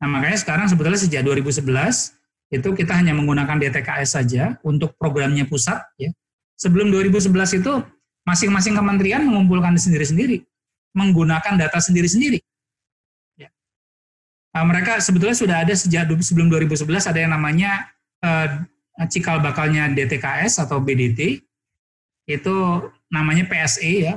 Nah, 0.01 0.07
makanya 0.09 0.38
sekarang 0.41 0.66
sebetulnya 0.70 1.01
sejak 1.01 1.26
2011 1.26 2.18
itu 2.51 2.70
kita 2.76 2.93
hanya 2.93 3.16
menggunakan 3.16 3.57
DTKS 3.57 4.20
saja 4.20 4.43
untuk 4.62 4.97
programnya 4.97 5.45
pusat. 5.49 5.82
Ya. 5.97 6.14
Sebelum 6.57 6.93
2011 6.93 7.62
itu 7.64 7.74
masing-masing 8.22 8.78
kementerian 8.78 9.26
mengumpulkan 9.26 9.74
sendiri-sendiri, 9.78 10.45
menggunakan 10.93 11.57
data 11.57 11.82
sendiri-sendiri. 11.82 12.38
Ya. 13.39 13.49
Nah, 14.53 14.64
mereka 14.70 15.01
sebetulnya 15.01 15.38
sudah 15.38 15.57
ada 15.66 15.74
sejak 15.74 16.05
sebelum 16.22 16.53
2011 16.53 17.09
ada 17.09 17.20
yang 17.20 17.34
namanya 17.34 17.89
uh, 18.22 18.62
cikal 19.09 19.41
bakalnya 19.41 19.89
DTKS 19.89 20.62
atau 20.62 20.78
BDT, 20.78 21.41
itu 22.39 22.55
namanya 23.11 23.47
PSE 23.47 24.11
ya, 24.11 24.15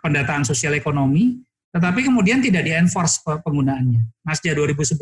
pendataan 0.00 0.46
sosial 0.46 0.78
ekonomi, 0.78 1.42
tetapi 1.70 2.06
kemudian 2.06 2.42
tidak 2.42 2.66
di-enforce 2.66 3.22
penggunaannya. 3.22 4.02
Nah, 4.26 4.34
sejak 4.34 4.58
2011, 4.58 4.98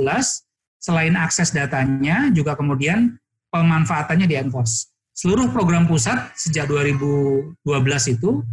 selain 0.79 1.15
akses 1.17 1.53
datanya, 1.53 2.29
juga 2.33 2.53
kemudian 2.55 3.17
pemanfaatannya 3.49 4.29
di-enforce. 4.29 4.93
Seluruh 5.17 5.51
program 5.51 5.89
pusat 5.89 6.31
sejak 6.39 6.71
2012 6.71 7.57
itu, 8.15 8.45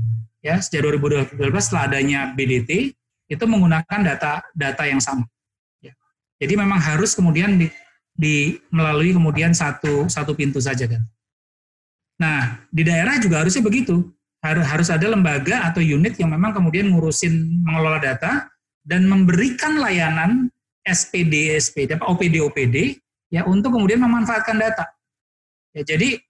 ya 0.41 0.57
sejak 0.57 0.81
2012 0.97 1.37
setelah 1.61 1.83
adanya 1.91 2.33
BDT, 2.33 2.95
itu 3.29 3.43
menggunakan 3.45 3.99
data 4.01 4.41
data 4.53 4.83
yang 4.85 5.01
sama. 5.01 5.25
Ya. 5.81 5.93
Jadi 6.41 6.53
memang 6.57 6.77
harus 6.81 7.13
kemudian 7.13 7.57
di, 7.57 7.67
di 8.13 8.57
melalui 8.69 9.13
kemudian 9.13 9.53
satu 9.53 10.09
satu 10.09 10.33
pintu 10.33 10.57
saja 10.57 10.89
kan. 10.89 11.01
Nah, 12.15 12.63
di 12.71 12.83
daerah 12.87 13.19
juga 13.19 13.43
harusnya 13.43 13.63
begitu. 13.63 14.07
Harus 14.39 14.65
harus 14.69 14.87
ada 14.93 15.09
lembaga 15.09 15.65
atau 15.67 15.81
unit 15.81 16.15
yang 16.21 16.31
memang 16.31 16.53
kemudian 16.53 16.87
ngurusin 16.93 17.65
mengelola 17.65 17.97
data 17.97 18.45
dan 18.85 19.09
memberikan 19.09 19.81
layanan 19.81 20.53
SPD, 20.85 21.57
SPD, 21.57 21.97
OPD, 21.97 22.45
OPD 22.45 23.01
ya 23.33 23.41
untuk 23.49 23.73
kemudian 23.73 23.97
memanfaatkan 24.05 24.55
data. 24.61 24.85
Ya, 25.73 25.81
jadi 25.81 26.21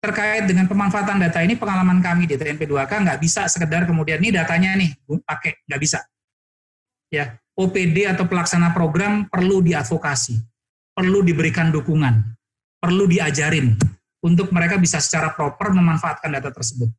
terkait 0.00 0.48
dengan 0.48 0.64
pemanfaatan 0.64 1.20
data 1.20 1.44
ini 1.44 1.60
pengalaman 1.60 2.00
kami 2.00 2.24
di 2.24 2.40
TNP2K 2.40 2.92
nggak 3.04 3.20
bisa 3.20 3.46
sekedar 3.52 3.84
kemudian 3.84 4.16
ini 4.18 4.32
datanya 4.32 4.72
nih 4.74 4.96
pakai 5.04 5.60
nggak 5.68 5.80
bisa. 5.80 6.00
Ya, 7.12 7.36
OPD 7.54 8.08
atau 8.08 8.24
pelaksana 8.26 8.72
program 8.72 9.28
perlu 9.28 9.60
diadvokasi, 9.60 10.40
perlu 10.96 11.20
diberikan 11.20 11.68
dukungan, 11.68 12.16
perlu 12.80 13.04
diajarin 13.06 13.76
untuk 14.26 14.50
mereka 14.50 14.74
bisa 14.74 14.98
secara 14.98 15.30
proper 15.30 15.70
memanfaatkan 15.70 16.34
data 16.34 16.50
tersebut. 16.50 16.90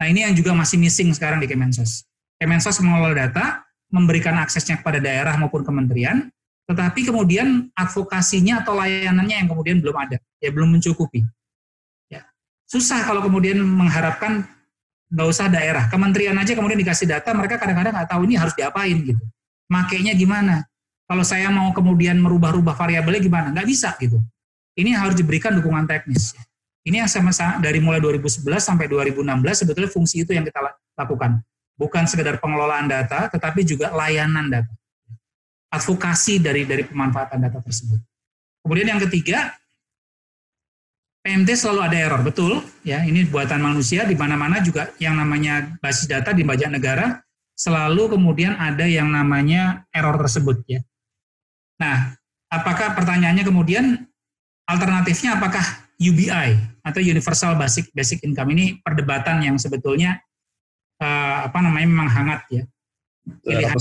Nah 0.00 0.06
ini 0.08 0.24
yang 0.24 0.32
juga 0.32 0.56
masih 0.56 0.80
missing 0.80 1.12
sekarang 1.12 1.44
di 1.44 1.46
Kemensos. 1.46 2.08
Kemensos 2.40 2.80
mengelola 2.80 3.12
data, 3.12 3.60
memberikan 3.92 4.40
aksesnya 4.40 4.80
kepada 4.80 4.96
daerah 4.96 5.36
maupun 5.36 5.60
kementerian, 5.60 6.32
tetapi 6.64 7.04
kemudian 7.04 7.68
advokasinya 7.76 8.64
atau 8.64 8.72
layanannya 8.80 9.44
yang 9.44 9.48
kemudian 9.52 9.84
belum 9.84 9.94
ada, 9.94 10.16
ya 10.40 10.48
belum 10.48 10.72
mencukupi. 10.80 11.22
Ya. 12.08 12.24
Susah 12.64 13.04
kalau 13.04 13.20
kemudian 13.20 13.60
mengharapkan 13.60 14.48
nggak 15.12 15.28
usah 15.28 15.52
daerah, 15.52 15.92
kementerian 15.92 16.32
aja 16.40 16.56
kemudian 16.56 16.80
dikasih 16.80 17.04
data, 17.04 17.36
mereka 17.36 17.60
kadang-kadang 17.60 17.92
nggak 17.92 18.08
tahu 18.08 18.24
ini 18.24 18.34
harus 18.40 18.56
diapain 18.56 18.96
gitu. 19.04 19.22
Makainya 19.68 20.16
gimana? 20.16 20.64
Kalau 21.04 21.22
saya 21.22 21.52
mau 21.52 21.68
kemudian 21.76 22.16
merubah-rubah 22.16 22.72
variabelnya 22.72 23.20
gimana? 23.20 23.46
Nggak 23.52 23.68
bisa 23.68 23.92
gitu. 24.00 24.16
Ini 24.72 24.96
harus 24.96 25.12
diberikan 25.12 25.52
dukungan 25.52 25.84
teknis. 25.84 26.32
Ini 26.82 27.06
yang 27.06 27.10
sama 27.10 27.30
dari 27.62 27.78
mulai 27.78 28.02
2011 28.02 28.42
sampai 28.58 28.90
2016 28.90 29.22
sebetulnya 29.54 29.90
fungsi 29.90 30.26
itu 30.26 30.34
yang 30.34 30.42
kita 30.42 30.58
lakukan. 30.98 31.38
Bukan 31.78 32.04
sekedar 32.10 32.42
pengelolaan 32.42 32.90
data, 32.90 33.30
tetapi 33.30 33.62
juga 33.62 33.94
layanan 33.94 34.50
data. 34.50 34.72
Advokasi 35.72 36.42
dari 36.42 36.66
dari 36.66 36.82
pemanfaatan 36.82 37.38
data 37.38 37.62
tersebut. 37.62 38.02
Kemudian 38.66 38.94
yang 38.94 39.00
ketiga, 39.08 39.54
PMT 41.22 41.54
selalu 41.54 41.80
ada 41.86 41.96
error, 41.96 42.22
betul. 42.26 42.66
Ya, 42.82 43.06
ini 43.06 43.22
buatan 43.30 43.62
manusia 43.62 44.02
di 44.02 44.18
mana-mana 44.18 44.58
juga 44.58 44.90
yang 44.98 45.14
namanya 45.14 45.78
basis 45.78 46.10
data 46.10 46.34
di 46.34 46.42
banyak 46.42 46.82
negara 46.82 47.22
selalu 47.54 48.18
kemudian 48.18 48.58
ada 48.58 48.82
yang 48.90 49.06
namanya 49.06 49.86
error 49.94 50.18
tersebut 50.18 50.66
ya. 50.66 50.82
Nah, 51.78 52.18
apakah 52.50 52.98
pertanyaannya 52.98 53.46
kemudian 53.46 54.02
alternatifnya 54.66 55.38
apakah 55.38 55.62
UBI 56.02 56.71
atau 56.82 57.00
Universal 57.00 57.54
Basic 57.54 57.90
Basic 57.94 58.22
Income 58.26 58.50
ini 58.54 58.64
perdebatan 58.82 59.42
yang 59.42 59.56
sebetulnya 59.58 60.18
uh, 60.98 61.46
apa 61.46 61.58
namanya 61.62 61.86
memang 61.88 62.10
hangat 62.10 62.40
ya. 62.50 62.62
Pilihan, 63.22 63.78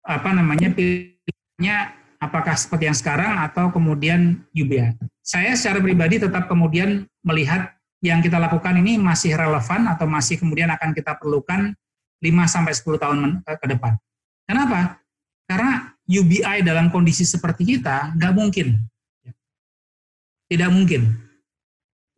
apa 0.00 0.30
namanya 0.32 0.72
pilihnya 0.72 1.92
apakah 2.16 2.56
seperti 2.56 2.88
yang 2.88 2.96
sekarang 2.96 3.36
atau 3.44 3.68
kemudian 3.68 4.40
UBI. 4.56 4.96
Saya 5.20 5.52
secara 5.52 5.84
pribadi 5.84 6.16
tetap 6.16 6.48
kemudian 6.48 7.04
melihat 7.20 7.76
yang 8.00 8.24
kita 8.24 8.40
lakukan 8.40 8.80
ini 8.80 8.96
masih 8.96 9.36
relevan 9.36 9.84
atau 9.92 10.08
masih 10.08 10.40
kemudian 10.40 10.72
akan 10.72 10.96
kita 10.96 11.20
perlukan 11.20 11.76
5 12.24 12.24
sampai 12.48 12.72
10 12.72 12.96
tahun 12.96 13.18
ke 13.44 13.66
depan. 13.76 14.00
Kenapa? 14.48 14.96
Karena 15.44 15.92
UBI 16.08 16.64
dalam 16.64 16.88
kondisi 16.88 17.28
seperti 17.28 17.76
kita 17.76 18.16
nggak 18.16 18.32
mungkin 18.32 18.80
tidak 20.50 20.70
mungkin. 20.74 21.29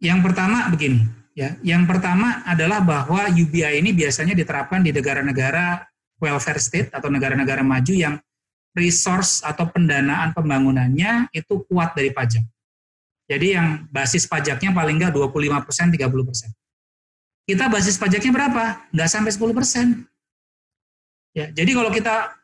Yang 0.02 0.18
pertama 0.26 0.66
begini, 0.66 1.06
ya. 1.38 1.54
Yang 1.62 1.86
pertama 1.86 2.42
adalah 2.42 2.82
bahwa 2.82 3.30
UBI 3.30 3.78
ini 3.78 3.94
biasanya 3.94 4.34
diterapkan 4.34 4.82
di 4.82 4.90
negara-negara 4.90 5.86
welfare 6.18 6.58
state 6.58 6.90
atau 6.90 7.06
negara-negara 7.06 7.62
maju 7.62 7.94
yang 7.94 8.18
resource 8.74 9.46
atau 9.46 9.70
pendanaan 9.70 10.34
pembangunannya 10.34 11.30
itu 11.30 11.62
kuat 11.70 11.94
dari 11.94 12.10
pajak. 12.10 12.42
Jadi 13.30 13.54
yang 13.54 13.86
basis 13.94 14.26
pajaknya 14.26 14.74
paling 14.74 14.98
enggak 14.98 15.14
25 15.14 15.62
persen, 15.62 15.86
30 15.94 16.26
persen. 16.26 16.50
Kita 17.46 17.70
basis 17.70 17.94
pajaknya 17.94 18.32
berapa? 18.34 18.64
Enggak 18.90 19.08
sampai 19.08 19.30
10 19.30 19.54
persen. 19.54 19.86
Ya, 21.32 21.48
jadi 21.48 21.70
kalau 21.72 21.94
kita 21.94 22.34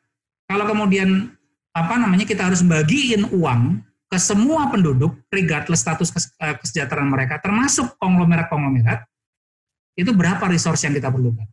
kalau 0.48 0.64
kemudian 0.64 1.34
apa 1.76 1.94
namanya 2.00 2.24
kita 2.24 2.48
harus 2.48 2.64
bagiin 2.64 3.28
uang 3.34 3.84
ke 4.08 4.16
semua 4.16 4.72
penduduk, 4.72 5.20
regardless 5.28 5.84
status 5.84 6.08
eh, 6.40 6.56
kesejahteraan 6.56 7.12
mereka, 7.12 7.36
termasuk 7.44 7.92
konglomerat-konglomerat, 8.00 9.04
itu 10.00 10.10
berapa 10.16 10.40
resource 10.48 10.88
yang 10.88 10.96
kita 10.96 11.12
perlukan. 11.12 11.44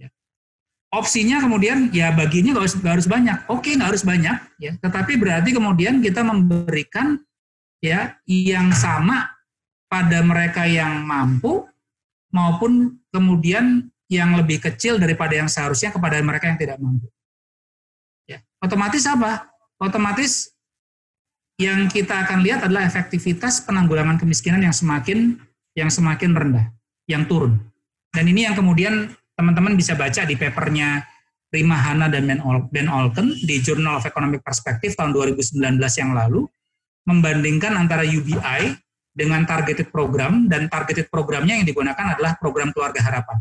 Ya. 0.00 0.08
Opsinya 0.88 1.44
kemudian 1.44 1.92
ya 1.92 2.08
baginya 2.16 2.56
nggak 2.56 2.64
harus, 2.64 2.76
harus 2.80 3.06
banyak, 3.08 3.38
oke 3.52 3.68
nggak 3.68 3.90
harus 3.92 4.04
banyak, 4.08 4.36
ya. 4.56 4.72
Tetapi 4.80 5.12
berarti 5.20 5.50
kemudian 5.52 6.00
kita 6.00 6.24
memberikan 6.24 7.20
ya 7.84 8.16
yang 8.24 8.72
sama 8.72 9.28
pada 9.92 10.24
mereka 10.24 10.64
yang 10.64 11.04
mampu 11.04 11.68
maupun 12.32 12.96
kemudian 13.12 13.92
yang 14.08 14.32
lebih 14.36 14.64
kecil 14.64 14.96
daripada 14.96 15.36
yang 15.36 15.48
seharusnya 15.48 15.92
kepada 15.92 16.16
mereka 16.24 16.48
yang 16.48 16.56
tidak 16.56 16.80
mampu. 16.80 17.08
Ya, 18.24 18.40
otomatis 18.64 19.04
apa? 19.04 19.52
Otomatis 19.76 20.51
yang 21.62 21.86
kita 21.86 22.26
akan 22.26 22.42
lihat 22.42 22.66
adalah 22.66 22.82
efektivitas 22.82 23.62
penanggulangan 23.62 24.18
kemiskinan 24.18 24.66
yang 24.66 24.74
semakin 24.74 25.38
yang 25.72 25.88
semakin 25.88 26.36
rendah, 26.36 26.66
yang 27.08 27.24
turun. 27.24 27.56
Dan 28.12 28.28
ini 28.28 28.44
yang 28.44 28.52
kemudian 28.52 29.08
teman-teman 29.32 29.72
bisa 29.72 29.96
baca 29.96 30.28
di 30.28 30.36
papernya 30.36 31.00
Rima 31.52 31.76
Hana 31.76 32.08
dan 32.08 32.28
Ben 32.68 32.88
Olken 32.88 33.32
di 33.44 33.60
Journal 33.60 34.00
of 34.00 34.04
Economic 34.04 34.44
Perspective 34.44 34.92
tahun 34.96 35.16
2019 35.16 35.60
yang 36.00 36.12
lalu, 36.12 36.44
membandingkan 37.08 37.76
antara 37.76 38.04
UBI 38.04 38.76
dengan 39.12 39.44
targeted 39.44 39.92
program, 39.92 40.48
dan 40.48 40.72
targeted 40.72 41.12
programnya 41.12 41.60
yang 41.60 41.68
digunakan 41.68 42.16
adalah 42.16 42.36
program 42.40 42.72
keluarga 42.72 43.04
harapan. 43.04 43.36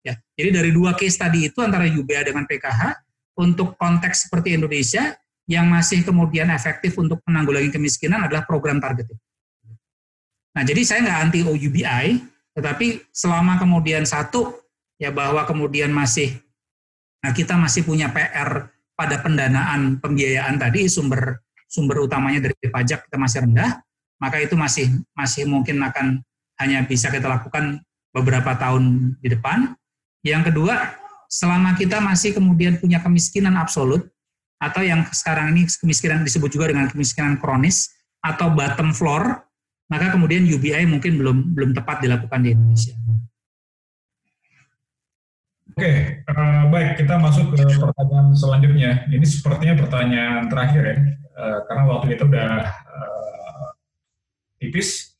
Ya, 0.00 0.16
jadi 0.40 0.64
dari 0.64 0.70
dua 0.72 0.96
case 0.96 1.20
tadi 1.20 1.52
itu 1.52 1.60
antara 1.60 1.84
UBI 1.84 2.32
dengan 2.32 2.48
PKH, 2.48 2.96
untuk 3.38 3.76
konteks 3.76 4.28
seperti 4.28 4.56
Indonesia, 4.56 5.12
yang 5.48 5.64
masih 5.66 6.04
kemudian 6.04 6.52
efektif 6.52 6.94
untuk 7.00 7.24
menanggulangi 7.24 7.72
kemiskinan 7.72 8.28
adalah 8.28 8.44
program 8.44 8.78
targeted. 8.78 9.16
Nah, 10.52 10.62
jadi 10.62 10.80
saya 10.84 11.00
nggak 11.08 11.20
anti 11.24 11.40
OUBI, 11.42 12.06
Tetapi 12.58 13.14
selama 13.14 13.54
kemudian 13.54 14.02
satu 14.02 14.50
ya 14.98 15.14
bahwa 15.14 15.46
kemudian 15.46 15.94
masih 15.94 16.42
nah 17.22 17.30
kita 17.30 17.54
masih 17.54 17.86
punya 17.86 18.10
PR 18.10 18.66
pada 18.98 19.22
pendanaan 19.22 20.02
pembiayaan 20.02 20.58
tadi 20.58 20.90
sumber 20.90 21.38
sumber 21.70 22.02
utamanya 22.02 22.50
dari 22.50 22.58
pajak 22.66 23.06
kita 23.06 23.14
masih 23.14 23.46
rendah, 23.46 23.78
maka 24.18 24.42
itu 24.42 24.58
masih 24.58 24.90
masih 25.14 25.46
mungkin 25.46 25.78
akan 25.86 26.18
hanya 26.58 26.82
bisa 26.82 27.14
kita 27.14 27.30
lakukan 27.30 27.78
beberapa 28.10 28.58
tahun 28.58 29.14
di 29.22 29.38
depan. 29.38 29.78
Yang 30.26 30.50
kedua, 30.50 30.98
selama 31.30 31.78
kita 31.78 32.02
masih 32.02 32.34
kemudian 32.34 32.82
punya 32.82 32.98
kemiskinan 32.98 33.54
absolut 33.54 34.10
atau 34.58 34.82
yang 34.82 35.06
sekarang 35.14 35.54
ini 35.54 35.70
kemiskinan 35.70 36.26
disebut 36.26 36.50
juga 36.50 36.70
dengan 36.74 36.90
kemiskinan 36.90 37.38
kronis 37.38 37.94
atau 38.18 38.50
bottom 38.50 38.90
floor, 38.90 39.46
maka 39.86 40.10
kemudian 40.10 40.42
UBI 40.44 40.84
mungkin 40.90 41.16
belum 41.16 41.54
belum 41.54 41.70
tepat 41.78 42.02
dilakukan 42.02 42.42
di 42.42 42.52
Indonesia. 42.52 42.94
Oke, 45.78 46.26
uh, 46.26 46.66
baik 46.74 46.98
kita 46.98 47.22
masuk 47.22 47.54
ke 47.54 47.62
pertanyaan 47.78 48.34
selanjutnya. 48.34 49.06
Ini 49.14 49.22
sepertinya 49.22 49.78
pertanyaan 49.78 50.50
terakhir 50.50 50.82
ya, 50.82 50.96
uh, 51.38 51.58
karena 51.70 51.82
waktu 51.86 52.06
itu 52.18 52.24
udah 52.26 52.52
uh, 52.66 53.66
tipis. 54.58 55.14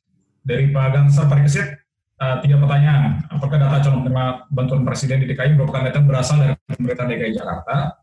Dari 0.48 0.72
Pak 0.72 0.96
Gansar 0.96 1.28
Parikesit, 1.28 1.76
uh, 2.24 2.40
tiga 2.40 2.56
pertanyaan. 2.56 3.20
Apakah 3.28 3.60
data 3.60 3.84
calon 3.84 4.00
penerima 4.00 4.48
bantuan 4.48 4.80
presiden 4.80 5.20
di 5.20 5.28
DKI 5.28 5.60
merupakan 5.60 5.84
data 5.84 6.00
berasal 6.00 6.40
dari 6.40 6.56
pemerintah 6.72 7.04
DKI 7.04 7.32
Jakarta? 7.36 7.97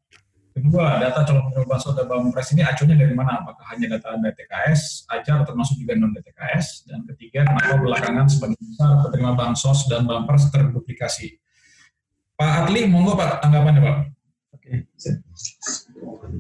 Kedua, 0.56 1.04
data 1.04 1.28
calon 1.28 1.52
penerima 1.52 1.68
bansos 1.68 1.92
dan 2.00 2.08
Bampres 2.08 2.48
ini 2.56 2.64
acuannya 2.64 2.96
dari 2.96 3.12
mana? 3.12 3.44
Apakah 3.44 3.76
hanya 3.76 4.00
data 4.00 4.16
DTKS, 4.16 5.04
ajar 5.12 5.44
termasuk 5.44 5.76
juga 5.76 6.00
non 6.00 6.16
DTKS? 6.16 6.88
Dan 6.88 7.04
ketiga, 7.12 7.44
kenapa 7.44 7.76
belakangan 7.76 8.24
sebagian 8.32 8.64
besar 8.64 9.04
penerima 9.04 9.36
bansos 9.36 9.84
dan 9.92 10.08
Bampres 10.08 10.48
terduplikasi? 10.56 11.36
Pak 12.40 12.72
Atli, 12.72 12.88
monggo 12.88 13.20
Pak 13.20 13.44
tanggapannya 13.44 13.82
Pak. 13.84 13.98
Oke. 14.56 14.72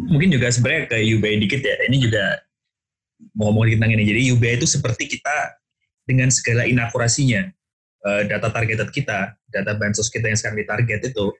Mungkin 0.07 0.31
juga 0.31 0.47
sebenarnya 0.47 0.95
ke 0.95 0.97
UBI 1.11 1.35
dikit 1.43 1.59
ya. 1.59 1.75
Ini 1.83 1.97
juga 1.99 2.39
mau 3.35 3.51
ngomong 3.51 3.67
tentang 3.75 3.99
ini. 3.99 4.03
Jadi 4.07 4.21
UBI 4.31 4.63
itu 4.63 4.67
seperti 4.67 5.11
kita 5.11 5.59
dengan 6.07 6.31
segala 6.31 6.63
inakurasinya, 6.63 7.51
uh, 8.07 8.23
data 8.31 8.47
targeted 8.47 8.95
kita, 8.95 9.35
data 9.51 9.75
bansos 9.75 10.07
kita 10.07 10.31
yang 10.31 10.39
sekarang 10.39 10.63
ditarget 10.63 11.11
itu, 11.11 11.35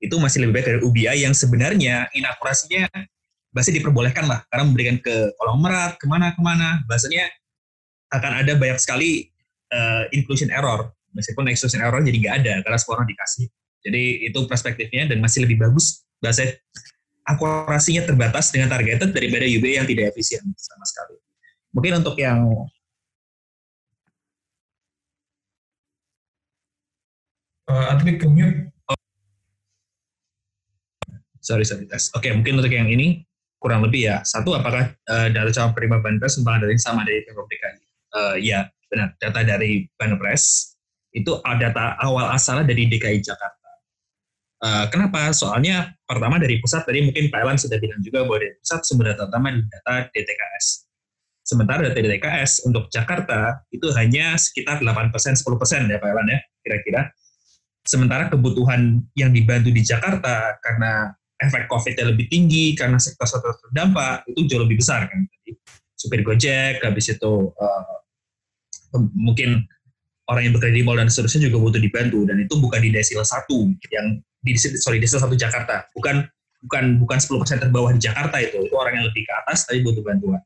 itu 0.00 0.16
masih 0.16 0.44
lebih 0.44 0.60
baik 0.60 0.66
dari 0.66 0.80
UBI 0.80 1.18
yang 1.28 1.36
sebenarnya 1.36 2.08
inakurasinya 2.16 2.88
masih 3.52 3.76
diperbolehkan 3.76 4.24
lah, 4.24 4.40
karena 4.48 4.64
memberikan 4.64 4.96
ke 5.02 5.36
kolom 5.36 5.60
merat, 5.60 6.00
ke 6.00 6.06
mana-kemana, 6.08 6.82
bahasanya 6.88 7.28
akan 8.10 8.42
ada 8.42 8.52
banyak 8.56 8.78
sekali 8.80 9.28
uh, 9.74 10.08
inclusion 10.14 10.48
error, 10.48 10.90
meskipun 11.12 11.50
exclusion 11.50 11.82
error 11.84 12.00
jadi 12.00 12.16
nggak 12.16 12.34
ada, 12.42 12.54
karena 12.64 12.78
semua 12.80 13.02
orang 13.02 13.10
dikasih. 13.10 13.46
Jadi 13.80 14.28
itu 14.28 14.38
perspektifnya 14.44 15.08
dan 15.10 15.18
masih 15.24 15.44
lebih 15.44 15.60
bagus 15.60 16.04
bahasa 16.20 16.52
akurasinya 17.24 18.04
terbatas 18.04 18.52
dengan 18.52 18.72
targeted 18.72 19.12
daripada 19.12 19.44
UB 19.48 19.64
yang 19.64 19.86
tidak 19.88 20.12
efisien 20.14 20.42
sama 20.56 20.84
sekali. 20.84 21.16
Mungkin 21.72 22.02
untuk 22.02 22.16
yang 22.18 22.44
uh, 27.70 27.92
Atlet 27.94 28.18
commute. 28.18 28.68
Oh. 28.68 28.79
Sorry, 31.40 31.64
sorry, 31.64 31.88
tes. 31.88 32.12
Oke, 32.12 32.28
mungkin 32.36 32.60
untuk 32.60 32.72
yang 32.72 32.88
ini 32.88 33.24
kurang 33.60 33.84
lebih 33.84 34.12
ya. 34.12 34.16
Satu, 34.24 34.56
apakah 34.56 34.92
uh, 35.08 35.28
data 35.28 35.48
calon 35.52 35.72
penerima 35.76 35.98
banpres 36.00 36.36
sumbangan 36.40 36.68
dari 36.68 36.76
sama 36.80 37.04
dari 37.04 37.20
Pemprov 37.24 37.48
DKI? 37.48 37.80
Uh, 38.12 38.34
ya, 38.40 38.68
benar. 38.88 39.16
Data 39.16 39.40
dari 39.44 39.88
banpres 39.96 40.76
itu 41.16 41.40
data 41.42 41.98
awal 42.00 42.30
asalnya 42.32 42.70
dari 42.70 42.86
DKI 42.86 43.20
Jakarta. 43.24 43.70
Uh, 44.60 44.84
kenapa? 44.92 45.32
Soalnya 45.32 45.96
pertama 46.04 46.36
dari 46.36 46.60
pusat 46.60 46.84
tadi 46.84 47.00
mungkin 47.00 47.32
Pak 47.32 47.40
Elan 47.40 47.56
sudah 47.56 47.80
bilang 47.80 48.00
juga 48.04 48.28
bahwa 48.28 48.44
dari 48.44 48.52
pusat 48.60 48.80
sumber 48.84 49.16
data 49.16 49.24
utama 49.24 49.56
data 49.56 50.12
DTKS. 50.12 50.66
Sementara 51.40 51.80
data 51.88 51.96
DTKS 51.96 52.68
untuk 52.68 52.92
Jakarta 52.92 53.64
itu 53.72 53.88
hanya 53.96 54.36
sekitar 54.36 54.84
8%, 54.84 55.10
10% 55.16 55.88
ya 55.88 55.96
Pak 55.96 56.10
Elan 56.12 56.28
ya 56.28 56.38
kira-kira. 56.60 57.02
Sementara 57.80 58.28
kebutuhan 58.28 59.00
yang 59.16 59.32
dibantu 59.32 59.72
di 59.72 59.80
Jakarta 59.80 60.60
karena 60.60 61.16
efek 61.40 61.66
COVID-nya 61.66 62.12
lebih 62.12 62.26
tinggi, 62.28 62.76
karena 62.76 63.00
sektor-sektor 63.00 63.56
terdampak 63.66 64.28
itu 64.28 64.46
jauh 64.46 64.62
lebih 64.64 64.80
besar 64.80 65.08
kan. 65.08 65.24
Jadi, 65.24 65.56
supir 65.96 66.20
Gojek, 66.24 66.80
habis 66.80 67.12
itu 67.12 67.32
uh, 67.52 67.96
mungkin 69.12 69.64
orang 70.30 70.46
yang 70.46 70.54
bekerja 70.54 70.74
di 70.74 70.84
mall 70.86 70.96
dan 70.96 71.10
seterusnya 71.10 71.50
juga 71.50 71.58
butuh 71.58 71.80
dibantu 71.82 72.22
dan 72.24 72.38
itu 72.38 72.54
bukan 72.56 72.80
di 72.80 72.90
desil 72.94 73.20
satu 73.26 73.66
yang 73.90 74.22
di 74.40 74.54
sorry 74.56 75.02
desa 75.02 75.18
satu 75.18 75.34
Jakarta. 75.34 75.90
Bukan 75.92 76.22
bukan 76.64 77.00
bukan 77.02 77.18
10% 77.18 77.60
terbawah 77.66 77.90
di 77.90 78.00
Jakarta 78.00 78.36
itu 78.38 78.62
itu 78.62 78.74
orang 78.76 79.00
yang 79.00 79.06
lebih 79.08 79.24
ke 79.26 79.32
atas 79.44 79.66
tapi 79.66 79.82
butuh 79.82 80.04
bantuan. 80.04 80.40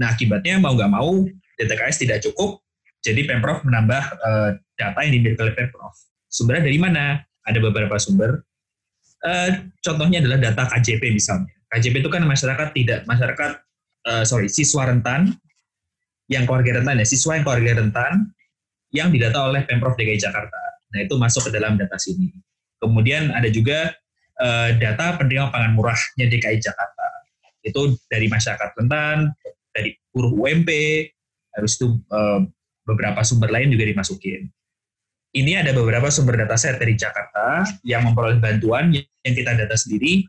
Nah 0.00 0.14
akibatnya 0.14 0.56
mau 0.56 0.72
nggak 0.72 0.90
mau 0.90 1.26
DTKS 1.60 1.96
tidak 2.00 2.18
cukup 2.24 2.64
jadi 3.04 3.22
pemprov 3.28 3.62
menambah 3.62 4.02
uh, 4.18 4.50
data 4.74 4.98
yang 5.04 5.20
dimiliki 5.20 5.38
oleh 5.38 5.54
pemprov. 5.54 5.94
Sumbernya 6.26 6.66
dari 6.66 6.78
mana? 6.80 7.22
Ada 7.46 7.62
beberapa 7.62 7.94
sumber 8.02 8.42
uh, 9.24 9.50
contohnya 9.80 10.20
adalah 10.20 10.38
data 10.42 10.68
KJP 10.76 11.14
misalnya 11.14 11.52
KJP 11.72 12.04
itu 12.04 12.10
kan 12.12 12.22
masyarakat 12.26 12.68
tidak 12.76 13.00
masyarakat 13.08 13.52
uh, 14.10 14.24
sorry 14.26 14.50
siswa 14.50 14.90
rentan 14.90 15.32
yang 16.26 16.44
keluarga 16.44 16.82
rentan 16.82 17.00
ya 17.00 17.06
siswa 17.06 17.38
yang 17.38 17.44
keluarga 17.46 17.80
rentan 17.80 18.12
yang 18.92 19.08
didata 19.14 19.46
oleh 19.46 19.62
pemprov 19.64 19.96
DKI 19.96 20.18
Jakarta 20.20 20.60
nah 20.92 20.98
itu 21.02 21.14
masuk 21.16 21.48
ke 21.48 21.50
dalam 21.54 21.78
data 21.78 21.96
sini 21.98 22.30
Kemudian 22.80 23.32
ada 23.32 23.48
juga 23.48 23.92
uh, 24.40 24.70
data 24.76 25.16
penerima 25.16 25.48
pangan 25.48 25.72
murahnya 25.72 26.26
DKI 26.28 26.60
Jakarta. 26.60 27.06
Itu 27.64 27.96
dari 28.06 28.28
masyarakat 28.28 28.76
rentan, 28.76 29.32
dari 29.72 29.96
buruh 30.12 30.32
UMP, 30.36 30.70
harus 31.56 31.72
itu 31.80 31.98
uh, 32.12 32.44
beberapa 32.84 33.24
sumber 33.24 33.48
lain 33.50 33.72
juga 33.72 33.88
dimasukin. 33.88 34.46
Ini 35.36 35.60
ada 35.60 35.76
beberapa 35.76 36.08
sumber 36.08 36.40
data 36.40 36.56
set 36.56 36.80
dari 36.80 36.96
Jakarta 36.96 37.68
yang 37.84 38.08
memperoleh 38.08 38.40
bantuan 38.40 38.88
yang 38.88 39.34
kita 39.36 39.52
data 39.52 39.76
sendiri, 39.76 40.24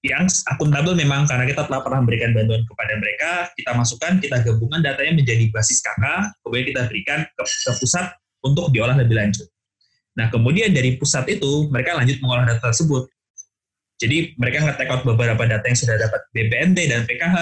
yang 0.00 0.24
akuntabel 0.48 0.96
memang 0.96 1.28
karena 1.28 1.44
kita 1.44 1.68
telah 1.68 1.84
pernah 1.84 2.00
memberikan 2.00 2.32
bantuan 2.32 2.64
kepada 2.64 2.96
mereka, 2.96 3.30
kita 3.52 3.70
masukkan, 3.76 4.12
kita 4.24 4.40
gabungkan 4.40 4.80
datanya 4.80 5.20
menjadi 5.20 5.52
basis 5.52 5.84
KK, 5.84 6.32
kemudian 6.40 6.64
kita 6.64 6.80
berikan 6.88 7.18
ke, 7.28 7.42
ke 7.44 7.70
pusat 7.76 8.16
untuk 8.40 8.72
diolah 8.72 8.96
lebih 8.96 9.20
lanjut. 9.20 9.44
Nah, 10.16 10.32
kemudian 10.32 10.72
dari 10.72 10.96
pusat 10.96 11.28
itu 11.28 11.68
mereka 11.68 11.92
lanjut 12.00 12.16
mengolah 12.24 12.48
data 12.48 12.72
tersebut. 12.72 13.12
Jadi 14.02 14.34
mereka 14.34 14.66
nge 14.66 14.74
out 14.90 15.02
beberapa 15.06 15.44
data 15.46 15.62
yang 15.62 15.78
sudah 15.78 15.94
dapat 15.94 16.20
BPNT 16.34 16.90
dan 16.90 17.06
PKH, 17.06 17.36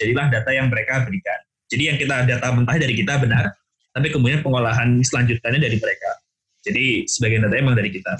jadilah 0.00 0.26
data 0.32 0.50
yang 0.54 0.72
mereka 0.72 1.04
berikan. 1.04 1.36
Jadi 1.68 1.82
yang 1.92 1.98
kita 2.00 2.24
data 2.24 2.54
mentah 2.54 2.78
dari 2.78 2.94
kita 2.96 3.18
benar, 3.20 3.52
tapi 3.92 4.08
kemudian 4.08 4.40
pengolahan 4.40 4.96
selanjutnya 5.04 5.60
dari 5.60 5.76
mereka. 5.76 6.10
Jadi 6.66 7.06
sebagian 7.06 7.46
data 7.46 7.54
emang 7.54 7.78
dari 7.78 7.94
kita. 7.94 8.18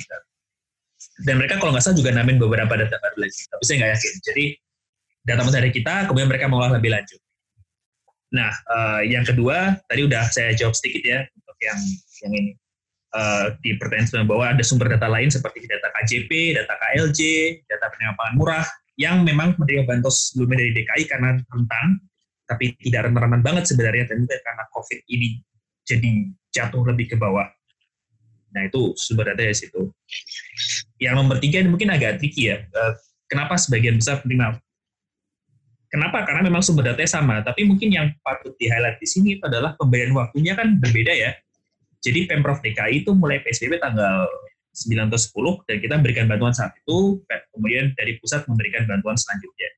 Dan 1.27 1.43
mereka 1.43 1.59
kalau 1.59 1.75
nggak 1.75 1.83
salah 1.83 1.99
juga 1.99 2.15
namin 2.15 2.39
beberapa 2.39 2.73
data 2.79 2.97
baru 3.03 3.27
lagi, 3.27 3.41
tapi 3.51 3.63
saya 3.67 3.77
nggak 3.83 3.93
yakin. 3.99 4.15
Jadi 4.23 4.45
data 5.27 5.43
dari 5.51 5.71
kita, 5.75 5.95
kemudian 6.07 6.31
mereka 6.31 6.47
mengolah 6.47 6.79
lebih 6.79 6.95
lanjut. 6.95 7.21
Nah, 8.31 8.51
uh, 8.71 9.01
yang 9.03 9.27
kedua, 9.27 9.79
tadi 9.91 10.07
udah 10.07 10.31
saya 10.31 10.55
jawab 10.55 10.75
sedikit 10.79 11.03
ya, 11.03 11.21
untuk 11.35 11.57
yang 11.63 11.79
yang 12.23 12.33
ini 12.33 12.51
uh, 13.15 13.55
di 13.63 13.75
pertanyaan 13.79 14.27
bahwa 14.27 14.45
ada 14.55 14.63
sumber 14.63 14.91
data 14.93 15.07
lain 15.11 15.31
seperti 15.31 15.67
data 15.67 15.89
KJP, 16.01 16.31
data 16.59 16.75
KLJ, 16.75 17.21
data 17.67 17.87
penerima 17.91 18.27
murah 18.39 18.67
yang 18.97 19.23
memang 19.23 19.55
menerima 19.61 19.85
bantos 19.85 20.33
sebelumnya 20.33 20.65
dari 20.65 20.73
DKI 20.73 21.05
karena 21.09 21.29
rentan, 21.37 21.89
tapi 22.49 22.73
tidak 22.81 23.11
rentan-rentan 23.11 23.43
banget 23.45 23.65
sebenarnya 23.69 24.05
dan 24.09 24.25
karena 24.25 24.65
COVID 24.73 25.01
ini 25.13 25.41
jadi 25.87 26.11
jatuh 26.55 26.83
lebih 26.89 27.15
ke 27.15 27.17
bawah. 27.17 27.47
Nah 28.55 28.63
itu 28.69 28.93
sumber 28.95 29.33
data 29.33 29.43
di 29.47 29.57
situ. 29.57 29.91
Yang 31.01 31.15
nomor 31.19 31.37
tiga 31.41 31.65
mungkin 31.67 31.91
agak 31.93 32.23
tricky 32.23 32.53
ya. 32.53 32.63
Uh, 32.71 32.93
kenapa 33.27 33.59
sebagian 33.59 33.99
besar 33.99 34.23
penerima 34.23 34.61
Kenapa? 35.87 36.27
Karena 36.27 36.43
memang 36.43 36.67
sumber 36.67 36.93
datanya 36.93 37.09
sama, 37.09 37.41
tapi 37.47 37.63
mungkin 37.63 37.95
yang 37.95 38.11
patut 38.21 38.53
di-highlight 38.59 38.99
di 38.99 39.07
sini 39.07 39.39
adalah 39.39 39.79
pemberian 39.79 40.11
waktunya 40.19 40.59
kan 40.59 40.83
berbeda 40.83 41.15
ya 41.15 41.31
jadi 42.07 42.31
Pemprov 42.31 42.63
DKI 42.63 43.03
itu 43.03 43.11
mulai 43.19 43.43
PSBB 43.43 43.83
tanggal 43.83 44.31
9 44.77 45.11
atau 45.11 45.19
10 45.19 45.67
dan 45.67 45.77
kita 45.83 45.95
memberikan 45.99 46.27
bantuan 46.31 46.55
saat 46.55 46.71
itu, 46.79 47.19
kemudian 47.51 47.91
dari 47.99 48.15
pusat 48.23 48.47
memberikan 48.47 48.87
bantuan 48.87 49.19
selanjutnya. 49.19 49.71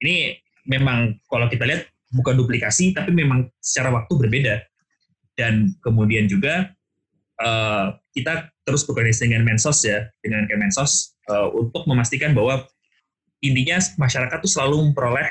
Ini 0.00 0.16
memang 0.64 1.20
kalau 1.28 1.44
kita 1.52 1.68
lihat 1.68 1.84
bukan 2.16 2.40
duplikasi, 2.40 2.96
tapi 2.96 3.12
memang 3.12 3.52
secara 3.60 3.92
waktu 3.92 4.16
berbeda. 4.16 4.64
Dan 5.36 5.76
kemudian 5.84 6.24
juga 6.24 6.72
uh, 7.42 7.94
kita 8.12 8.50
terus 8.66 8.84
berkoordinasi 8.84 9.30
dengan 9.30 9.42
Mensos 9.46 9.80
ya, 9.86 10.06
dengan 10.20 10.44
Kemensos 10.50 11.16
uh, 11.30 11.48
untuk 11.54 11.86
memastikan 11.86 12.34
bahwa 12.34 12.66
intinya 13.40 13.78
masyarakat 13.96 14.38
itu 14.42 14.50
selalu 14.50 14.90
memperoleh 14.90 15.28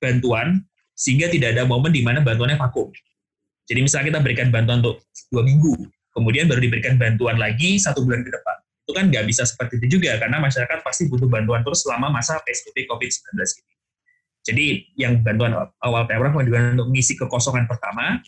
bantuan 0.00 0.64
sehingga 0.96 1.28
tidak 1.28 1.56
ada 1.56 1.64
momen 1.68 1.92
di 1.92 2.02
mana 2.02 2.20
bantuannya 2.24 2.58
vakum. 2.58 2.90
Jadi 3.68 3.80
misalnya 3.84 4.16
kita 4.16 4.20
berikan 4.20 4.48
bantuan 4.50 4.82
untuk 4.82 5.06
dua 5.30 5.42
minggu, 5.46 5.86
kemudian 6.12 6.50
baru 6.50 6.60
diberikan 6.60 6.98
bantuan 6.98 7.38
lagi 7.38 7.78
satu 7.78 8.02
bulan 8.02 8.26
ke 8.26 8.30
depan. 8.32 8.56
Itu 8.82 8.92
kan 8.98 9.04
nggak 9.14 9.24
bisa 9.30 9.46
seperti 9.46 9.78
itu 9.78 10.00
juga, 10.00 10.18
karena 10.18 10.42
masyarakat 10.42 10.82
pasti 10.82 11.06
butuh 11.06 11.30
bantuan 11.30 11.62
terus 11.62 11.86
selama 11.86 12.10
masa 12.10 12.42
PSBB 12.42 12.90
COVID-19 12.90 13.38
ini. 13.38 13.72
Jadi 14.42 14.66
yang 14.98 15.22
bantuan 15.22 15.54
awal 15.86 16.02
Pemprov 16.10 16.34
untuk 16.34 16.90
mengisi 16.90 17.14
kekosongan 17.14 17.70
pertama, 17.70 18.18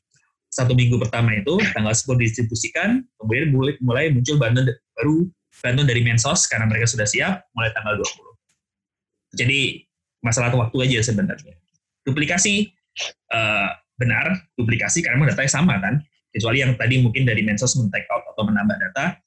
satu 0.55 0.71
minggu 0.79 1.03
pertama 1.03 1.35
itu 1.35 1.59
tanggal 1.75 1.91
10 1.91 2.15
distribusikan, 2.23 3.03
kemudian 3.19 3.51
mulai, 3.51 3.75
mulai 3.83 4.05
muncul 4.15 4.39
bantuan 4.39 4.71
baru 4.95 5.27
bantuan 5.51 5.87
dari 5.91 6.07
Mensos 6.07 6.47
karena 6.47 6.71
mereka 6.71 6.87
sudah 6.87 7.03
siap 7.03 7.51
mulai 7.59 7.75
tanggal 7.75 7.99
20. 7.99 9.35
Jadi 9.35 9.83
masalah 10.23 10.55
waktu 10.55 10.79
aja 10.87 11.11
sebenarnya. 11.11 11.59
Duplikasi 12.07 12.71
uh, 13.35 13.75
benar, 13.99 14.47
duplikasi 14.55 15.03
karena 15.03 15.27
datanya 15.27 15.51
sama 15.51 15.75
kan, 15.83 15.99
kecuali 16.31 16.63
yang 16.63 16.79
tadi 16.79 17.03
mungkin 17.03 17.27
dari 17.27 17.43
Mensos 17.43 17.75
men-take 17.75 18.07
out 18.15 18.23
atau 18.31 18.47
menambah 18.47 18.79
data, 18.79 19.19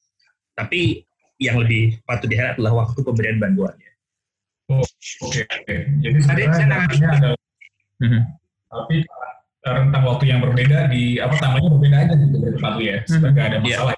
tapi 0.56 1.04
yang 1.44 1.60
lebih 1.60 2.00
patut 2.08 2.32
diharap 2.32 2.56
adalah 2.56 2.88
waktu 2.88 3.04
pemberian 3.04 3.38
bantuannya. 3.38 3.92
Oh, 4.72 4.84
oke. 5.28 5.44
Okay. 5.44 5.92
Jadi 6.04 6.18
sebenarnya 6.24 6.50
ada, 6.68 7.30
mm-hmm. 8.04 8.22
tapi 8.68 8.96
rentang 9.66 10.04
waktu 10.06 10.30
yang 10.30 10.40
berbeda 10.40 10.92
di 10.92 11.18
apa 11.18 11.36
tambahnya 11.42 11.70
berbeda 11.74 11.98
aja 11.98 12.14
gitu 12.16 12.36
dari 12.40 12.54
tempat 12.56 12.74
ya, 12.80 12.98
hmm. 13.02 13.24
nggak 13.34 13.46
ada 13.46 13.58
iya. 13.58 13.62
masalah. 13.62 13.96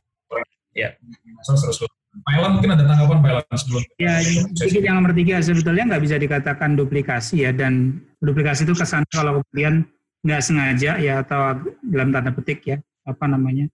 Iya. 0.78 0.90
Yeah. 0.96 1.58
terus 1.60 1.80
Thailand 2.26 2.52
mungkin 2.58 2.72
ada 2.74 2.84
tanggapan 2.90 3.18
Thailand 3.22 3.46
sebelum. 3.54 3.82
Ya, 4.02 4.14
sedikit 4.58 4.82
yang 4.82 4.96
nomor 5.00 5.14
tiga 5.14 5.36
sebetulnya 5.40 5.84
nggak 5.94 6.04
bisa 6.04 6.16
dikatakan 6.18 6.70
duplikasi 6.74 7.46
ya 7.46 7.52
dan 7.54 8.02
duplikasi 8.20 8.66
itu 8.66 8.74
kesan 8.74 9.06
kalau 9.14 9.40
kemudian 9.42 9.86
nggak 10.26 10.42
sengaja 10.44 11.00
ya 11.00 11.24
atau 11.24 11.56
dalam 11.86 12.10
tanda 12.12 12.34
petik 12.34 12.66
ya 12.66 12.78
apa 13.06 13.26
namanya. 13.30 13.70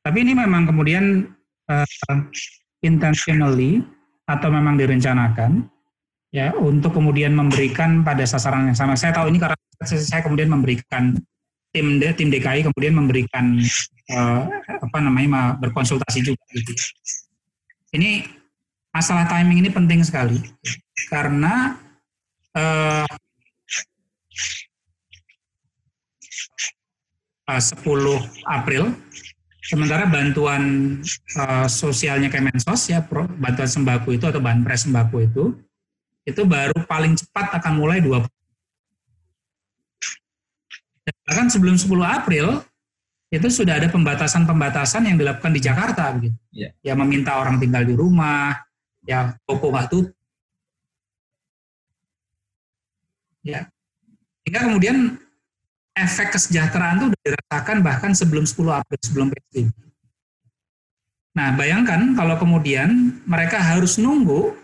Tapi 0.00 0.22
ini 0.24 0.32
memang 0.32 0.70
kemudian 0.70 1.28
uh, 1.68 1.86
intentionally 2.80 3.84
atau 4.24 4.48
memang 4.48 4.78
direncanakan 4.78 5.68
ya 6.30 6.54
untuk 6.54 6.94
kemudian 6.94 7.34
memberikan 7.34 8.06
pada 8.06 8.22
sasaran 8.22 8.70
yang 8.70 8.78
sama. 8.78 8.94
Saya 8.94 9.14
tahu 9.14 9.30
ini 9.30 9.38
karena 9.42 9.58
saya 9.82 10.22
kemudian 10.22 10.50
memberikan 10.50 11.18
tim 11.70 12.02
tim 12.18 12.28
DKI 12.30 12.66
kemudian 12.70 12.94
memberikan 12.98 13.58
uh, 14.14 14.42
apa 14.66 14.98
namanya 14.98 15.54
berkonsultasi 15.58 16.22
juga 16.26 16.42
gitu. 16.54 16.72
Ini 17.94 18.26
masalah 18.90 19.26
timing 19.30 19.66
ini 19.66 19.70
penting 19.70 20.02
sekali 20.02 20.38
karena 21.10 21.78
uh, 22.54 23.06
10 27.50 27.82
April 28.46 28.94
sementara 29.66 30.06
bantuan 30.06 30.62
uh, 31.34 31.66
sosialnya 31.66 32.30
Kemensos 32.30 32.90
ya 32.90 33.02
bantuan 33.38 33.66
sembako 33.66 34.14
itu 34.14 34.24
atau 34.26 34.38
bahan 34.38 34.62
pres 34.62 34.86
sembako 34.86 35.16
itu 35.18 35.44
itu 36.30 36.42
baru 36.46 36.78
paling 36.86 37.18
cepat 37.18 37.58
akan 37.58 37.72
mulai 37.78 37.98
20 37.98 38.24
bahkan 41.26 41.46
sebelum 41.50 41.74
10 41.74 41.90
April 42.06 42.62
itu 43.30 43.46
sudah 43.46 43.78
ada 43.78 43.86
pembatasan-pembatasan 43.86 45.06
yang 45.06 45.14
dilakukan 45.14 45.54
di 45.54 45.62
Jakarta 45.62 46.10
begitu. 46.10 46.34
Ya. 46.50 46.74
ya 46.82 46.98
meminta 46.98 47.38
orang 47.38 47.62
tinggal 47.62 47.86
di 47.86 47.94
rumah, 47.94 48.58
ya 49.06 49.38
toko 49.46 49.70
nggak 49.70 49.86
tutup. 49.86 50.14
Ya. 53.46 53.70
Hingga 54.42 54.60
kemudian 54.66 54.96
efek 55.94 56.34
kesejahteraan 56.34 56.98
itu 56.98 57.06
sudah 57.14 57.22
dirasakan 57.22 57.76
bahkan 57.86 58.12
sebelum 58.18 58.42
10 58.42 58.82
April, 58.82 58.98
sebelum 58.98 59.26
PSBB. 59.30 59.70
Nah, 61.30 61.54
bayangkan 61.54 62.18
kalau 62.18 62.34
kemudian 62.34 63.22
mereka 63.22 63.62
harus 63.62 63.94
nunggu 63.94 64.58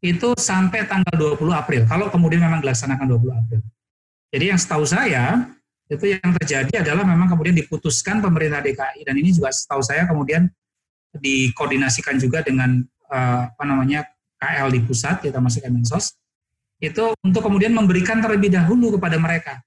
itu 0.00 0.32
sampai 0.36 0.88
tanggal 0.88 1.12
20 1.12 1.36
April, 1.52 1.82
kalau 1.84 2.08
kemudian 2.08 2.40
memang 2.40 2.64
dilaksanakan 2.64 3.04
20 3.04 3.36
April. 3.36 3.60
Jadi 4.32 4.44
yang 4.48 4.60
setahu 4.60 4.84
saya, 4.88 5.44
itu 5.90 6.14
yang 6.14 6.30
terjadi 6.38 6.86
adalah 6.86 7.02
memang 7.02 7.26
kemudian 7.26 7.52
diputuskan 7.58 8.22
pemerintah 8.22 8.62
DKI 8.62 9.02
dan 9.02 9.14
ini 9.18 9.34
juga 9.34 9.50
setahu 9.50 9.82
saya 9.82 10.06
kemudian 10.06 10.46
dikoordinasikan 11.18 12.14
juga 12.22 12.46
dengan 12.46 12.78
uh, 13.10 13.50
apa 13.50 13.64
namanya 13.66 14.06
KL 14.38 14.70
di 14.70 14.80
pusat 14.86 15.18
kita 15.18 15.42
masuk 15.42 15.66
Kemensos 15.66 16.14
itu 16.78 17.10
untuk 17.26 17.42
kemudian 17.42 17.74
memberikan 17.74 18.22
terlebih 18.22 18.54
dahulu 18.54 18.94
kepada 18.94 19.18
mereka 19.18 19.58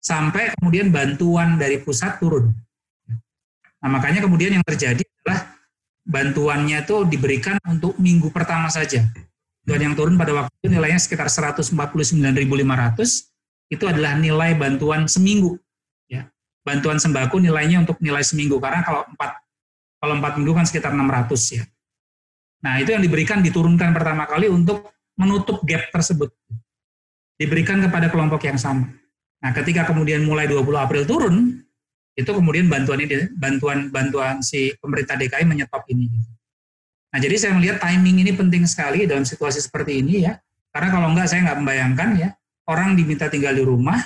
sampai 0.00 0.56
kemudian 0.56 0.88
bantuan 0.88 1.60
dari 1.60 1.76
pusat 1.84 2.16
turun. 2.24 2.56
Nah 3.84 3.88
makanya 3.92 4.24
kemudian 4.24 4.56
yang 4.56 4.64
terjadi 4.64 5.04
adalah 5.04 5.60
bantuannya 6.08 6.88
itu 6.88 6.96
diberikan 7.04 7.60
untuk 7.68 8.00
minggu 8.00 8.32
pertama 8.32 8.72
saja. 8.72 9.04
Dan 9.66 9.82
yang 9.82 9.94
turun 9.98 10.14
pada 10.14 10.30
waktu 10.30 10.52
itu 10.62 10.68
nilainya 10.70 11.00
sekitar 11.02 11.26
149.500 11.26 11.74
itu 13.66 13.84
adalah 13.84 14.14
nilai 14.14 14.54
bantuan 14.54 15.10
seminggu 15.10 15.58
bantuan 16.66 16.98
sembako 16.98 17.38
nilainya 17.38 17.86
untuk 17.86 18.02
nilai 18.02 18.26
seminggu 18.26 18.58
karena 18.58 18.82
kalau 18.82 19.06
empat 19.06 19.38
kalau 20.02 20.14
empat 20.18 20.32
minggu 20.42 20.52
kan 20.58 20.66
sekitar 20.66 20.90
600 20.90 21.54
ya. 21.54 21.62
Nah 22.66 22.82
itu 22.82 22.90
yang 22.90 23.00
diberikan 23.06 23.38
diturunkan 23.38 23.94
pertama 23.94 24.26
kali 24.26 24.50
untuk 24.50 24.90
menutup 25.14 25.62
gap 25.62 25.86
tersebut. 25.94 26.34
Diberikan 27.38 27.78
kepada 27.78 28.10
kelompok 28.10 28.42
yang 28.42 28.58
sama. 28.58 28.90
Nah 29.38 29.50
ketika 29.54 29.86
kemudian 29.86 30.26
mulai 30.26 30.50
20 30.50 30.66
April 30.74 31.06
turun, 31.06 31.62
itu 32.18 32.26
kemudian 32.26 32.66
bantuan 32.66 32.98
ini 32.98 33.30
bantuan 33.38 33.94
bantuan 33.94 34.42
si 34.42 34.74
pemerintah 34.82 35.14
DKI 35.14 35.46
menyetop 35.46 35.86
ini. 35.86 36.10
Nah 37.12 37.18
jadi 37.22 37.34
saya 37.38 37.52
melihat 37.54 37.78
timing 37.80 38.26
ini 38.26 38.32
penting 38.34 38.64
sekali 38.66 39.06
dalam 39.06 39.22
situasi 39.22 39.62
seperti 39.62 40.02
ini 40.02 40.26
ya. 40.26 40.36
Karena 40.72 40.88
kalau 40.92 41.08
enggak 41.12 41.32
saya 41.32 41.40
nggak 41.46 41.58
membayangkan 41.62 42.08
ya 42.20 42.28
orang 42.66 42.98
diminta 42.98 43.30
tinggal 43.30 43.54
di 43.54 43.62
rumah, 43.62 43.96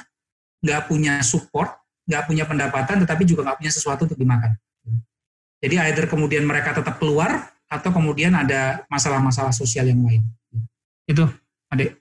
nggak 0.60 0.86
punya 0.86 1.18
support, 1.24 1.72
nggak 2.06 2.28
punya 2.28 2.44
pendapatan 2.44 3.00
tetapi 3.02 3.24
juga 3.24 3.50
nggak 3.50 3.58
punya 3.64 3.72
sesuatu 3.72 4.04
untuk 4.06 4.20
dimakan. 4.20 4.54
Jadi 5.60 5.76
either 5.76 6.08
kemudian 6.08 6.48
mereka 6.48 6.72
tetap 6.72 6.96
keluar 6.96 7.52
atau 7.68 7.90
kemudian 7.92 8.32
ada 8.32 8.82
masalah-masalah 8.88 9.52
sosial 9.52 9.84
yang 9.92 10.00
lain. 10.00 10.24
Itu, 11.04 11.28
adik. 11.68 12.00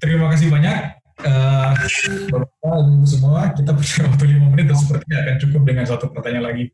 Terima 0.00 0.32
kasih 0.32 0.48
banyak. 0.48 0.96
Uh, 1.20 1.76
Bapak, 2.32 2.80
semua, 3.04 3.52
kita 3.52 3.76
punya 3.76 4.00
waktu 4.08 4.24
lima 4.32 4.46
menit 4.48 4.72
dan 4.72 4.78
sepertinya 4.80 5.16
akan 5.20 5.36
cukup 5.44 5.62
dengan 5.68 5.84
satu 5.84 6.08
pertanyaan 6.08 6.48
lagi. 6.48 6.64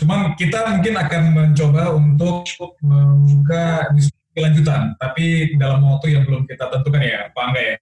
Cuman 0.00 0.32
kita 0.32 0.64
mungkin 0.64 0.96
akan 0.96 1.22
mencoba 1.36 1.92
untuk 1.92 2.48
membuka 2.80 3.92
diskusi 3.92 4.40
lanjutan, 4.40 4.96
tapi 4.96 5.52
dalam 5.60 5.84
waktu 5.84 6.16
yang 6.16 6.24
belum 6.24 6.48
kita 6.48 6.72
tentukan 6.72 7.04
ya, 7.04 7.28
Pak 7.36 7.42
Angga 7.52 7.60
ya. 7.60 7.76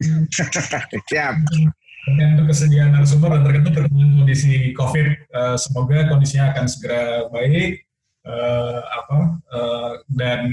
Siap. 1.10 1.34
Dan 2.18 2.26
untuk 2.34 2.50
kesediaan 2.50 2.96
narasumber 2.96 3.38
dan 3.38 3.42
tergantung 3.46 3.86
dengan 3.86 4.24
kondisi 4.24 4.74
COVID, 4.74 5.08
uh, 5.30 5.54
semoga 5.54 6.10
kondisinya 6.10 6.50
akan 6.50 6.66
segera 6.66 7.30
baik. 7.30 7.86
Uh, 8.20 8.84
apa 8.84 9.18
uh, 9.48 9.92
dan 10.12 10.52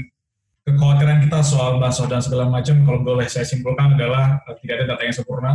kekhawatiran 0.64 1.20
kita 1.20 1.44
soal 1.44 1.76
bansos 1.76 2.08
dan 2.08 2.24
segala 2.24 2.48
macam, 2.48 2.80
kalau 2.80 3.04
boleh 3.04 3.28
saya 3.28 3.44
simpulkan 3.44 3.92
adalah 3.92 4.40
uh, 4.48 4.56
tidak 4.62 4.84
ada 4.84 4.96
data 4.96 5.02
yang 5.04 5.16
sempurna 5.16 5.52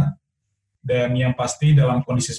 dan 0.83 1.09
yang 1.17 1.33
pasti 1.33 1.73
dalam 1.73 2.05
kondisi 2.05 2.37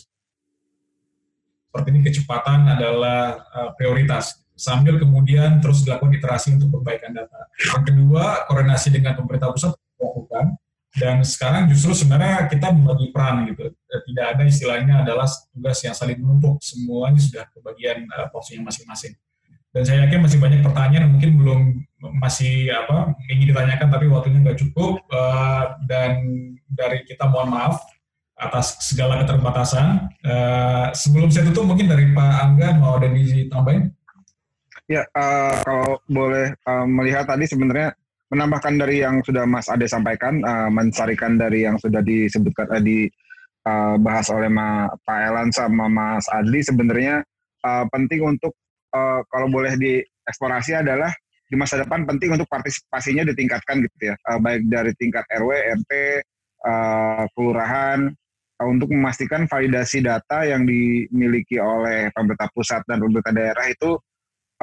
seperti 1.75 1.91
ini 1.91 2.07
kecepatan 2.07 2.70
adalah 2.70 3.43
uh, 3.51 3.75
prioritas. 3.75 4.47
Sambil 4.55 4.95
kemudian 5.03 5.59
terus 5.59 5.83
dilakukan 5.83 6.14
iterasi 6.14 6.55
untuk 6.55 6.79
perbaikan 6.79 7.11
data. 7.11 7.51
Yang 7.59 7.91
kedua, 7.91 8.47
koordinasi 8.47 8.95
dengan 8.95 9.18
pemerintah 9.18 9.51
pusat 9.51 9.75
dilakukan. 9.99 10.55
Dan 10.95 11.27
sekarang 11.27 11.66
justru 11.66 11.91
sebenarnya 12.07 12.47
kita 12.47 12.70
membagi 12.70 13.11
peran 13.11 13.51
gitu. 13.51 13.75
Eh, 13.75 14.03
tidak 14.07 14.27
ada 14.39 14.43
istilahnya 14.47 14.95
adalah 15.03 15.27
tugas 15.51 15.83
yang 15.83 15.99
saling 15.99 16.22
menumpuk. 16.22 16.62
Semuanya 16.62 17.18
sudah 17.18 17.45
kebagian 17.51 18.07
uh, 18.07 18.31
porsinya 18.31 18.70
masing-masing. 18.70 19.18
Dan 19.75 19.83
saya 19.83 20.07
yakin 20.07 20.22
masih 20.22 20.39
banyak 20.39 20.62
pertanyaan 20.62 21.11
mungkin 21.11 21.31
belum 21.35 21.61
masih 22.22 22.70
apa 22.70 23.18
ingin 23.27 23.51
ditanyakan 23.51 23.91
tapi 23.91 24.07
waktunya 24.07 24.39
nggak 24.47 24.62
cukup. 24.62 25.03
Uh, 25.11 25.75
dan 25.91 26.22
dari 26.70 27.03
kita 27.03 27.27
mohon 27.27 27.51
maaf 27.51 27.83
atas 28.35 28.82
segala 28.82 29.22
keterbatasan. 29.22 30.11
Uh, 30.26 30.91
sebelum 30.91 31.30
saya 31.30 31.47
tutup 31.51 31.70
mungkin 31.70 31.87
dari 31.87 32.11
Pak 32.11 32.32
Angga 32.43 32.68
mau 32.78 32.99
ada 32.99 33.09
ditambahin? 33.11 33.91
Ya 34.91 35.07
uh, 35.16 35.55
kalau 35.64 35.97
boleh 36.11 36.53
uh, 36.68 36.85
melihat 36.85 37.24
tadi 37.24 37.49
sebenarnya 37.49 37.97
menambahkan 38.28 38.74
dari 38.76 39.01
yang 39.01 39.22
sudah 39.22 39.47
Mas 39.47 39.70
Ade 39.70 39.87
sampaikan, 39.87 40.43
uh, 40.43 40.68
mensarikan 40.68 41.39
dari 41.39 41.64
yang 41.64 41.78
sudah 41.78 42.03
disebutkan 42.03 42.68
uh, 42.68 42.82
dibahas 42.82 44.26
uh, 44.28 44.37
oleh 44.37 44.51
Ma, 44.51 44.91
Pak 45.07 45.18
Elan 45.30 45.49
sama 45.55 45.87
Mas 45.87 46.26
Adli 46.35 46.61
sebenarnya 46.61 47.22
uh, 47.64 47.85
penting 47.89 48.26
untuk 48.26 48.53
uh, 48.93 49.22
kalau 49.30 49.49
boleh 49.49 49.78
dieksplorasi 49.78 50.74
adalah 50.74 51.14
di 51.49 51.57
masa 51.57 51.78
depan 51.78 52.03
penting 52.09 52.35
untuk 52.35 52.49
partisipasinya 52.51 53.22
ditingkatkan 53.30 53.85
gitu 53.87 54.12
ya, 54.12 54.14
uh, 54.26 54.41
baik 54.43 54.66
dari 54.66 54.93
tingkat 54.99 55.22
RW, 55.30 55.55
RT, 55.55 55.93
uh, 56.66 57.24
kelurahan, 57.37 58.11
untuk 58.62 58.94
memastikan 58.94 59.50
validasi 59.50 59.98
data 59.98 60.46
yang 60.46 60.62
dimiliki 60.62 61.59
oleh 61.59 62.14
pemerintah 62.14 62.46
pusat 62.55 62.86
dan 62.86 63.02
pemerintah 63.02 63.34
daerah 63.34 63.66
itu 63.66 63.98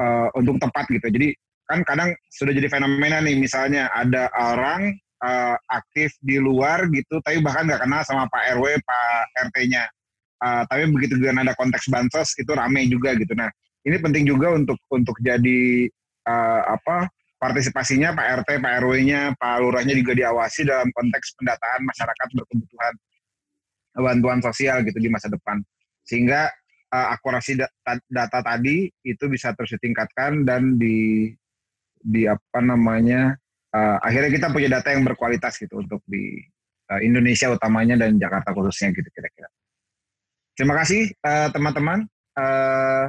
uh, 0.00 0.28
untuk 0.32 0.56
tepat 0.56 0.88
gitu. 0.88 1.08
Jadi 1.12 1.28
kan 1.68 1.84
kadang 1.84 2.10
sudah 2.32 2.52
jadi 2.56 2.68
fenomena 2.72 3.20
nih 3.20 3.36
misalnya 3.36 3.92
ada 3.92 4.32
orang 4.32 4.96
uh, 5.20 5.56
aktif 5.68 6.16
di 6.24 6.40
luar 6.40 6.88
gitu 6.90 7.20
tapi 7.20 7.44
bahkan 7.44 7.68
nggak 7.68 7.84
kenal 7.84 8.00
sama 8.08 8.24
Pak 8.32 8.56
RW, 8.56 8.80
Pak 8.80 9.22
RT-nya. 9.52 9.84
Uh, 10.42 10.66
tapi 10.66 10.90
begitu 10.90 11.22
dengan 11.22 11.46
ada 11.46 11.54
konteks 11.54 11.86
bansos 11.86 12.34
itu 12.40 12.50
rame 12.50 12.88
juga 12.88 13.14
gitu. 13.14 13.36
Nah 13.36 13.52
ini 13.84 14.00
penting 14.00 14.24
juga 14.26 14.56
untuk 14.56 14.80
untuk 14.90 15.14
jadi 15.22 15.86
uh, 16.26 16.62
apa 16.80 17.06
partisipasinya 17.38 18.14
Pak 18.14 18.26
RT, 18.42 18.48
Pak 18.62 18.72
RW-nya, 18.86 19.34
Pak 19.34 19.54
Lurahnya 19.62 19.98
juga 19.98 20.14
diawasi 20.14 20.62
dalam 20.66 20.90
konteks 20.94 21.34
pendataan 21.38 21.82
masyarakat 21.86 22.28
berkebutuhan 22.38 22.94
bantuan 23.96 24.40
sosial 24.40 24.80
gitu 24.84 24.98
di 24.98 25.08
masa 25.12 25.28
depan. 25.28 25.60
Sehingga 26.02 26.48
uh, 26.92 27.06
akurasi 27.16 27.60
data, 27.60 28.00
data 28.08 28.38
tadi 28.40 28.88
itu 29.04 29.24
bisa 29.28 29.52
terus 29.56 29.76
ditingkatkan 29.78 30.44
dan 30.44 30.76
di 30.76 31.30
di 32.02 32.26
apa 32.26 32.58
namanya 32.58 33.36
uh, 33.70 33.96
akhirnya 34.02 34.30
kita 34.34 34.50
punya 34.50 34.68
data 34.80 34.90
yang 34.90 35.06
berkualitas 35.06 35.54
gitu 35.60 35.80
untuk 35.80 36.02
di 36.04 36.42
uh, 36.90 37.00
Indonesia 37.00 37.52
utamanya 37.52 37.94
dan 37.96 38.18
Jakarta 38.18 38.50
khususnya 38.52 38.90
gitu 38.92 39.08
kira-kira. 39.12 39.48
Terima 40.52 40.76
kasih 40.76 41.08
teman-teman. 41.24 42.04
Uh, 42.36 43.08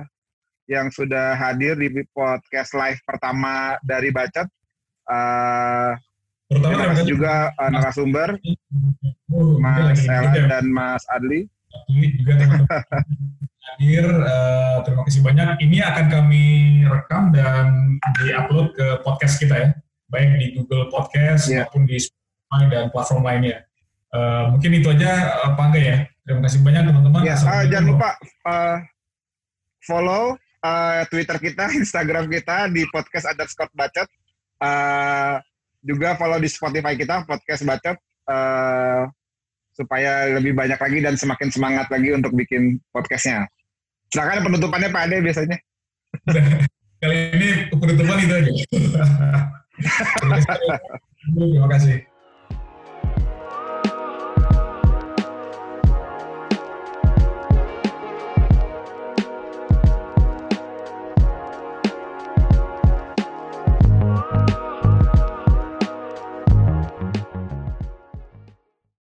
yang 0.68 0.88
sudah 0.92 1.36
hadir 1.36 1.76
di 1.76 1.92
podcast 2.16 2.72
live 2.72 3.00
pertama 3.04 3.76
dari 3.84 4.10
Bacot. 4.16 4.48
Uh, 5.04 5.92
terima 6.60 6.86
kasih 6.94 7.08
juga 7.08 7.34
uh, 7.58 7.70
narasumber 7.72 8.30
Mas 9.58 10.06
Ella 10.06 10.32
dan 10.50 10.66
Mas 10.70 11.04
Adli. 11.10 11.50
Juga 11.90 12.38
hadir, 13.74 14.06
uh, 14.06 14.78
terima 14.86 15.02
kasih 15.08 15.22
banyak. 15.26 15.50
Ini 15.64 15.78
akan 15.82 16.06
kami 16.12 16.46
rekam 16.86 17.34
dan 17.34 17.98
diupload 18.22 18.78
ke 18.78 18.88
podcast 19.02 19.42
kita 19.42 19.56
ya, 19.56 19.70
baik 20.14 20.38
di 20.38 20.48
Google 20.60 20.94
Podcast 20.94 21.50
yeah. 21.50 21.66
maupun 21.66 21.90
di 21.90 21.98
Spotify 21.98 22.70
dan 22.70 22.86
platform 22.94 23.24
lainnya. 23.26 23.66
Uh, 24.14 24.54
mungkin 24.54 24.78
itu 24.78 24.94
aja 24.94 25.42
apa 25.42 25.62
enggak 25.74 25.84
ya? 25.84 25.98
Terima 26.24 26.42
kasih 26.46 26.60
banyak 26.62 26.82
teman-teman. 26.86 27.22
Ya, 27.26 27.36
uh, 27.42 27.64
jangan 27.66 27.86
lupa 27.90 28.10
uh, 28.46 28.78
follow 29.82 30.24
uh, 30.62 31.02
Twitter 31.10 31.38
kita, 31.42 31.66
Instagram 31.82 32.30
kita 32.30 32.70
di 32.70 32.86
podcast 32.94 33.28
underscore 33.34 33.74
bacot. 33.74 34.08
Uh, 34.62 35.42
juga 35.84 36.16
follow 36.16 36.40
di 36.40 36.50
Spotify 36.50 36.96
kita, 36.96 37.28
podcast 37.28 37.68
bacot. 37.68 37.98
Uh, 38.24 39.04
supaya 39.74 40.30
lebih 40.38 40.54
banyak 40.54 40.78
lagi 40.78 41.00
dan 41.02 41.18
semakin 41.18 41.50
semangat 41.50 41.90
lagi 41.90 42.14
untuk 42.14 42.32
bikin 42.38 42.78
podcastnya. 42.94 43.50
Silakan 44.14 44.46
penutupannya 44.46 44.94
Pak 44.94 45.04
Ade 45.10 45.18
biasanya. 45.26 45.58
Kali 47.02 47.18
ini 47.36 47.50
penutupan 47.74 48.18
itu 48.22 48.34
aja. 48.38 48.52
Terima 51.34 51.68
kasih. 51.68 52.13